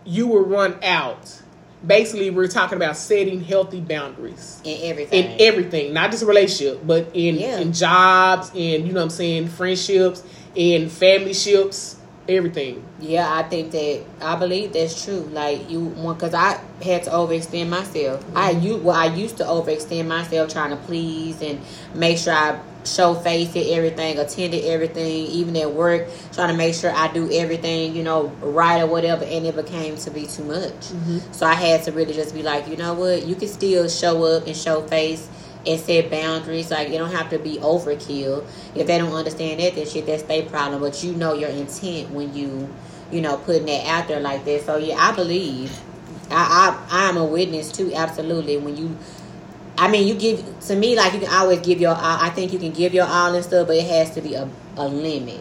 you 0.05 0.27
will 0.27 0.45
run 0.45 0.77
out. 0.83 1.41
Basically, 1.85 2.29
we're 2.29 2.47
talking 2.47 2.75
about 2.75 2.97
setting 2.97 3.41
healthy 3.41 3.79
boundaries 3.79 4.59
In 4.65 4.89
everything. 4.91 5.23
in 5.31 5.41
everything, 5.41 5.93
not 5.93 6.11
just 6.11 6.23
a 6.23 6.25
relationship, 6.25 6.81
but 6.85 7.07
in 7.13 7.35
Yeah. 7.35 7.59
in 7.59 7.71
jobs, 7.71 8.51
in 8.53 8.85
you 8.85 8.91
know 8.91 8.99
what 8.99 9.03
I'm 9.05 9.09
saying, 9.09 9.47
friendships, 9.47 10.21
in 10.55 10.89
family 10.89 11.33
ships, 11.33 11.95
everything. 12.27 12.83
Yeah, 12.99 13.27
I 13.33 13.43
think 13.43 13.71
that 13.71 14.01
I 14.21 14.35
believe 14.35 14.73
that's 14.73 15.05
true. 15.05 15.29
Like 15.31 15.69
you, 15.69 15.93
because 16.05 16.33
I 16.33 16.59
had 16.83 17.03
to 17.05 17.11
overextend 17.11 17.69
myself. 17.69 18.25
I 18.35 18.51
Mm-hmm. 18.53 18.65
you 18.65 18.77
well, 18.77 18.95
I 18.97 19.05
used 19.15 19.37
to 19.37 19.45
overextend 19.45 20.07
myself 20.07 20.51
trying 20.51 20.71
to 20.71 20.75
please 20.77 21.41
and 21.41 21.61
make 21.95 22.17
sure 22.17 22.33
I 22.33 22.59
show 22.85 23.13
face 23.15 23.49
at 23.55 23.67
everything, 23.67 24.17
attended 24.17 24.63
everything, 24.65 25.25
even 25.27 25.55
at 25.57 25.71
work, 25.71 26.07
trying 26.31 26.49
to 26.49 26.57
make 26.57 26.73
sure 26.73 26.91
I 26.91 27.11
do 27.11 27.31
everything, 27.31 27.95
you 27.95 28.03
know, 28.03 28.27
right 28.41 28.81
or 28.81 28.87
whatever, 28.87 29.25
and 29.25 29.45
it 29.45 29.55
became 29.55 29.97
to 29.97 30.11
be 30.11 30.25
too 30.25 30.43
much. 30.43 30.71
Mm-hmm. 30.71 31.31
So 31.31 31.45
I 31.45 31.53
had 31.53 31.83
to 31.83 31.91
really 31.91 32.13
just 32.13 32.33
be 32.33 32.43
like, 32.43 32.67
you 32.67 32.77
know 32.77 32.93
what, 32.93 33.25
you 33.25 33.35
can 33.35 33.47
still 33.47 33.87
show 33.89 34.23
up 34.23 34.47
and 34.47 34.55
show 34.55 34.81
face 34.87 35.29
and 35.65 35.79
set 35.79 36.09
boundaries. 36.09 36.71
Like 36.71 36.89
you 36.89 36.97
don't 36.97 37.11
have 37.11 37.29
to 37.31 37.39
be 37.39 37.57
overkill. 37.57 38.45
If 38.75 38.87
they 38.87 38.97
don't 38.97 39.13
understand 39.13 39.59
that, 39.59 39.75
then 39.75 39.87
shit, 39.87 40.05
that's 40.05 40.23
their 40.23 40.43
problem. 40.43 40.81
But 40.81 41.03
you 41.03 41.13
know 41.13 41.33
your 41.33 41.49
intent 41.49 42.11
when 42.11 42.33
you, 42.33 42.69
you 43.11 43.21
know, 43.21 43.37
putting 43.37 43.65
that 43.65 43.85
out 43.87 44.07
there 44.07 44.19
like 44.19 44.45
that. 44.45 44.65
So 44.65 44.77
yeah, 44.77 44.95
I 44.97 45.15
believe. 45.15 45.77
I 46.31 46.77
I 46.91 47.05
I 47.05 47.09
am 47.09 47.17
a 47.17 47.25
witness 47.25 47.71
too. 47.71 47.93
Absolutely, 47.93 48.57
when 48.57 48.77
you. 48.77 48.97
I 49.79 49.89
mean, 49.89 50.05
you 50.05 50.13
give 50.13 50.59
to 50.67 50.75
me 50.75 50.97
like 50.97 51.13
you 51.13 51.19
can 51.19 51.29
always 51.29 51.61
give 51.61 51.79
your. 51.79 51.95
all. 51.95 52.17
I 52.21 52.29
think 52.31 52.51
you 52.51 52.59
can 52.59 52.71
give 52.71 52.93
your 52.93 53.05
all 53.05 53.33
and 53.33 53.43
stuff, 53.43 53.65
but 53.65 53.77
it 53.77 53.85
has 53.85 54.13
to 54.15 54.21
be 54.21 54.33
a, 54.33 54.49
a 54.75 54.85
limit. 54.85 55.39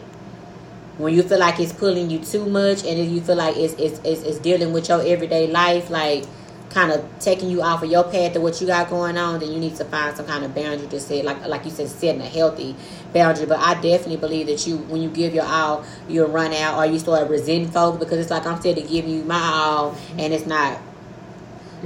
When 0.97 1.13
you 1.13 1.23
feel 1.23 1.39
like 1.39 1.59
it's 1.59 1.73
pulling 1.73 2.09
you 2.09 2.19
too 2.19 2.45
much, 2.45 2.85
and 2.85 2.97
if 2.97 3.11
you 3.11 3.19
feel 3.19 3.35
like 3.35 3.57
it's 3.57 3.73
it's, 3.73 3.99
it's, 4.05 4.23
it's 4.23 4.39
dealing 4.39 4.71
with 4.71 4.87
your 4.87 5.01
everyday 5.01 5.47
life, 5.47 5.89
like 5.89 6.23
kind 6.69 6.91
of 6.91 7.03
taking 7.19 7.49
you 7.49 7.61
off 7.61 7.83
of 7.83 7.91
your 7.91 8.05
path 8.05 8.33
to 8.33 8.39
what 8.39 8.61
you 8.61 8.67
got 8.67 8.89
going 8.89 9.17
on, 9.17 9.41
then 9.41 9.51
you 9.51 9.59
need 9.59 9.75
to 9.75 9.83
find 9.85 10.15
some 10.15 10.25
kind 10.25 10.45
of 10.45 10.55
boundary 10.55 10.87
to 10.87 10.99
set, 11.01 11.25
like 11.25 11.45
like 11.45 11.65
you 11.65 11.71
said, 11.71 11.89
setting 11.89 12.21
a 12.21 12.25
healthy 12.25 12.77
boundary. 13.13 13.45
But 13.45 13.59
I 13.59 13.73
definitely 13.73 14.17
believe 14.17 14.47
that 14.47 14.65
you, 14.65 14.77
when 14.77 15.01
you 15.01 15.09
give 15.09 15.33
your 15.33 15.45
all, 15.45 15.83
you'll 16.07 16.29
run 16.29 16.53
out, 16.53 16.77
or 16.77 16.89
you 16.89 16.97
start 16.97 17.29
resenting 17.29 17.71
folks 17.71 17.97
because 17.97 18.19
it's 18.19 18.31
like 18.31 18.45
I'm 18.45 18.57
still 18.61 18.73
giving 18.73 19.09
you 19.09 19.23
my 19.25 19.37
all, 19.37 19.97
and 20.17 20.33
it's 20.33 20.45
not 20.45 20.79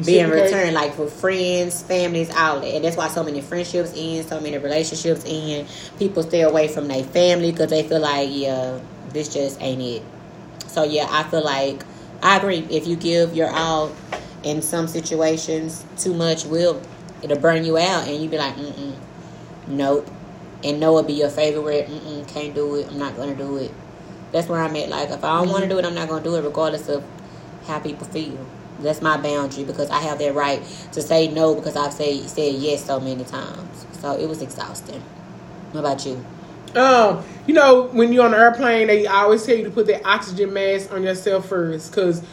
being 0.02 0.30
returned 0.30 0.74
like 0.74 0.96
for 0.96 1.08
friends, 1.08 1.84
families, 1.84 2.30
outlet, 2.32 2.76
and 2.76 2.84
that's 2.84 2.98
why 2.98 3.08
so 3.08 3.24
many 3.24 3.41
friendships 3.41 3.94
end, 3.96 4.28
so 4.28 4.39
many 4.39 4.58
relationships 4.58 5.24
end. 5.28 5.68
People 6.00 6.24
stay 6.24 6.41
away 6.41 6.68
from 6.68 6.88
their 6.88 7.04
family 7.04 7.52
because 7.52 7.70
they 7.70 7.84
feel 7.84 8.00
like, 8.00 8.30
yeah, 8.32 8.80
this 9.10 9.34
just 9.34 9.62
ain't 9.62 9.82
it. 9.82 10.04
So 10.68 10.84
yeah, 10.84 11.08
I 11.10 11.24
feel 11.24 11.44
like 11.44 11.84
I 12.24 12.38
agree. 12.38 12.66
If 12.70 12.88
you 12.88 12.96
give 12.96 13.36
your 13.36 13.50
all 13.52 13.91
in 14.44 14.62
some 14.62 14.88
situations, 14.88 15.86
too 15.98 16.14
much 16.14 16.46
will 16.46 16.82
it'll 17.22 17.39
burn 17.39 17.64
you 17.64 17.78
out, 17.78 18.08
and 18.08 18.22
you 18.22 18.30
be 18.30 18.38
like, 18.38 18.56
mm 18.56 18.96
nope. 19.68 20.10
And 20.64 20.80
no 20.80 20.94
will 20.94 21.04
be 21.04 21.14
your 21.14 21.30
favorite. 21.30 21.88
Mm 21.88 22.28
can't 22.28 22.56
do 22.56 22.76
it. 22.76 22.88
I'm 22.88 22.98
not 22.98 23.16
gonna 23.16 23.36
do 23.36 23.58
it. 23.58 23.72
That's 24.32 24.48
where 24.48 24.60
I'm 24.60 24.76
at. 24.76 24.89
Like 24.89 25.12
if 25.12 25.24
I 25.24 25.38
don't 25.39 25.50
want 25.50 25.64
to 25.64 25.70
do 25.70 25.78
it, 25.78 25.86
I'm 25.86 25.94
not 25.94 26.10
gonna 26.10 26.24
do 26.24 26.36
it, 26.36 26.41
regardless 26.44 26.89
of 26.89 27.04
how 27.68 27.80
people 27.80 28.08
feel. 28.08 28.44
That's 28.80 29.01
my 29.01 29.17
boundary 29.17 29.63
because 29.63 29.89
I 29.89 29.99
have 30.01 30.19
that 30.19 30.34
right 30.34 30.61
to 30.93 31.01
say 31.01 31.28
no 31.28 31.55
because 31.55 31.76
I've 31.76 31.93
said 31.93 32.30
said 32.30 32.55
yes 32.55 32.86
so 32.86 32.99
many 32.99 33.24
times. 33.24 33.86
So 33.99 34.17
it 34.17 34.28
was 34.28 34.41
exhausting. 34.41 35.01
What 35.71 35.82
about 35.82 36.05
you? 36.05 36.24
Um, 36.76 37.24
you 37.45 37.53
know, 37.53 37.84
when 37.91 38.11
you're 38.11 38.26
on 38.26 38.32
the 38.32 38.38
airplane, 38.38 38.88
they 38.88 39.05
always 39.05 39.45
tell 39.45 39.55
you 39.55 39.63
to 39.63 39.71
put 39.71 39.88
that 39.88 40.05
oxygen 40.05 40.53
mask 40.53 40.91
on 40.91 41.03
yourself 41.03 41.47
first, 41.47 41.91
because 41.91 42.24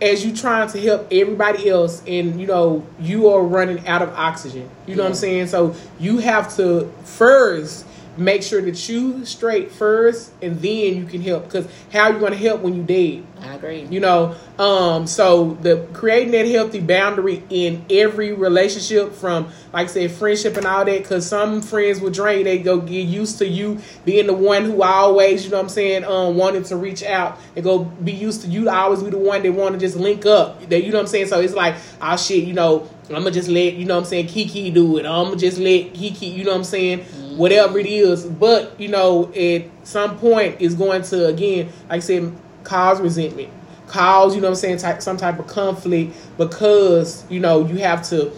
as 0.00 0.24
you're 0.24 0.36
trying 0.36 0.68
to 0.70 0.80
help 0.80 1.08
everybody 1.12 1.68
else, 1.68 2.02
and 2.06 2.40
you 2.40 2.46
know, 2.46 2.86
you 3.00 3.28
are 3.28 3.42
running 3.42 3.86
out 3.86 4.02
of 4.02 4.10
oxygen. 4.10 4.68
You 4.86 4.96
know 4.96 5.02
yeah. 5.02 5.08
what 5.08 5.08
I'm 5.10 5.14
saying? 5.14 5.46
So 5.48 5.74
you 5.98 6.18
have 6.18 6.54
to 6.56 6.92
first 7.04 7.86
make 8.18 8.42
sure 8.42 8.60
that 8.60 8.88
you 8.88 9.24
straight 9.24 9.70
first 9.70 10.32
and 10.42 10.60
then 10.60 10.96
you 10.96 11.04
can 11.04 11.20
help. 11.20 11.44
Because 11.44 11.68
how 11.92 12.04
are 12.04 12.12
you 12.12 12.18
going 12.18 12.32
to 12.32 12.38
help 12.38 12.60
when 12.60 12.74
you 12.74 12.82
dead? 12.82 13.24
I 13.40 13.54
agree. 13.54 13.82
You 13.82 14.00
know 14.00 14.34
um 14.58 15.06
so 15.06 15.56
the 15.62 15.86
creating 15.92 16.32
that 16.32 16.46
healthy 16.46 16.80
boundary 16.80 17.44
in 17.48 17.84
every 17.88 18.32
relationship 18.32 19.12
from 19.12 19.44
like 19.72 19.84
I 19.84 19.90
said 19.90 20.10
friendship 20.10 20.56
and 20.56 20.66
all 20.66 20.84
that 20.84 21.02
because 21.02 21.28
some 21.28 21.62
friends 21.62 22.00
will 22.00 22.10
drain 22.10 22.44
they 22.44 22.58
go 22.58 22.80
get 22.80 23.06
used 23.06 23.38
to 23.38 23.46
you 23.46 23.78
being 24.04 24.26
the 24.26 24.34
one 24.34 24.64
who 24.64 24.82
always 24.82 25.44
you 25.44 25.50
know 25.50 25.58
what 25.58 25.62
i'm 25.64 25.68
saying 25.68 26.04
um 26.04 26.36
wanted 26.36 26.64
to 26.66 26.76
reach 26.76 27.04
out. 27.04 27.38
And 27.54 27.64
go 27.64 27.84
be 27.84 28.12
used 28.12 28.42
to 28.42 28.48
you 28.48 28.68
always 28.68 29.02
be 29.02 29.10
the 29.10 29.18
one 29.18 29.42
that 29.42 29.52
want 29.52 29.74
to 29.74 29.78
just 29.78 29.96
link 29.96 30.26
up. 30.26 30.60
That 30.68 30.82
you 30.82 30.90
know 30.90 30.98
what 30.98 31.02
i'm 31.02 31.06
saying? 31.06 31.28
So 31.28 31.40
it's 31.40 31.54
like 31.54 31.76
oh 32.02 32.16
shit 32.16 32.44
you 32.44 32.54
know 32.54 32.88
i'm 33.10 33.14
gonna 33.14 33.30
just 33.30 33.48
let 33.48 33.74
you 33.74 33.84
know 33.84 33.94
what 33.94 34.00
i'm 34.00 34.06
saying 34.06 34.26
kiki 34.26 34.70
do 34.70 34.98
it. 34.98 35.06
I'm 35.06 35.26
gonna 35.26 35.36
just 35.36 35.58
let 35.58 35.94
kiki 35.94 36.26
you 36.26 36.44
know 36.44 36.50
what 36.50 36.58
i'm 36.58 36.64
saying? 36.64 37.00
mm-hmm 37.00 37.27
whatever 37.38 37.78
it 37.78 37.86
is. 37.86 38.24
But 38.24 38.78
you 38.78 38.88
know, 38.88 39.32
at 39.32 39.64
some 39.84 40.18
point, 40.18 40.56
it's 40.60 40.74
going 40.74 41.02
to 41.02 41.26
again, 41.26 41.66
like 41.88 41.98
I 41.98 41.98
said, 42.00 42.32
cause 42.64 43.00
resentment, 43.00 43.50
cause 43.86 44.34
you 44.34 44.40
know 44.40 44.48
what 44.48 44.52
I'm 44.52 44.56
saying, 44.56 44.78
type, 44.78 45.00
some 45.00 45.16
type 45.16 45.38
of 45.38 45.46
conflict 45.46 46.14
because 46.36 47.24
you 47.30 47.40
know 47.40 47.66
you 47.66 47.78
have 47.78 48.02
to 48.08 48.32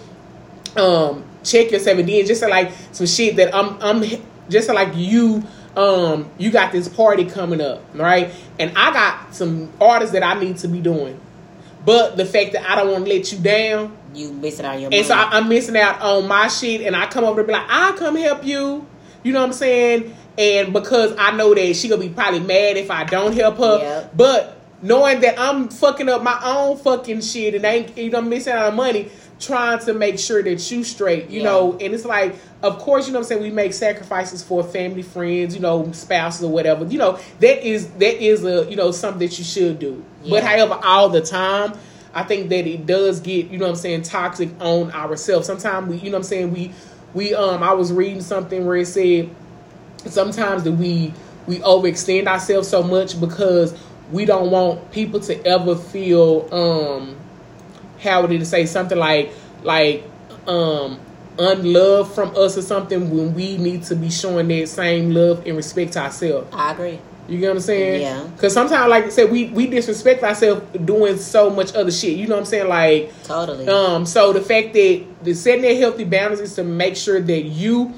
um 0.77 1.25
check 1.43 1.71
yourself 1.71 1.99
and 1.99 2.09
then 2.09 2.27
just 2.27 2.43
like 2.43 2.71
some 2.93 3.07
shit 3.07 3.37
that 3.37 3.55
I'm 3.55 3.81
I'm 3.83 4.05
just 4.49 4.69
like 4.69 4.95
you 4.95 5.43
um 5.77 6.29
you 6.37 6.51
got 6.51 6.73
this 6.73 6.89
party 6.89 7.25
coming 7.25 7.61
up 7.61 7.83
right 7.95 8.33
and 8.59 8.73
i 8.77 8.93
got 8.93 9.33
some 9.35 9.71
artists 9.81 10.13
that 10.13 10.23
i 10.23 10.39
need 10.39 10.57
to 10.57 10.67
be 10.67 10.81
doing 10.81 11.19
but 11.85 12.17
the 12.17 12.25
fact 12.25 12.53
that 12.53 12.69
i 12.69 12.75
don't 12.75 12.91
want 12.91 13.05
to 13.05 13.11
let 13.13 13.33
you 13.33 13.39
down 13.39 13.97
you 14.13 14.33
missing 14.33 14.67
out 14.67 14.73
your 14.73 14.91
money. 14.91 14.99
and 14.99 15.07
so 15.07 15.15
I, 15.15 15.39
am 15.39 15.49
missing 15.49 15.77
out 15.77 16.01
on 16.01 16.27
my 16.27 16.49
shit 16.49 16.81
and 16.83 16.97
i 16.97 17.07
come 17.07 17.25
over 17.25 17.41
and 17.41 17.47
be 17.47 17.53
like 17.53 17.67
i'll 17.69 17.93
come 17.93 18.17
help 18.17 18.45
you 18.45 18.85
you 19.23 19.33
know 19.33 19.41
what 19.41 19.47
I'm 19.47 19.53
saying? 19.53 20.17
And 20.39 20.73
because 20.73 21.15
I 21.19 21.37
know 21.37 21.55
that 21.55 21.77
she 21.77 21.89
gonna 21.89 22.01
be 22.01 22.09
probably 22.09 22.41
mad 22.41 22.77
if 22.77 22.91
I 22.91 23.05
don't 23.05 23.35
help 23.35 23.59
her. 23.59 23.79
Yep. 23.79 24.17
But 24.17 24.61
knowing 24.83 25.21
that 25.21 25.39
I'm 25.39 25.69
fucking 25.69 26.09
up 26.09 26.23
my 26.23 26.41
own 26.43 26.79
fucking 26.79 27.21
shit 27.21 27.55
and 27.55 27.65
ain't 27.65 27.97
you 27.97 28.11
know 28.11 28.23
missing 28.23 28.53
out 28.53 28.67
on 28.67 28.77
money, 28.77 29.11
trying 29.39 29.79
to 29.81 29.95
make 29.95 30.19
sure 30.19 30.43
that 30.43 30.71
you 30.71 30.85
straight, 30.85 31.29
you 31.29 31.41
yeah. 31.41 31.45
know, 31.45 31.73
and 31.73 31.95
it's 31.95 32.05
like 32.05 32.37
of 32.63 32.79
course, 32.79 33.07
you 33.07 33.13
know 33.13 33.21
what 33.21 33.25
I'm 33.25 33.29
saying, 33.29 33.43
we 33.43 33.51
make 33.51 33.73
sacrifices 33.73 34.43
for 34.43 34.63
family, 34.63 35.03
friends, 35.03 35.55
you 35.55 35.61
know, 35.61 35.91
spouses 35.93 36.45
or 36.45 36.51
whatever. 36.51 36.85
You 36.85 36.99
know, 36.99 37.19
that 37.41 37.67
is 37.67 37.89
that 37.93 38.23
is 38.23 38.45
a 38.45 38.69
you 38.71 38.77
know 38.77 38.93
something 38.93 39.27
that 39.27 39.39
you 39.39 39.45
should 39.45 39.79
do. 39.79 40.05
Yeah. 40.23 40.31
But 40.31 40.45
however, 40.45 40.79
all 40.83 41.09
the 41.09 41.23
time, 41.23 41.73
I 42.13 42.23
think 42.25 42.49
that 42.51 42.67
it 42.67 42.87
does 42.87 43.21
get, 43.21 43.51
you 43.51 43.59
know 43.59 43.67
what 43.67 43.71
I'm 43.71 43.77
saying, 43.77 44.03
toxic 44.03 44.51
on 44.61 44.91
ourselves. 44.93 45.47
Sometimes 45.47 45.89
we, 45.89 45.97
you 45.99 46.11
know 46.11 46.19
I'm 46.19 46.23
saying, 46.23 46.53
we 46.53 46.73
we 47.15 47.35
um 47.35 47.63
I 47.63 47.73
was 47.75 47.93
reading 47.93 48.23
something 48.23 48.67
where 48.67 48.77
it 48.77 48.87
said 48.87 49.31
sometimes 50.07 50.65
that 50.65 50.73
we 50.73 51.13
we 51.47 51.59
overextend 51.61 52.27
ourselves 52.27 52.69
so 52.69 52.83
much 52.83 53.21
because 53.21 53.77
we 54.13 54.25
don't 54.25 54.51
want 54.51 54.91
people 54.93 55.21
to 55.21 55.47
ever 55.47 55.77
feel 55.77 56.49
um 56.53 57.17
how 58.01 58.23
would 58.23 58.33
it 58.33 58.45
say 58.47 58.67
something 58.67 58.99
like 58.99 59.33
like 59.63 60.05
um 60.47 60.99
unloved 61.39 62.13
from 62.13 62.37
us 62.37 62.57
or 62.57 62.63
something 62.63 63.11
when 63.11 63.35
we 63.35 63.57
need 63.57 63.83
to 63.85 63.97
be 63.97 64.11
showing 64.11 64.49
that 64.49 64.69
same 64.69 65.11
love 65.11 65.47
and 65.47 65.57
respect 65.57 65.95
to 65.95 66.01
ourselves. 66.01 66.49
I 66.53 66.73
agree. 66.73 67.01
You 67.31 67.39
get 67.39 67.49
what 67.49 67.57
I'm 67.57 67.63
saying? 67.63 68.03
Yeah. 68.03 68.25
Because 68.25 68.53
sometimes, 68.53 68.91
like 68.91 69.05
I 69.05 69.09
said, 69.09 69.31
we 69.31 69.47
we 69.51 69.69
disrespect 69.69 70.25
ourselves 70.25 70.63
doing 70.85 71.17
so 71.17 71.49
much 71.49 71.73
other 71.75 71.93
shit. 71.93 72.17
You 72.17 72.27
know 72.27 72.35
what 72.35 72.41
I'm 72.41 72.47
saying? 72.47 72.69
Like 72.69 73.23
totally. 73.23 73.69
Um. 73.69 74.05
So 74.05 74.33
the 74.33 74.41
fact 74.41 74.73
that 74.73 75.05
the 75.23 75.35
setting 75.35 75.63
that 75.63 75.77
healthy 75.77 76.05
boundaries 76.05 76.41
is 76.41 76.55
to 76.57 76.65
make 76.65 76.97
sure 76.97 77.21
that 77.21 77.43
you, 77.43 77.95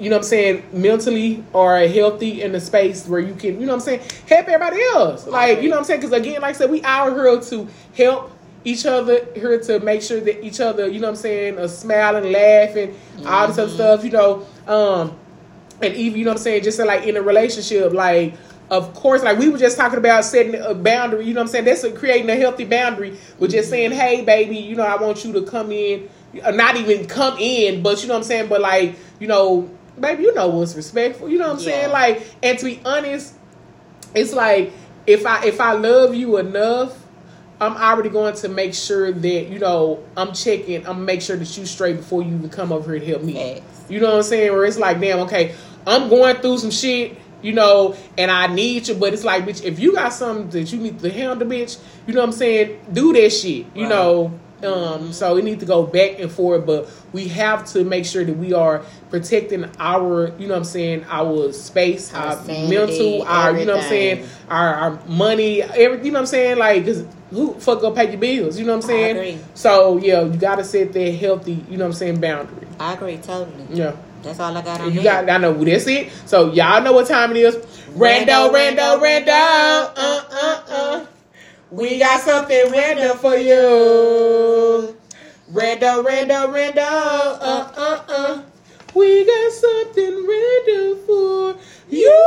you 0.00 0.10
know 0.10 0.16
what 0.16 0.24
I'm 0.24 0.28
saying, 0.28 0.64
mentally 0.72 1.44
are 1.54 1.86
healthy 1.86 2.42
in 2.42 2.50
the 2.50 2.60
space 2.60 3.06
where 3.06 3.20
you 3.20 3.34
can, 3.34 3.60
you 3.60 3.66
know 3.66 3.74
what 3.76 3.88
I'm 3.88 4.00
saying, 4.00 4.00
help 4.28 4.48
everybody 4.48 4.82
else. 4.82 5.26
Like 5.28 5.62
you 5.62 5.68
know 5.68 5.76
what 5.76 5.82
I'm 5.82 5.84
saying? 5.84 6.00
Because 6.00 6.12
again, 6.12 6.42
like 6.42 6.56
I 6.56 6.58
said, 6.58 6.70
we 6.70 6.82
are 6.82 7.14
here 7.14 7.40
to 7.40 7.68
help 7.96 8.32
each 8.64 8.86
other 8.86 9.26
here 9.34 9.60
to 9.60 9.80
make 9.80 10.02
sure 10.02 10.20
that 10.20 10.44
each 10.44 10.58
other, 10.58 10.88
you 10.88 10.98
know 10.98 11.08
what 11.08 11.16
I'm 11.16 11.22
saying, 11.22 11.58
are 11.58 11.68
smiling, 11.68 12.32
laughing, 12.32 12.90
mm-hmm. 12.90 13.26
all 13.26 13.46
this 13.46 13.58
other 13.58 13.68
mm-hmm. 13.68 13.74
stuff, 13.76 14.04
you 14.04 14.10
know. 14.10 14.46
Um, 14.66 15.18
and 15.80 15.94
even 15.94 16.18
you 16.18 16.24
know 16.24 16.32
what 16.32 16.38
I'm 16.38 16.42
saying, 16.42 16.64
just 16.64 16.78
like 16.78 17.06
in 17.06 17.16
a 17.16 17.22
relationship, 17.22 17.92
like 17.92 18.34
of 18.70 18.94
course, 18.94 19.22
like 19.22 19.38
we 19.38 19.48
were 19.48 19.58
just 19.58 19.76
talking 19.76 19.98
about 19.98 20.24
setting 20.24 20.54
a 20.54 20.74
boundary, 20.74 21.26
you 21.26 21.34
know 21.34 21.40
what 21.40 21.48
I'm 21.48 21.52
saying? 21.52 21.64
That's 21.66 21.84
a, 21.84 21.92
creating 21.92 22.30
a 22.30 22.36
healthy 22.36 22.64
boundary 22.64 23.18
with 23.38 23.50
just 23.50 23.68
saying, 23.68 23.92
hey, 23.92 24.24
baby, 24.24 24.56
you 24.56 24.76
know, 24.76 24.84
I 24.84 24.96
want 24.96 25.24
you 25.24 25.32
to 25.34 25.42
come 25.42 25.70
in, 25.70 26.08
uh, 26.42 26.52
not 26.52 26.76
even 26.76 27.06
come 27.06 27.36
in, 27.38 27.82
but 27.82 28.00
you 28.02 28.08
know 28.08 28.14
what 28.14 28.20
I'm 28.20 28.24
saying? 28.24 28.48
But 28.48 28.62
like, 28.62 28.96
you 29.20 29.26
know, 29.26 29.70
baby, 30.00 30.22
you 30.22 30.34
know 30.34 30.48
what's 30.48 30.74
respectful, 30.74 31.28
you 31.28 31.38
know 31.38 31.48
what 31.48 31.60
I'm 31.60 31.64
yeah. 31.66 31.80
saying? 31.82 31.92
Like, 31.92 32.34
and 32.42 32.58
to 32.58 32.64
be 32.64 32.80
honest, 32.84 33.34
it's 34.14 34.32
like 34.32 34.72
if 35.06 35.26
I 35.26 35.44
if 35.44 35.60
I 35.60 35.72
love 35.72 36.14
you 36.14 36.38
enough, 36.38 37.01
I'm 37.62 37.76
already 37.76 38.08
going 38.08 38.34
to 38.34 38.48
make 38.48 38.74
sure 38.74 39.12
that 39.12 39.48
you 39.48 39.60
know 39.60 40.02
I'm 40.16 40.32
checking. 40.32 40.84
I'm 40.84 41.04
make 41.04 41.22
sure 41.22 41.36
that 41.36 41.56
you 41.56 41.64
straight 41.64 41.96
before 41.96 42.22
you 42.22 42.34
even 42.34 42.50
come 42.50 42.72
over 42.72 42.90
here 42.90 43.00
to 43.00 43.06
help 43.06 43.22
me. 43.22 43.34
Yes. 43.34 43.62
You 43.88 44.00
know 44.00 44.08
what 44.08 44.16
I'm 44.16 44.22
saying? 44.24 44.52
Where 44.52 44.64
it's 44.64 44.78
like, 44.78 45.00
damn, 45.00 45.20
okay, 45.20 45.54
I'm 45.86 46.08
going 46.08 46.36
through 46.36 46.58
some 46.58 46.72
shit, 46.72 47.16
you 47.40 47.52
know, 47.52 47.94
and 48.18 48.32
I 48.32 48.48
need 48.48 48.88
you. 48.88 48.94
But 48.94 49.14
it's 49.14 49.22
like, 49.22 49.44
bitch, 49.44 49.62
if 49.62 49.78
you 49.78 49.92
got 49.92 50.12
something 50.12 50.50
that 50.50 50.72
you 50.72 50.78
need 50.78 50.98
to 51.00 51.10
handle, 51.10 51.46
bitch, 51.46 51.80
you 52.06 52.14
know 52.14 52.20
what 52.20 52.26
I'm 52.26 52.32
saying? 52.32 52.80
Do 52.92 53.12
that 53.12 53.30
shit, 53.30 53.66
you 53.74 53.82
right. 53.82 53.88
know. 53.88 54.40
Um, 54.64 55.12
so 55.12 55.34
we 55.34 55.42
need 55.42 55.60
to 55.60 55.66
go 55.66 55.84
back 55.86 56.20
and 56.20 56.30
forth, 56.30 56.66
but 56.66 56.88
we 57.12 57.28
have 57.28 57.64
to 57.72 57.84
make 57.84 58.04
sure 58.04 58.24
that 58.24 58.36
we 58.36 58.52
are 58.52 58.84
protecting 59.10 59.68
our, 59.78 60.32
you 60.38 60.46
know 60.46 60.54
what 60.54 60.58
I'm 60.58 60.64
saying, 60.64 61.04
our 61.08 61.52
space, 61.52 62.12
our, 62.14 62.26
our 62.26 62.44
sanity, 62.44 62.76
mental, 62.76 63.22
our, 63.22 63.48
everything. 63.48 63.60
you 63.60 63.66
know 63.66 63.76
what 63.76 63.82
I'm 63.84 63.88
saying, 63.88 64.28
our, 64.48 64.74
our 64.74 65.06
money, 65.06 65.62
every, 65.62 66.04
you 66.04 66.12
know 66.12 66.18
what 66.18 66.20
I'm 66.20 66.26
saying, 66.26 66.58
like, 66.58 66.84
cause 66.84 67.04
who 67.30 67.54
fuck 67.54 67.80
gonna 67.80 67.94
pay 67.94 68.10
your 68.10 68.20
bills, 68.20 68.58
you 68.58 68.64
know 68.66 68.76
what 68.76 68.84
I'm 68.84 68.88
saying? 68.88 69.42
So 69.54 69.98
yeah, 69.98 70.22
you 70.22 70.36
gotta 70.38 70.64
set 70.64 70.92
that 70.92 71.12
healthy, 71.12 71.64
you 71.68 71.76
know 71.76 71.84
what 71.84 71.90
I'm 71.90 71.92
saying, 71.94 72.20
boundary. 72.20 72.68
I 72.78 72.94
agree 72.94 73.16
totally. 73.18 73.66
Yeah. 73.70 73.96
That's 74.22 74.38
all 74.38 74.56
I 74.56 74.62
got 74.62 74.80
on 74.80 74.92
You 74.92 75.02
got, 75.02 75.28
I 75.28 75.38
know, 75.38 75.52
that's 75.64 75.86
it. 75.88 76.12
So 76.26 76.52
y'all 76.52 76.80
know 76.82 76.92
what 76.92 77.08
time 77.08 77.32
it 77.32 77.38
is. 77.38 77.56
Rando, 77.96 78.52
rando, 78.52 79.00
rando, 79.00 79.28
uh, 79.28 79.92
uh, 79.96 80.62
uh. 80.68 81.06
We 81.72 81.98
got 81.98 82.20
something 82.20 82.70
random 82.70 83.16
for 83.16 83.34
you. 83.34 84.94
Rando, 85.50 86.04
rando, 86.04 86.52
rando, 86.52 86.76
uh, 86.76 87.72
uh, 87.74 88.04
uh. 88.08 88.42
We 88.94 89.24
got 89.24 89.52
something 89.52 90.26
random 90.28 90.98
for 91.06 91.56
you. 91.88 92.26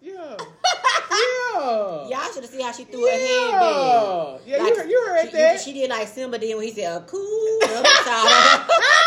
Yeah, 0.00 0.36
I 2.16 2.30
should 2.32 2.42
have 2.42 2.50
seen 2.50 2.62
how 2.62 2.72
she 2.72 2.84
threw 2.84 3.04
yeah. 3.04 3.12
her 3.12 3.18
head 3.18 3.52
back. 3.52 4.40
Yeah, 4.46 4.56
like, 4.62 4.70
you, 4.70 4.76
heard, 4.76 4.88
you 4.88 5.06
heard 5.08 5.26
she, 5.26 5.36
that. 5.36 5.60
She 5.60 5.72
did 5.74 5.90
like 5.90 6.08
Simba 6.08 6.38
did 6.38 6.56
when 6.56 6.64
he 6.64 6.72
said, 6.72 7.02
a 7.02 7.04
cool. 7.04 7.58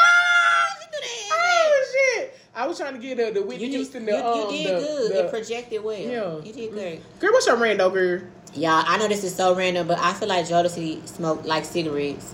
I 2.66 2.68
was 2.68 2.80
trying 2.80 2.94
to 2.96 3.00
get 3.00 3.18
the, 3.18 3.40
the 3.40 3.46
Whitney 3.46 3.68
you 3.68 3.78
Houston. 3.78 4.06
The, 4.06 4.14
you, 4.14 4.18
um, 4.18 4.52
you 4.52 4.64
did 4.64 4.76
the, 4.76 4.80
good. 4.80 5.12
The, 5.12 5.26
it 5.26 5.30
projected 5.30 5.84
well. 5.84 6.00
Yeah. 6.00 6.40
You 6.44 6.52
did 6.52 6.72
good. 6.74 7.02
Girl, 7.20 7.32
what's 7.32 7.46
your 7.46 7.58
random, 7.58 7.94
girl? 7.94 8.22
Yeah, 8.56 8.84
I 8.88 8.98
know 8.98 9.08
this 9.08 9.24
is 9.24 9.36
so 9.36 9.54
random, 9.54 9.88
but 9.88 10.00
I 10.00 10.14
feel 10.14 10.28
like 10.28 10.48
Jodeci 10.48 11.08
smoked 11.08 11.46
like 11.46 11.64
cigarettes. 11.64 12.34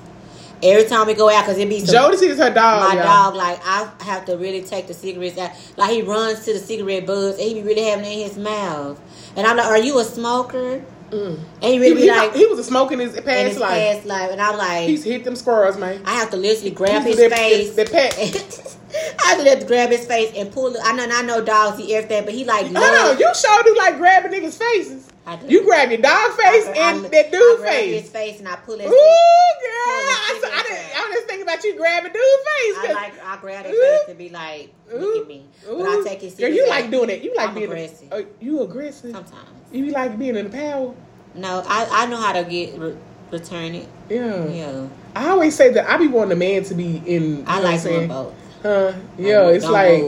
Every 0.64 0.86
time 0.86 1.08
we 1.08 1.16
go 1.16 1.30
out, 1.30 1.44
cause 1.44 1.58
it 1.58 1.68
be 1.68 1.82
some, 1.82 2.14
Jodeci 2.14 2.30
is 2.30 2.38
her 2.38 2.54
dog. 2.54 2.88
My 2.88 2.94
y'all. 2.96 3.32
dog, 3.32 3.36
like 3.36 3.60
I 3.66 3.92
have 4.06 4.24
to 4.26 4.38
really 4.38 4.62
take 4.62 4.88
the 4.88 4.94
cigarettes 4.94 5.38
out. 5.38 5.52
Like 5.76 5.92
he 5.92 6.02
runs 6.02 6.46
to 6.46 6.54
the 6.54 6.60
cigarette 6.60 7.06
butts, 7.06 7.38
and 7.38 7.48
he 7.50 7.56
be 7.56 7.64
really 7.64 7.84
having 7.84 8.06
it 8.06 8.14
in 8.14 8.30
his 8.30 8.38
mouth. 8.38 9.02
And 9.36 9.46
I'm 9.46 9.58
like, 9.58 9.66
"Are 9.66 9.80
you 9.80 10.00
a 10.00 10.06
smoker?" 10.06 10.82
Mm. 11.10 11.40
And 11.62 11.74
he 11.74 11.80
really 11.80 12.02
he, 12.02 12.08
he, 12.08 12.12
like 12.12 12.34
he 12.36 12.46
was 12.46 12.60
a 12.60 12.64
smoking 12.64 13.00
his 13.00 13.14
past 13.16 13.28
in 13.28 13.48
his 13.48 13.58
life. 13.58 13.96
Past 13.96 14.06
life, 14.06 14.32
and 14.32 14.40
I'm 14.40 14.58
like, 14.58 14.88
he's 14.88 15.04
hit 15.04 15.26
them 15.26 15.36
squirrels, 15.36 15.78
man. 15.78 16.04
I 16.06 16.14
have 16.14 16.30
to 16.30 16.38
literally 16.38 16.72
grab 16.72 17.04
his 17.04 17.18
face. 17.18 17.76
The, 17.76 17.84
the 17.84 17.92
pet. 17.92 18.78
I 19.24 19.36
just 19.36 19.48
have 19.48 19.60
to 19.60 19.66
grab 19.66 19.90
his 19.90 20.06
face 20.06 20.32
and 20.36 20.52
pull 20.52 20.76
it. 20.76 20.82
I 20.84 20.94
know, 20.94 21.08
I 21.12 21.22
know 21.22 21.44
dogs 21.44 21.80
eat 21.80 21.94
everything, 21.94 22.26
but 22.26 22.34
he 22.34 22.44
like. 22.46 22.66
On, 22.66 23.20
you 23.20 23.32
sure 23.36 23.64
do 23.64 23.76
like 23.78 23.98
grabbing 23.98 24.32
niggas' 24.32 24.58
faces. 24.58 25.08
I 25.26 25.36
do. 25.36 25.48
You 25.48 25.64
grab 25.64 25.90
your 25.92 26.02
dog 26.02 26.32
face 26.32 26.66
I- 26.68 26.74
and 26.78 27.06
I- 27.06 27.10
that 27.10 27.28
I 27.28 27.30
dude 27.30 27.60
grab 27.60 27.70
face. 27.74 28.02
his 28.02 28.10
face 28.12 28.40
and 28.40 28.48
I 28.48 28.56
pull 28.56 28.78
his 28.80 28.88
Ooh, 28.88 28.90
face. 28.90 29.62
girl. 29.62 29.72
I, 29.78 30.40
the 30.42 30.48
I, 30.48 30.50
I, 30.60 30.64
didn't- 30.64 30.98
I 30.98 31.06
was 31.08 31.16
just 31.16 31.28
thinking 31.28 31.44
about 31.44 31.64
you 31.64 31.76
grabbing 31.78 32.12
dude 32.12 32.22
face. 32.22 32.90
I 32.90 32.92
like 32.94 33.26
I 33.26 33.38
grab 33.40 33.66
his 33.66 33.80
face 33.80 34.02
and 34.10 34.18
be 34.18 34.30
like, 34.30 34.74
look 34.92 35.02
Ooh, 35.02 35.22
at 35.22 35.28
me. 35.28 35.46
ooh. 35.70 35.78
But 35.78 35.88
I 35.88 36.04
take 36.04 36.24
it 36.24 36.30
Girl, 36.30 36.38
serious. 36.38 36.56
you 36.58 36.68
like 36.70 36.90
doing 36.90 37.10
it. 37.12 37.22
You 37.22 37.36
like 37.36 37.50
I'm 37.50 37.54
being 37.56 37.66
aggressive. 37.72 38.12
Uh, 38.12 38.22
you 38.40 38.62
aggressive. 38.62 39.12
Sometimes. 39.12 39.50
You 39.72 39.92
like 39.92 40.18
being 40.18 40.36
in 40.36 40.50
the 40.50 40.58
power. 40.58 40.94
No, 41.36 41.64
I, 41.68 41.88
I 41.92 42.06
know 42.08 42.18
how 42.18 42.34
to 42.34 42.44
get 42.44 42.78
re- 42.80 42.98
return 43.32 43.76
it. 43.76 43.88
Yeah. 44.10 44.48
Yeah, 44.48 44.88
I 45.16 45.30
always 45.30 45.56
say 45.56 45.72
that 45.72 45.88
I 45.90 45.98
be 45.98 46.08
wanting 46.08 46.34
a 46.34 46.36
man 46.36 46.64
to 46.66 46.74
be 46.74 46.98
in. 47.06 47.44
I 47.48 47.60
like 47.60 47.82
doing 47.84 48.08
both. 48.08 48.34
Huh? 48.64 48.94
Yeah, 49.18 49.42
Don't- 49.42 49.56
it's 49.56 49.66
like, 49.66 50.04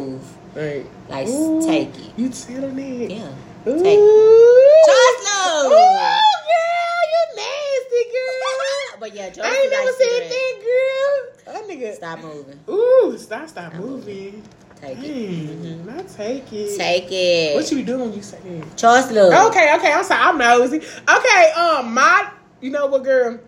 like, 0.56 0.86
like 1.10 1.28
ooh, 1.28 1.66
take 1.66 1.90
it. 1.98 2.14
You 2.18 2.30
telling 2.30 2.78
it? 2.80 3.12
Yeah, 3.12 3.30
Ooh. 3.68 3.84
take 3.84 3.98
Ooh, 4.00 4.84
Jocelyn! 4.86 5.70
girl, 5.72 7.04
you 7.12 7.36
nasty 7.36 8.04
girl. 8.12 9.00
But 9.00 9.16
yeah, 9.16 9.30
Josie 9.30 9.42
I 9.42 9.54
ain't 9.54 9.72
never 9.72 9.92
said 9.92 10.32
that, 10.32 10.54
girl. 10.64 11.54
That 11.56 11.68
nigga. 11.68 11.96
Stop 11.96 12.20
moving. 12.22 12.60
Ooh, 12.70 13.18
stop, 13.18 13.50
stop 13.50 13.72
Stop 13.74 13.82
moving. 13.82 14.44
Take 14.80 14.98
it. 15.00 15.62
Dang, 15.64 15.86
not 15.86 16.08
take 16.10 16.54
it. 16.54 16.78
Take 16.78 17.12
it. 17.12 17.56
What 17.56 17.70
you 17.72 17.78
be 17.78 17.84
doing 17.84 18.02
when 18.02 18.14
you 18.14 18.22
say 18.22 18.38
that? 18.44 18.78
Choice 18.78 19.12
love. 19.12 19.50
Okay, 19.50 19.76
okay, 19.78 19.92
I'm 19.94 20.04
sorry, 20.04 20.22
I'm 20.22 20.38
nosy. 20.38 20.78
Okay, 20.78 21.52
um, 21.54 21.94
my, 21.94 22.30
you 22.62 22.70
know 22.70 22.86
what, 22.88 23.04
girl? 23.04 23.40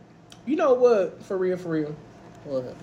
You 0.46 0.56
know 0.56 0.74
what? 0.74 1.22
For 1.24 1.38
real, 1.38 1.58
for 1.58 1.70
real. 1.70 1.96
What? 2.46 2.76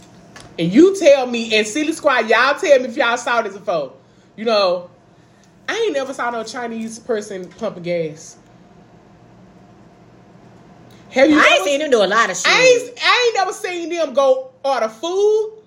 And 0.59 0.73
you 0.73 0.97
tell 0.99 1.27
me, 1.27 1.55
and 1.57 1.67
Silly 1.67 1.93
Squad, 1.93 2.29
y'all 2.29 2.59
tell 2.59 2.79
me 2.79 2.87
if 2.87 2.97
y'all 2.97 3.17
saw 3.17 3.43
this 3.43 3.55
before. 3.57 3.95
You 4.37 4.45
know, 4.45 4.91
I 5.69 5.75
ain't 5.75 5.93
never 5.95 6.13
saw 6.13 6.31
no 6.31 6.45
Chinese 6.45 6.99
person 6.99 7.49
pumping 7.49 7.83
gas. 7.83 8.37
Have 11.11 11.31
you? 11.31 11.39
I 11.39 11.43
ain't 11.43 11.53
ever- 11.57 11.65
seen 11.65 11.81
them 11.81 11.91
do 11.91 12.03
a 12.03 12.07
lot 12.07 12.31
of 12.31 12.37
shit. 12.37 12.47
I 12.47 12.61
ain't, 12.61 12.99
I 13.03 13.25
ain't 13.27 13.35
never 13.37 13.53
seen 13.53 13.89
them 13.91 14.15
go 14.15 14.51
order 14.65 14.89
food. 14.89 15.59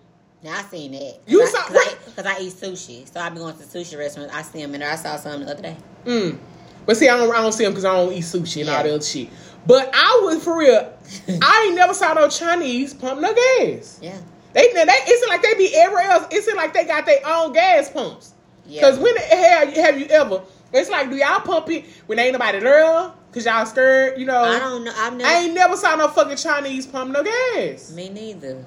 Now 0.44 0.58
I 0.60 0.62
seen 0.64 0.92
that. 0.92 1.20
You 1.28 1.42
I, 1.42 1.46
saw- 1.46 1.62
cause? 1.64 2.26
I, 2.26 2.36
I 2.36 2.40
eat 2.42 2.54
sushi, 2.54 3.12
so 3.12 3.20
I 3.20 3.30
be 3.30 3.38
going 3.38 3.56
to 3.56 3.64
sushi 3.64 3.98
restaurants. 3.98 4.34
I 4.34 4.42
see 4.44 4.62
them 4.62 4.74
in 4.76 4.82
there. 4.82 4.92
I 4.92 4.96
saw 4.96 5.16
some 5.18 5.42
the 5.44 5.52
other 5.52 5.62
day. 5.62 5.78
Mm. 6.06 6.38
But 6.86 6.98
see, 6.98 7.10
I 7.10 7.18
don't, 7.18 7.34
I 7.34 7.42
don't 7.42 7.52
see 7.52 7.64
them 7.64 7.74
because 7.74 7.86
I 7.86 7.94
don't 7.94 8.14
eat 8.14 8.24
sushi 8.24 8.62
and 8.62 8.70
all 8.70 8.84
that 8.84 8.90
other 8.92 9.04
shit. 9.04 9.30
But 9.66 9.90
I 9.94 10.22
was 10.24 10.44
for 10.44 10.58
real. 10.58 10.94
I 11.42 11.66
ain't 11.68 11.76
never 11.76 11.94
saw 11.96 12.14
no 12.14 12.30
Chinese 12.30 12.94
pump 12.94 13.22
no 13.22 13.34
gas. 13.34 14.00
Yeah, 14.02 14.20
They, 14.56 14.72
they 14.72 14.84
it's 14.88 15.28
like 15.28 15.41
they 15.41 15.53
be 15.56 15.76
everywhere 15.76 16.03
else. 16.03 16.28
It's 16.32 16.51
like 16.56 16.74
they 16.74 16.86
got 16.86 17.06
their 17.06 17.20
own 17.26 17.51
gas 17.51 17.89
pumps. 17.89 18.34
yeah. 18.66 18.82
Cause 18.82 18.97
when 18.97 19.14
the 19.14 19.20
hell 19.20 19.68
have 19.84 19.99
you 19.99 20.06
ever? 20.06 20.41
It's 20.72 20.89
like, 20.89 21.10
do 21.10 21.18
y'all 21.18 21.41
pump 21.41 21.70
it 21.70 21.86
when 22.08 22.20
ain't 22.20 22.32
nobody 22.34 22.60
there? 22.60 23.12
Cause 23.34 23.45
y'all 23.45 23.66
scared, 23.66 24.18
you 24.18 24.26
know. 24.26 24.41
I 24.43 24.60
don't 24.60 24.86
know. 24.86 24.93
I've 24.95 25.14
never. 25.14 25.30
I 25.30 25.39
ain't 25.41 25.53
never 25.53 25.76
saw 25.76 25.95
no 25.97 26.08
fucking 26.08 26.38
Chinese 26.38 26.88
pump 26.88 27.12
no 27.12 27.22
gas. 27.22 27.91
Me 27.91 28.08
neither. 28.08 28.64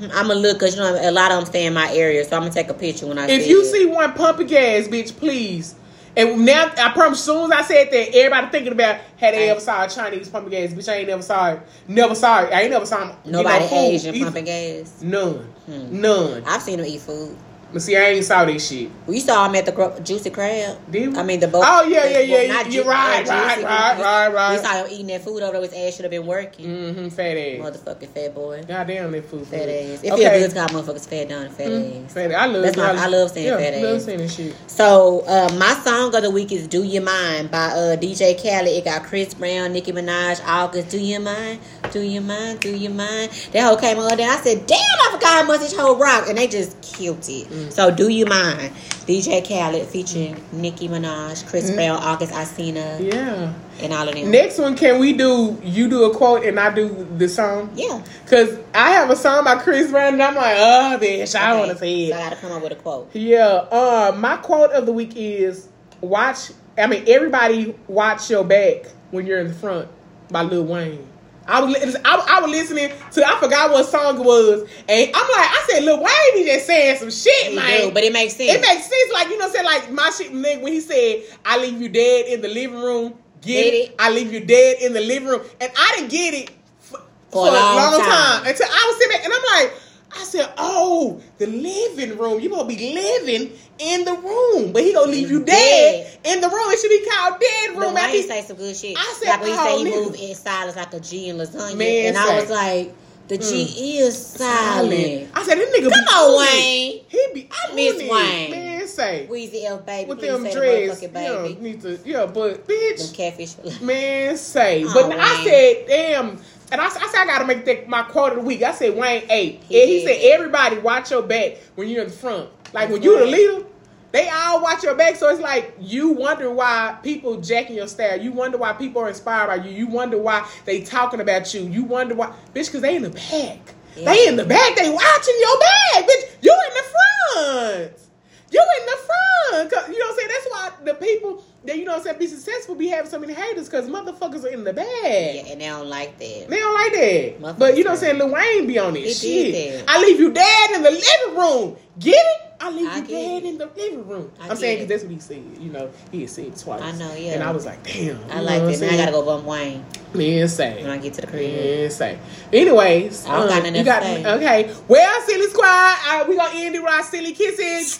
I'm 0.00 0.28
gonna 0.28 0.34
look 0.36 0.58
because 0.58 0.76
you 0.76 0.80
know 0.80 0.98
a 0.98 1.10
lot 1.10 1.30
of 1.30 1.38
them 1.38 1.46
stay 1.46 1.66
in 1.66 1.74
my 1.74 1.92
area, 1.92 2.24
so 2.24 2.36
I'm 2.36 2.42
gonna 2.42 2.54
take 2.54 2.70
a 2.70 2.74
picture 2.74 3.06
when 3.06 3.18
I. 3.18 3.28
If 3.28 3.42
see 3.42 3.50
you 3.50 3.60
it. 3.60 3.64
see 3.66 3.84
one 3.86 4.14
pumping 4.14 4.46
gas, 4.46 4.88
bitch, 4.88 5.14
please. 5.16 5.74
And 6.16 6.44
now 6.44 6.70
I 6.76 6.90
promise, 6.92 7.20
as 7.20 7.24
soon 7.24 7.52
as 7.52 7.58
I 7.60 7.62
said 7.62 7.88
that, 7.92 8.14
everybody 8.16 8.48
thinking 8.50 8.72
about 8.72 8.96
had 9.16 9.34
they 9.34 9.48
ever 9.48 9.60
saw 9.60 9.84
a 9.84 9.88
Chinese 9.88 10.28
pumping 10.28 10.50
gas, 10.50 10.72
bitch. 10.72 10.92
I 10.92 10.96
ain't 10.96 11.08
never 11.08 11.22
saw 11.22 11.52
it. 11.52 11.60
Never 11.86 12.14
saw 12.14 12.42
it. 12.44 12.52
I 12.52 12.62
ain't 12.62 12.70
never 12.72 12.84
saw 12.86 13.02
'em 13.02 13.08
get 13.08 13.26
no 13.26 13.42
nobody 13.42 13.68
food, 13.68 13.76
Asian 13.76 14.14
eat- 14.16 14.22
pumping 14.24 14.44
gas, 14.44 14.92
None, 15.02 15.46
Hmm. 15.66 16.00
none. 16.00 16.42
I've 16.46 16.62
seen 16.62 16.78
them 16.78 16.86
eat 16.86 17.00
food. 17.00 17.36
But 17.72 17.82
see, 17.82 17.96
I 17.96 18.00
ain't 18.00 18.24
saw 18.24 18.44
this 18.44 18.68
shit. 18.68 18.90
We 19.06 19.20
saw 19.20 19.46
him 19.46 19.54
at 19.54 19.64
the 19.66 19.72
gro- 19.72 19.98
Juicy 20.00 20.30
Crab. 20.30 20.78
Did 20.90 21.12
we? 21.12 21.18
I 21.18 21.22
mean 21.22 21.38
the 21.40 21.46
boat. 21.48 21.62
Oh, 21.64 21.82
yeah, 21.88 22.04
yeah, 22.06 22.18
yeah, 22.18 22.52
not 22.52 22.72
you're 22.72 22.84
right, 22.84 23.26
right, 23.28 23.54
Juicy. 23.54 23.64
right, 23.64 23.96
We- 23.96 24.02
right, 24.02 24.28
right. 24.34 24.56
We 24.58 24.64
saw 24.64 24.72
him 24.84 24.86
eating 24.90 25.06
that 25.08 25.22
food 25.22 25.42
over 25.42 25.52
there. 25.52 25.62
His 25.62 25.72
ass 25.72 25.94
should 25.96 26.04
have 26.04 26.10
been 26.10 26.26
working. 26.26 26.66
Mm-hmm. 26.66 27.08
Fat 27.10 27.36
ass. 27.36 27.58
Motherfucking 27.78 28.08
fat 28.08 28.34
boy. 28.34 28.64
Goddamn 28.66 29.12
that 29.12 29.24
food. 29.26 29.46
Fat 29.46 29.68
ass. 29.68 30.02
It 30.02 30.10
Okay. 30.12 30.40
feels 30.40 30.52
good 30.52 30.60
to 30.68 30.72
call 30.72 30.82
motherfuckers 30.82 31.06
fat 31.08 31.28
down 31.28 31.42
and 31.42 31.54
fat 31.54 31.68
Mm, 31.68 32.06
ass. 32.06 32.12
Fat 32.12 32.30
ass. 32.32 32.36
I 32.40 32.46
love. 32.46 32.62
That's 32.64 32.76
my- 32.76 32.90
I 32.90 33.06
love 33.06 33.30
saying 33.30 33.46
yeah, 33.46 33.56
fat 33.58 33.74
I 33.74 33.82
love 33.82 33.96
ass. 33.96 34.04
saying 34.04 34.28
shit. 34.28 34.54
So 34.66 35.20
uh, 35.28 35.48
my 35.58 35.74
song 35.84 36.14
of 36.14 36.22
the 36.22 36.30
week 36.30 36.50
is 36.50 36.66
"Do 36.66 36.82
You 36.82 37.00
Mind" 37.00 37.50
by 37.50 37.66
uh, 37.66 37.96
DJ 37.96 38.34
Khaled. 38.36 38.66
It 38.68 38.84
got 38.84 39.04
Chris 39.04 39.32
Brown, 39.34 39.72
Nicki 39.72 39.92
Minaj, 39.92 40.40
August. 40.44 40.88
Do 40.90 40.98
you 40.98 41.20
mind? 41.20 41.60
Do 41.92 42.00
you 42.00 42.20
mind? 42.20 42.60
Do 42.60 42.70
you 42.76 42.90
mind? 42.90 43.30
That 43.52 43.62
whole 43.64 43.76
came 43.76 43.98
on 43.98 44.16
there. 44.16 44.28
I 44.30 44.36
said, 44.42 44.66
"Damn, 44.66 44.78
I 44.78 45.08
forgot 45.12 45.40
how 45.42 45.44
much 45.44 45.60
this 45.60 45.76
whole 45.76 45.96
rock," 45.96 46.28
and 46.28 46.36
they 46.36 46.48
just 46.48 46.80
killed 46.82 47.24
it. 47.28 47.46
Mm. 47.68 47.72
So 47.72 47.90
"Do 47.90 48.08
You 48.08 48.26
Mind" 48.26 48.72
DJ 49.06 49.40
Khaled 49.46 49.86
featuring 49.88 50.42
Nicki 50.52 50.88
Minaj, 50.88 51.46
Chris 51.48 51.70
Mm. 51.70 51.74
Brown, 51.74 51.96
August 52.02 52.32
Alsina, 52.32 53.00
Yeah. 53.00 53.52
and 53.80 53.92
all 53.92 54.08
of 54.08 54.14
them. 54.14 54.30
Next 54.30 54.58
one, 54.58 54.76
can 54.76 54.98
we 55.00 55.12
do? 55.12 55.56
You 55.64 55.88
do 55.88 56.04
a 56.04 56.14
quote 56.14 56.44
and 56.44 56.60
I 56.60 56.72
do 56.72 57.06
the 57.16 57.28
song. 57.28 57.70
yeah, 57.74 58.00
Cause 58.26 58.56
I 58.74 58.92
have 58.92 59.10
a 59.10 59.16
song 59.16 59.44
by 59.44 59.56
Chris 59.56 59.90
Brown 59.90 60.14
and 60.14 60.22
I'm 60.22 60.34
like, 60.36 60.56
oh 60.58 60.98
bitch, 61.00 61.34
I 61.34 61.58
Okay. 61.60 61.72
to 61.72 61.78
say 61.78 62.10
So 62.10 62.16
I 62.16 62.18
got 62.20 62.30
to 62.30 62.36
come 62.36 62.52
up 62.52 62.62
with 62.62 62.72
a 62.72 62.76
quote. 62.76 63.10
Yeah. 63.14 63.46
Uh, 63.70 64.12
my 64.16 64.36
quote 64.36 64.70
of 64.72 64.86
the 64.86 64.92
week 64.92 65.12
is 65.16 65.68
watch. 66.00 66.50
I 66.78 66.86
mean, 66.86 67.04
everybody 67.08 67.74
watch 67.88 68.30
your 68.30 68.44
back 68.44 68.84
when 69.10 69.26
you're 69.26 69.40
in 69.40 69.48
the 69.48 69.54
front 69.54 69.88
by 70.30 70.42
Lil 70.42 70.64
Wayne. 70.64 71.06
I 71.46 71.60
was 71.62 71.96
I, 72.04 72.36
I 72.36 72.40
was 72.40 72.50
listening 72.50 72.90
to 73.12 73.26
I 73.26 73.38
forgot 73.40 73.70
what 73.72 73.86
song 73.86 74.18
it 74.20 74.24
was, 74.24 74.62
and 74.88 75.10
I'm 75.14 75.28
like 75.30 75.50
I 75.50 75.66
said 75.70 75.84
Lil 75.84 75.98
Wayne 75.98 76.34
be 76.34 76.44
just 76.44 76.66
saying 76.66 76.96
some 76.98 77.10
shit, 77.10 77.48
He 77.48 77.56
man. 77.56 77.88
do, 77.88 77.90
but 77.92 78.04
it 78.04 78.12
makes 78.12 78.36
sense. 78.36 78.52
It 78.52 78.60
makes 78.60 78.82
sense, 78.82 79.12
like 79.12 79.28
you 79.28 79.38
know, 79.38 79.46
what 79.48 79.58
I'm 79.60 79.66
saying 79.66 79.66
like 79.66 79.90
my 79.92 80.10
shit 80.10 80.32
nigga 80.32 80.62
when 80.62 80.72
he 80.72 80.80
said, 80.80 81.22
"I 81.44 81.58
leave 81.58 81.80
you 81.80 81.88
dead 81.88 82.26
in 82.26 82.40
the 82.42 82.48
living 82.48 82.78
room." 82.80 83.14
Get, 83.42 83.72
it? 83.72 83.76
it? 83.90 83.96
I 83.98 84.10
leave 84.10 84.30
you 84.32 84.40
dead 84.40 84.76
in 84.82 84.92
the 84.92 85.00
living 85.00 85.26
room, 85.28 85.40
and 85.60 85.72
I 85.74 85.94
didn't 85.96 86.10
get 86.10 86.34
it 86.34 86.50
for, 86.80 87.00
For 87.32 87.48
a 87.48 87.50
long 87.52 87.98
time. 87.98 88.46
until 88.46 88.66
I 88.68 88.84
was 88.86 88.96
sitting 88.98 89.12
there, 89.12 89.22
and 89.24 89.32
I'm 89.32 89.64
like, 89.64 89.80
I 90.12 90.24
said, 90.24 90.52
"Oh, 90.58 91.20
the 91.38 91.46
living 91.46 92.18
room. 92.18 92.40
You 92.40 92.50
gonna 92.50 92.68
be 92.68 92.94
living 92.94 93.52
in 93.78 94.04
the 94.04 94.14
room, 94.14 94.72
but 94.72 94.82
he 94.82 94.92
gonna 94.92 95.10
leave 95.10 95.30
you 95.30 95.44
dead, 95.44 96.18
in 96.24 96.40
the 96.40 96.48
room. 96.48 96.70
It 96.70 96.80
should 96.80 96.88
be 96.88 97.08
called 97.08 97.40
dead 97.40 97.76
room." 97.78 97.94
Wayne 97.94 98.10
he- 98.10 98.22
say 98.22 98.42
some 98.42 98.56
good 98.56 98.76
shit. 98.76 98.96
I 98.98 99.14
said, 99.18 99.28
like 99.30 99.40
when 99.40 99.50
he 99.50 99.56
oh, 99.58 99.64
say 99.64 99.78
he 99.78 99.84
oh, 99.84 99.84
nigga. 99.84 100.04
move 100.06 100.14
in 100.20 100.34
silence 100.34 100.76
like 100.76 100.94
a 100.94 101.00
G 101.00 101.28
in 101.28 101.36
lasagna. 101.36 101.76
Man, 101.76 102.06
and 102.06 102.16
I 102.16 102.40
was 102.40 102.50
like, 102.50 102.94
the 103.28 103.38
G 103.38 103.44
mm. 103.44 104.00
is 104.00 104.26
silent. 104.26 105.30
I 105.34 105.42
said, 105.44 105.56
"This 105.58 105.70
nigga 105.70 105.90
Come 105.90 105.90
be 105.90 106.12
on. 106.12 106.38
Wayne. 106.40 107.04
He 107.08 107.26
be 107.32 107.48
I 107.52 107.74
miss. 107.74 108.02
Wayne. 108.02 108.50
Man, 108.50 108.88
say 108.88 109.28
Weezy 109.30 109.64
F 109.64 109.86
baby, 109.86 110.08
with 110.08 110.20
them 110.20 110.42
say 110.42 110.52
dreads, 110.52 111.00
the 111.00 111.06
you 111.06 111.12
motherfucking 111.12 111.60
need 111.60 111.80
to, 111.82 111.98
yeah, 112.04 112.26
but 112.26 112.66
Them 112.66 112.76
bitch, 112.76 113.14
catfish. 113.14 113.80
man, 113.80 114.36
say. 114.36 114.84
Oh, 114.84 114.92
but 114.92 115.12
I 115.18 115.34
Wayne. 115.36 115.46
said, 115.46 115.86
damn. 115.86 116.38
And 116.72 116.80
I, 116.80 116.86
I 116.86 116.88
said, 116.88 117.22
I 117.22 117.26
gotta 117.26 117.46
make 117.46 117.64
that 117.64 117.88
my 117.88 118.02
quote 118.02 118.32
of 118.32 118.38
the 118.38 118.44
week. 118.44 118.62
I 118.62 118.72
said, 118.72 118.96
Wayne 118.96 119.24
ate. 119.30 119.62
He 119.64 119.80
and 119.80 119.90
he 119.90 120.04
did. 120.04 120.22
said, 120.22 120.34
everybody 120.34 120.78
watch 120.78 121.10
your 121.10 121.22
back 121.22 121.58
when 121.74 121.88
you're 121.88 122.02
in 122.02 122.08
the 122.08 122.14
front. 122.14 122.48
Like 122.72 122.88
when 122.90 123.00
That's 123.00 123.04
you 123.04 123.18
the 123.18 123.24
right. 123.24 123.32
leader, 123.32 123.66
they 124.12 124.28
all 124.28 124.62
watch 124.62 124.82
your 124.82 124.94
back. 124.94 125.16
So 125.16 125.28
it's 125.28 125.40
like 125.40 125.74
you 125.80 126.10
wonder 126.10 126.50
why 126.50 126.98
people 127.02 127.40
jacking 127.40 127.76
your 127.76 127.86
style. 127.88 128.20
You 128.20 128.32
wonder 128.32 128.58
why 128.58 128.72
people 128.72 129.02
are 129.02 129.08
inspired 129.08 129.46
by 129.48 129.64
you. 129.66 129.70
You 129.70 129.86
wonder 129.86 130.18
why 130.18 130.48
they 130.64 130.80
talking 130.82 131.20
about 131.20 131.52
you. 131.54 131.62
You 131.62 131.84
wonder 131.84 132.14
why, 132.14 132.28
bitch, 132.54 132.66
because 132.66 132.82
they 132.82 132.96
in 132.96 133.02
the 133.02 133.10
back. 133.10 133.58
Yeah. 133.96 134.12
They 134.12 134.28
in 134.28 134.36
the 134.36 134.44
back. 134.44 134.76
They 134.76 134.88
watching 134.90 135.34
your 135.40 135.58
back, 135.58 136.08
bitch. 136.08 136.36
You 136.42 136.52
in 136.68 136.74
the 136.74 137.88
front. 137.92 138.09
You 138.52 138.60
in 138.80 138.86
the 138.86 138.96
front. 138.96 139.70
'Cause, 139.70 139.88
you 139.88 139.98
know 139.98 140.06
what 140.06 140.12
I'm 140.12 140.16
saying? 140.18 140.28
That's 140.28 140.46
why 140.50 140.70
the 140.84 140.94
people 140.94 141.44
that, 141.64 141.76
you 141.78 141.84
know 141.84 141.92
what 141.92 141.98
I'm 141.98 142.04
saying, 142.04 142.18
be 142.18 142.26
successful 142.26 142.74
be 142.74 142.88
having 142.88 143.10
so 143.10 143.18
many 143.18 143.32
haters 143.34 143.68
because 143.68 143.88
motherfuckers 143.88 144.44
are 144.44 144.48
in 144.48 144.64
the 144.64 144.72
back. 144.72 144.86
Yeah, 144.86 145.42
and 145.50 145.60
they 145.60 145.66
don't 145.66 145.88
like 145.88 146.18
that. 146.18 146.48
They 146.48 146.58
don't 146.58 146.74
like 146.74 146.92
that. 146.92 147.58
But 147.58 147.76
you 147.76 147.84
know 147.84 147.90
what 147.90 147.96
I'm 147.98 148.00
saying? 148.00 148.18
Lil 148.18 148.30
Wayne 148.32 148.66
be 148.66 148.78
on 148.78 148.94
this 148.94 149.20
shit. 149.20 149.84
I 149.88 150.00
leave 150.00 150.18
you 150.20 150.32
dead 150.32 150.70
in 150.72 150.82
the 150.82 150.90
living 150.90 151.36
room. 151.38 151.76
Get 151.98 152.14
it? 152.14 152.46
I 152.62 152.70
leave 152.70 152.88
I 152.88 152.96
you 152.98 153.02
dead 153.04 153.42
it. 153.42 153.46
in 153.46 153.58
the 153.58 153.66
living 153.66 154.06
room. 154.06 154.30
I 154.40 154.48
I'm 154.50 154.56
saying 154.56 154.78
because 154.78 154.88
that's 154.88 155.02
what 155.02 155.12
he 155.12 155.18
said. 155.18 155.42
You 155.58 155.70
know, 155.72 155.90
he 156.12 156.20
had 156.22 156.30
said 156.30 156.44
it 156.46 156.56
twice. 156.58 156.82
I 156.82 156.92
know, 156.92 157.14
yeah. 157.14 157.32
And 157.32 157.42
I 157.42 157.50
was 157.52 157.64
like, 157.66 157.82
damn. 157.82 158.18
I 158.30 158.40
like 158.40 158.62
that. 158.62 158.82
I'm 158.82 158.94
I 158.94 158.96
gotta 158.96 159.12
go 159.12 159.24
bump 159.24 159.44
Wayne 159.46 159.84
Man, 160.14 160.46
say. 160.48 160.82
when 160.82 160.90
I 160.90 160.98
get 160.98 161.14
to 161.14 161.20
the 161.22 161.26
crib. 161.26 161.50
Man, 161.52 161.90
say. 161.90 162.18
Anyways, 162.52 163.26
I 163.26 163.38
don't 163.38 163.48
got 163.48 163.58
um, 163.58 163.72
nothing 163.72 163.76
you 163.76 163.84
say. 163.84 164.26
Okay. 164.34 164.74
Well, 164.88 165.22
silly 165.26 165.46
squad, 165.48 165.96
uh, 166.08 166.24
we 166.28 166.36
gonna 166.36 166.58
end 166.58 166.74
it 166.74 166.82
with 166.82 166.92
our 166.92 167.02
silly 167.02 167.32
kisses, 167.32 167.98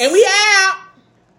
and 0.00 0.12
we 0.12 0.26
out. 0.28 0.89